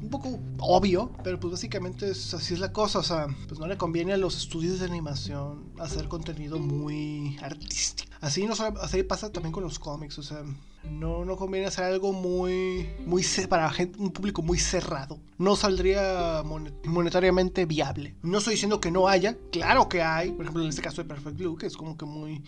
un 0.00 0.10
poco 0.10 0.38
obvio, 0.58 1.10
pero 1.24 1.40
pues 1.40 1.52
básicamente 1.52 2.10
es, 2.10 2.32
así 2.32 2.54
es 2.54 2.60
la 2.60 2.72
cosa, 2.72 3.00
o 3.00 3.02
sea, 3.02 3.26
pues 3.48 3.58
no 3.58 3.66
le 3.66 3.76
conviene 3.76 4.12
a 4.12 4.16
los 4.16 4.36
estudios 4.36 4.78
de 4.78 4.86
animación 4.86 5.72
hacer 5.78 6.08
contenido 6.08 6.58
muy 6.58 7.36
artístico. 7.42 8.12
Así 8.20 8.46
no 8.46 8.54
así 8.54 9.02
pasa 9.02 9.32
también 9.32 9.52
con 9.52 9.64
los 9.64 9.78
cómics, 9.78 10.18
o 10.18 10.22
sea, 10.22 10.44
no, 10.84 11.24
no 11.24 11.36
conviene 11.36 11.66
hacer 11.66 11.84
algo 11.84 12.12
muy, 12.12 12.88
muy 13.04 13.24
para 13.48 13.70
gente, 13.70 13.98
un 13.98 14.10
público 14.10 14.42
muy 14.42 14.58
cerrado. 14.58 15.18
No 15.36 15.56
saldría 15.56 16.42
monetariamente 16.84 17.66
viable. 17.66 18.14
No 18.22 18.38
estoy 18.38 18.54
diciendo 18.54 18.80
que 18.80 18.90
no 18.90 19.08
haya, 19.08 19.36
claro 19.52 19.88
que 19.88 20.02
hay. 20.02 20.32
Por 20.32 20.42
ejemplo, 20.42 20.62
en 20.62 20.68
este 20.68 20.82
caso 20.82 21.02
de 21.02 21.08
Perfect 21.08 21.36
Blue, 21.36 21.56
que 21.56 21.66
es 21.66 21.76
como 21.76 21.96
que 21.96 22.06
muy, 22.06 22.42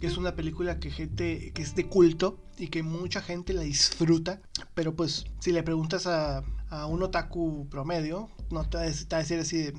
que 0.00 0.06
es 0.06 0.16
una 0.16 0.34
película 0.34 0.78
que 0.78 0.90
gente, 0.90 1.52
que 1.54 1.62
es 1.62 1.74
de 1.74 1.86
culto 1.86 2.38
y 2.58 2.68
que 2.68 2.82
mucha 2.82 3.20
gente 3.20 3.52
la 3.52 3.62
disfruta. 3.62 4.40
Pero 4.74 4.94
pues, 4.94 5.26
si 5.38 5.52
le 5.52 5.62
preguntas 5.62 6.06
a, 6.06 6.42
a 6.72 6.86
un 6.86 7.02
otaku 7.02 7.68
promedio, 7.68 8.30
no 8.50 8.66
te 8.66 8.78
va 8.78 8.84
a 8.84 9.18
decir 9.18 9.38
así, 9.38 9.72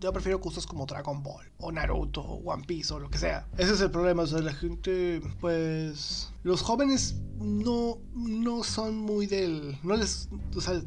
yo 0.00 0.12
prefiero 0.12 0.40
cosas 0.40 0.66
como 0.66 0.84
Dragon 0.84 1.22
Ball 1.22 1.46
o 1.58 1.70
Naruto 1.70 2.22
o 2.22 2.42
One 2.52 2.64
Piece 2.66 2.92
o 2.92 2.98
lo 2.98 3.08
que 3.08 3.18
sea. 3.18 3.46
Ese 3.56 3.74
es 3.74 3.80
el 3.80 3.92
problema, 3.92 4.24
o 4.24 4.26
sea, 4.26 4.40
la 4.40 4.52
gente, 4.52 5.22
pues, 5.38 6.32
los 6.42 6.60
jóvenes 6.62 7.20
no, 7.38 7.98
no 8.14 8.64
son 8.64 8.96
muy 8.96 9.26
del, 9.26 9.78
no 9.84 9.96
les, 9.96 10.28
o 10.56 10.60
sea, 10.60 10.82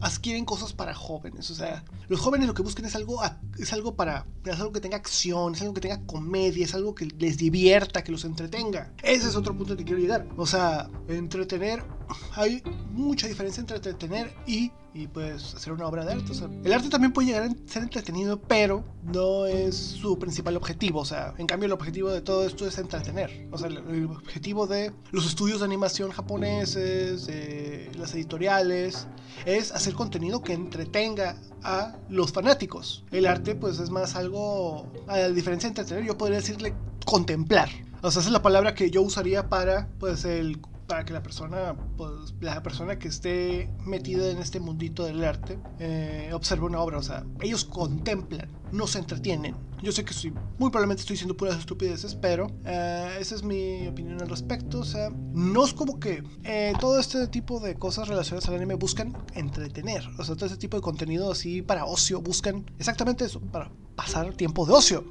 adquieren 0.00 0.46
cosas 0.46 0.72
para 0.72 0.94
jóvenes. 0.94 1.50
O 1.50 1.54
sea, 1.54 1.84
los 2.08 2.20
jóvenes 2.20 2.46
lo 2.46 2.54
que 2.54 2.62
buscan 2.62 2.86
es 2.86 2.96
algo, 2.96 3.20
es 3.58 3.74
algo 3.74 3.96
para, 3.96 4.26
es 4.46 4.58
algo 4.58 4.72
que 4.72 4.80
tenga 4.80 4.96
acción, 4.96 5.54
es 5.54 5.60
algo 5.60 5.74
que 5.74 5.82
tenga 5.82 6.00
comedia, 6.06 6.64
es 6.64 6.74
algo 6.74 6.94
que 6.94 7.08
les 7.18 7.36
divierta, 7.36 8.02
que 8.02 8.10
los 8.10 8.24
entretenga. 8.24 8.94
Ese 9.02 9.28
es 9.28 9.36
otro 9.36 9.54
punto 9.54 9.76
que 9.76 9.84
quiero 9.84 10.00
llegar. 10.00 10.26
O 10.38 10.46
sea, 10.46 10.88
entretener, 11.08 11.84
hay 12.32 12.62
mucha 12.90 13.28
diferencia 13.28 13.60
entre 13.60 13.76
entretener 13.76 14.34
y 14.46 14.72
y 14.94 15.08
pues 15.08 15.54
hacer 15.54 15.72
una 15.72 15.86
obra 15.86 16.04
de 16.04 16.12
arte. 16.12 16.30
O 16.30 16.34
sea, 16.34 16.48
el 16.62 16.72
arte 16.72 16.88
también 16.88 17.12
puede 17.12 17.28
llegar 17.28 17.42
a 17.42 17.68
ser 17.68 17.82
entretenido, 17.82 18.40
pero 18.40 18.84
no 19.02 19.44
es 19.46 19.76
su 19.76 20.18
principal 20.18 20.56
objetivo. 20.56 21.00
O 21.00 21.04
sea, 21.04 21.34
en 21.36 21.46
cambio 21.48 21.66
el 21.66 21.72
objetivo 21.72 22.10
de 22.10 22.20
todo 22.20 22.46
esto 22.46 22.66
es 22.66 22.78
entretener. 22.78 23.48
O 23.50 23.58
sea, 23.58 23.68
el, 23.68 24.06
objetivo 24.06 24.68
de 24.68 24.92
los 25.10 25.26
estudios 25.26 25.58
de 25.58 25.66
animación 25.66 26.12
japoneses, 26.12 27.26
de 27.26 27.90
las 27.98 28.14
editoriales, 28.14 29.08
es 29.44 29.72
hacer 29.72 29.94
contenido 29.94 30.42
que 30.42 30.52
entretenga 30.52 31.36
a 31.64 31.96
los 32.08 32.32
fanáticos. 32.32 33.04
El 33.10 33.26
arte 33.26 33.56
pues 33.56 33.80
es 33.80 33.90
más 33.90 34.14
algo, 34.14 34.86
a 35.08 35.18
la 35.18 35.28
diferencia 35.30 35.68
de 35.68 35.72
entretener, 35.72 36.04
yo 36.04 36.16
podría 36.16 36.38
decirle 36.38 36.72
contemplar. 37.04 37.68
O 38.02 38.10
sea, 38.10 38.20
esa 38.20 38.28
es 38.28 38.32
la 38.32 38.42
palabra 38.42 38.74
que 38.74 38.90
yo 38.90 39.02
usaría 39.02 39.48
para 39.48 39.88
pues 39.98 40.24
el 40.24 40.60
para 40.86 41.04
que 41.04 41.12
la 41.12 41.22
persona, 41.22 41.76
pues, 41.96 42.34
la 42.40 42.62
persona 42.62 42.98
que 42.98 43.08
esté 43.08 43.70
metida 43.84 44.30
en 44.30 44.38
este 44.38 44.60
mundito 44.60 45.04
del 45.04 45.24
arte 45.24 45.58
eh, 45.78 46.30
observe 46.32 46.66
una 46.66 46.80
obra. 46.80 46.98
O 46.98 47.02
sea, 47.02 47.24
ellos 47.40 47.64
contemplan, 47.64 48.48
no 48.72 48.86
se 48.86 48.98
entretienen. 48.98 49.56
Yo 49.82 49.92
sé 49.92 50.04
que 50.04 50.14
soy, 50.14 50.32
muy 50.58 50.70
probablemente 50.70 51.00
estoy 51.00 51.14
diciendo 51.14 51.36
puras 51.36 51.58
estupideces, 51.58 52.14
pero 52.14 52.46
eh, 52.64 53.16
esa 53.20 53.34
es 53.34 53.42
mi 53.42 53.86
opinión 53.86 54.20
al 54.22 54.28
respecto. 54.28 54.80
O 54.80 54.84
sea, 54.84 55.10
no 55.10 55.64
es 55.64 55.74
como 55.74 55.98
que 55.98 56.22
eh, 56.44 56.72
todo 56.80 56.98
este 56.98 57.26
tipo 57.28 57.60
de 57.60 57.74
cosas 57.74 58.08
relacionadas 58.08 58.48
al 58.48 58.56
anime 58.56 58.74
buscan 58.74 59.16
entretener. 59.34 60.06
O 60.18 60.24
sea, 60.24 60.34
todo 60.34 60.46
este 60.46 60.58
tipo 60.58 60.76
de 60.76 60.82
contenido 60.82 61.30
así 61.30 61.62
para 61.62 61.84
ocio 61.84 62.20
buscan 62.20 62.64
exactamente 62.78 63.24
eso, 63.24 63.40
para 63.40 63.70
pasar 63.94 64.34
tiempo 64.34 64.66
de 64.66 64.72
ocio. 64.72 65.04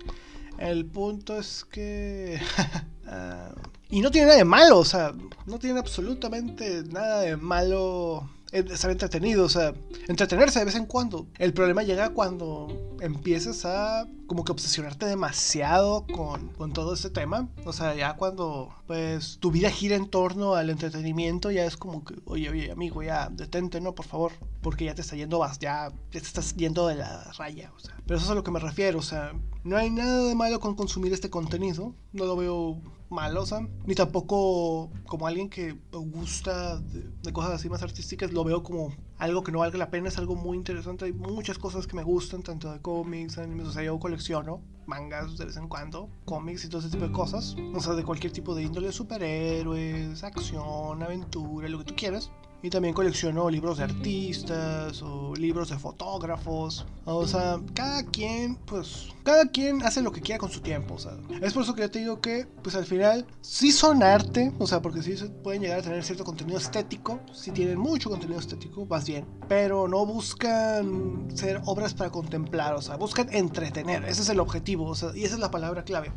El 0.57 0.85
punto 0.85 1.37
es 1.37 1.65
que... 1.65 2.39
Ah, 3.05 3.53
y 3.93 4.01
no 4.01 4.09
tiene 4.09 4.25
nada 4.25 4.39
de 4.39 4.43
malo, 4.43 4.79
o 4.79 4.85
sea, 4.85 5.13
no 5.45 5.59
tiene 5.59 5.77
absolutamente 5.77 6.83
nada 6.89 7.19
de 7.19 7.37
malo 7.37 8.27
estar 8.51 8.89
entretenido, 8.89 9.45
o 9.45 9.49
sea, 9.49 9.75
entretenerse 10.07 10.57
de 10.57 10.65
vez 10.65 10.75
en 10.75 10.87
cuando. 10.87 11.27
El 11.37 11.53
problema 11.53 11.83
llega 11.83 12.09
cuando 12.09 12.95
empiezas 13.01 13.65
a 13.65 14.07
como 14.25 14.45
que 14.45 14.51
obsesionarte 14.51 15.05
demasiado 15.05 16.07
con, 16.07 16.47
con 16.49 16.73
todo 16.73 16.95
este 16.95 17.11
tema. 17.11 17.49
O 17.65 17.71
sea, 17.73 17.93
ya 17.93 18.15
cuando 18.15 18.73
pues 18.87 19.37
tu 19.39 19.51
vida 19.51 19.69
gira 19.69 19.95
en 19.95 20.09
torno 20.09 20.55
al 20.55 20.71
entretenimiento, 20.71 21.51
ya 21.51 21.63
es 21.63 21.77
como 21.77 22.03
que, 22.03 22.15
oye, 22.25 22.49
oye, 22.49 22.71
amigo, 22.71 23.03
ya 23.03 23.29
detente, 23.29 23.79
¿no? 23.79 23.93
Por 23.93 24.07
favor, 24.07 24.31
porque 24.63 24.85
ya 24.85 24.95
te 24.95 25.01
está 25.01 25.15
yendo, 25.15 25.45
ya, 25.59 25.89
ya 25.89 25.93
te 26.09 26.17
estás 26.17 26.55
yendo 26.55 26.87
de 26.87 26.95
la 26.95 27.31
raya, 27.37 27.71
o 27.75 27.79
sea. 27.79 27.95
Pero 28.07 28.17
eso 28.17 28.25
es 28.25 28.31
a 28.31 28.35
lo 28.35 28.43
que 28.43 28.49
me 28.49 28.59
refiero, 28.59 28.97
o 28.97 29.03
sea, 29.03 29.33
no 29.63 29.77
hay 29.77 29.91
nada 29.91 30.23
de 30.23 30.33
malo 30.33 30.59
con 30.59 30.75
consumir 30.75 31.13
este 31.13 31.29
contenido, 31.29 31.93
no 32.11 32.25
lo 32.25 32.35
veo 32.35 32.81
malo, 33.13 33.43
o 33.43 33.45
sea, 33.45 33.67
ni 33.85 33.95
tampoco 33.95 34.91
como 35.07 35.27
alguien 35.27 35.49
que 35.49 35.77
gusta 35.91 36.79
de, 36.79 37.31
cosas 37.31 37.53
así 37.53 37.69
más 37.69 37.83
artísticas, 37.83 38.33
lo 38.33 38.43
veo 38.43 38.63
como 38.63 38.93
algo 39.17 39.43
que 39.43 39.51
no 39.51 39.59
valga 39.59 39.77
la 39.77 39.89
pena, 39.89 40.09
es 40.09 40.17
algo 40.17 40.35
muy 40.35 40.57
interesante, 40.57 41.05
hay 41.05 41.13
muchas 41.13 41.57
cosas 41.57 41.87
que 41.87 41.95
me 41.95 42.03
gustan, 42.03 42.43
tanto 42.43 42.71
de 42.71 42.81
cómics, 42.81 43.37
animes, 43.37 43.67
o 43.67 43.71
sea, 43.71 43.83
yo 43.83 43.99
colecciono 43.99 44.61
mangas 44.85 45.37
de 45.37 45.45
vez 45.45 45.57
en 45.57 45.67
cuando, 45.67 46.09
cómics 46.25 46.65
y 46.65 46.69
todo 46.69 46.81
ese 46.81 46.89
tipo 46.89 47.05
de 47.05 47.11
cosas, 47.11 47.55
o 47.73 47.79
sea, 47.79 47.93
de 47.93 48.03
cualquier 48.03 48.33
tipo 48.33 48.53
de 48.53 48.63
índole, 48.63 48.91
superhéroes, 48.91 50.23
acción, 50.23 51.01
aventura, 51.01 51.69
lo 51.69 51.79
que 51.79 51.85
tú 51.85 51.95
quieras. 51.95 52.31
Y 52.63 52.69
también 52.69 52.93
colecciono 52.93 53.49
libros 53.49 53.77
de 53.77 53.83
artistas 53.83 55.01
o 55.01 55.35
libros 55.35 55.69
de 55.69 55.77
fotógrafos. 55.77 56.85
O 57.03 57.27
sea, 57.27 57.59
cada 57.73 58.05
quien, 58.05 58.55
pues, 58.55 59.09
cada 59.23 59.49
quien 59.49 59.83
hace 59.83 60.01
lo 60.01 60.13
que 60.13 60.21
quiera 60.21 60.39
con 60.39 60.49
su 60.49 60.61
tiempo. 60.61 60.93
O 60.93 60.97
sea, 60.97 61.11
es 61.41 61.51
por 61.51 61.63
eso 61.63 61.75
que 61.75 61.81
yo 61.81 61.91
te 61.91 61.99
digo 61.99 62.21
que, 62.21 62.47
pues 62.63 62.77
al 62.77 62.85
final, 62.85 63.27
sí 63.41 63.73
son 63.73 64.01
arte. 64.01 64.53
O 64.59 64.65
sea, 64.65 64.81
porque 64.81 65.03
sí 65.03 65.13
pueden 65.43 65.61
llegar 65.61 65.79
a 65.79 65.81
tener 65.81 66.01
cierto 66.05 66.23
contenido 66.23 66.57
estético. 66.57 67.19
Sí 67.33 67.51
tienen 67.51 67.77
mucho 67.77 68.09
contenido 68.09 68.39
estético, 68.39 68.85
más 68.85 69.05
bien. 69.05 69.25
Pero 69.49 69.89
no 69.89 70.05
buscan 70.05 71.27
ser 71.35 71.61
obras 71.65 71.93
para 71.93 72.11
contemplar. 72.11 72.75
O 72.75 72.81
sea, 72.81 72.95
buscan 72.95 73.27
entretener. 73.33 74.05
Ese 74.05 74.21
es 74.21 74.29
el 74.29 74.39
objetivo. 74.39 74.85
O 74.85 74.95
sea, 74.95 75.09
y 75.13 75.25
esa 75.25 75.35
es 75.35 75.41
la 75.41 75.51
palabra 75.51 75.83
clave. 75.83 76.13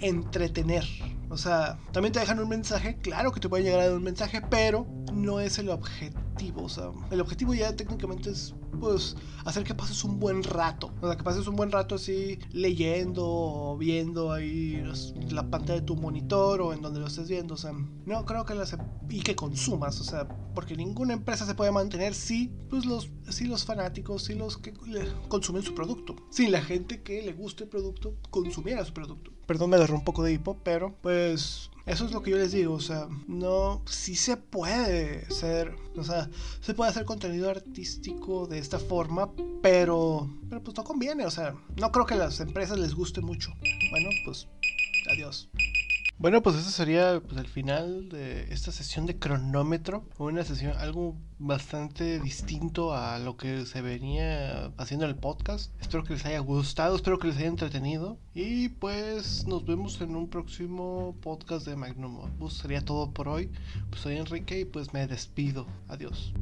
Entretener. 0.00 0.84
O 1.28 1.36
sea, 1.36 1.78
también 1.92 2.12
te 2.12 2.20
dejan 2.20 2.38
un 2.38 2.48
mensaje, 2.48 2.98
claro 2.98 3.32
que 3.32 3.40
te 3.40 3.48
puede 3.48 3.64
llegar 3.64 3.80
a 3.80 3.86
dar 3.86 3.96
un 3.96 4.04
mensaje, 4.04 4.42
pero 4.48 4.86
no 5.16 5.40
es 5.40 5.58
el 5.58 5.70
objetivo. 5.70 6.64
O 6.64 6.68
sea, 6.68 6.90
el 7.10 7.20
objetivo 7.20 7.54
ya 7.54 7.74
técnicamente 7.74 8.30
es, 8.30 8.54
pues, 8.78 9.16
hacer 9.44 9.64
que 9.64 9.74
pases 9.74 10.04
un 10.04 10.20
buen 10.20 10.42
rato. 10.42 10.92
O 11.00 11.06
sea, 11.06 11.16
que 11.16 11.24
pases 11.24 11.46
un 11.46 11.56
buen 11.56 11.72
rato 11.72 11.94
así 11.94 12.38
leyendo 12.52 13.24
o 13.26 13.76
viendo 13.76 14.32
ahí 14.32 14.82
la 15.30 15.50
pantalla 15.50 15.80
de 15.80 15.86
tu 15.86 15.96
monitor 15.96 16.60
o 16.60 16.72
en 16.72 16.82
donde 16.82 17.00
lo 17.00 17.06
estés 17.06 17.28
viendo. 17.28 17.54
O 17.54 17.56
sea, 17.56 17.72
no 17.72 18.24
creo 18.24 18.44
que 18.44 18.54
las... 18.54 18.76
y 19.08 19.20
que 19.20 19.34
consumas, 19.34 20.00
o 20.00 20.04
sea, 20.04 20.28
porque 20.54 20.76
ninguna 20.76 21.14
empresa 21.14 21.46
se 21.46 21.54
puede 21.54 21.72
mantener 21.72 22.14
si, 22.14 22.52
pues, 22.68 22.84
los, 22.84 23.10
si 23.30 23.46
los 23.46 23.64
fanáticos, 23.64 24.24
si 24.24 24.34
los 24.34 24.58
que 24.58 24.74
consumen 25.28 25.62
su 25.62 25.74
producto. 25.74 26.14
Si 26.30 26.48
la 26.48 26.60
gente 26.60 27.02
que 27.02 27.22
le 27.22 27.32
guste 27.32 27.64
el 27.64 27.70
producto 27.70 28.14
consumiera 28.30 28.84
su 28.84 28.92
producto. 28.92 29.32
Perdón, 29.46 29.70
me 29.70 29.76
agarró 29.76 29.94
un 29.94 30.04
poco 30.04 30.22
de 30.22 30.32
hipo, 30.32 30.58
pero 30.64 30.96
pues 31.00 31.70
eso 31.86 32.04
es 32.04 32.10
lo 32.10 32.20
que 32.20 32.32
yo 32.32 32.36
les 32.36 32.50
digo, 32.50 32.74
o 32.74 32.80
sea, 32.80 33.08
no, 33.28 33.82
sí 33.86 34.16
se 34.16 34.36
puede 34.36 35.30
ser, 35.30 35.72
o 35.96 36.02
sea, 36.02 36.28
se 36.60 36.74
puede 36.74 36.90
hacer 36.90 37.04
contenido 37.04 37.48
artístico 37.48 38.48
de 38.48 38.58
esta 38.58 38.80
forma, 38.80 39.30
pero, 39.62 40.28
pero 40.50 40.62
pues 40.64 40.76
no 40.76 40.82
conviene, 40.82 41.24
o 41.24 41.30
sea, 41.30 41.54
no 41.76 41.92
creo 41.92 42.04
que 42.04 42.14
a 42.14 42.18
las 42.18 42.40
empresas 42.40 42.76
les 42.78 42.92
guste 42.92 43.20
mucho. 43.20 43.52
Bueno, 43.92 44.10
pues, 44.24 44.48
adiós. 45.12 45.48
Bueno, 46.18 46.42
pues 46.42 46.56
eso 46.56 46.70
sería 46.70 47.20
pues, 47.20 47.36
el 47.36 47.46
final 47.46 48.08
de 48.08 48.50
esta 48.50 48.72
sesión 48.72 49.04
de 49.04 49.18
cronómetro. 49.18 50.08
Una 50.18 50.44
sesión, 50.44 50.72
algo 50.78 51.14
bastante 51.38 52.20
distinto 52.20 52.94
a 52.94 53.18
lo 53.18 53.36
que 53.36 53.66
se 53.66 53.82
venía 53.82 54.72
haciendo 54.78 55.04
en 55.04 55.10
el 55.10 55.18
podcast. 55.18 55.74
Espero 55.78 56.04
que 56.04 56.14
les 56.14 56.24
haya 56.24 56.38
gustado, 56.38 56.96
espero 56.96 57.18
que 57.18 57.28
les 57.28 57.36
haya 57.36 57.48
entretenido. 57.48 58.18
Y 58.32 58.70
pues 58.70 59.46
nos 59.46 59.66
vemos 59.66 60.00
en 60.00 60.16
un 60.16 60.30
próximo 60.30 61.14
podcast 61.20 61.66
de 61.66 61.76
Magnum. 61.76 62.30
Pues 62.38 62.54
sería 62.54 62.80
todo 62.80 63.10
por 63.10 63.28
hoy. 63.28 63.50
Pues 63.90 64.00
soy 64.00 64.16
Enrique 64.16 64.60
y 64.60 64.64
pues 64.64 64.94
me 64.94 65.06
despido. 65.06 65.66
Adiós. 65.86 66.32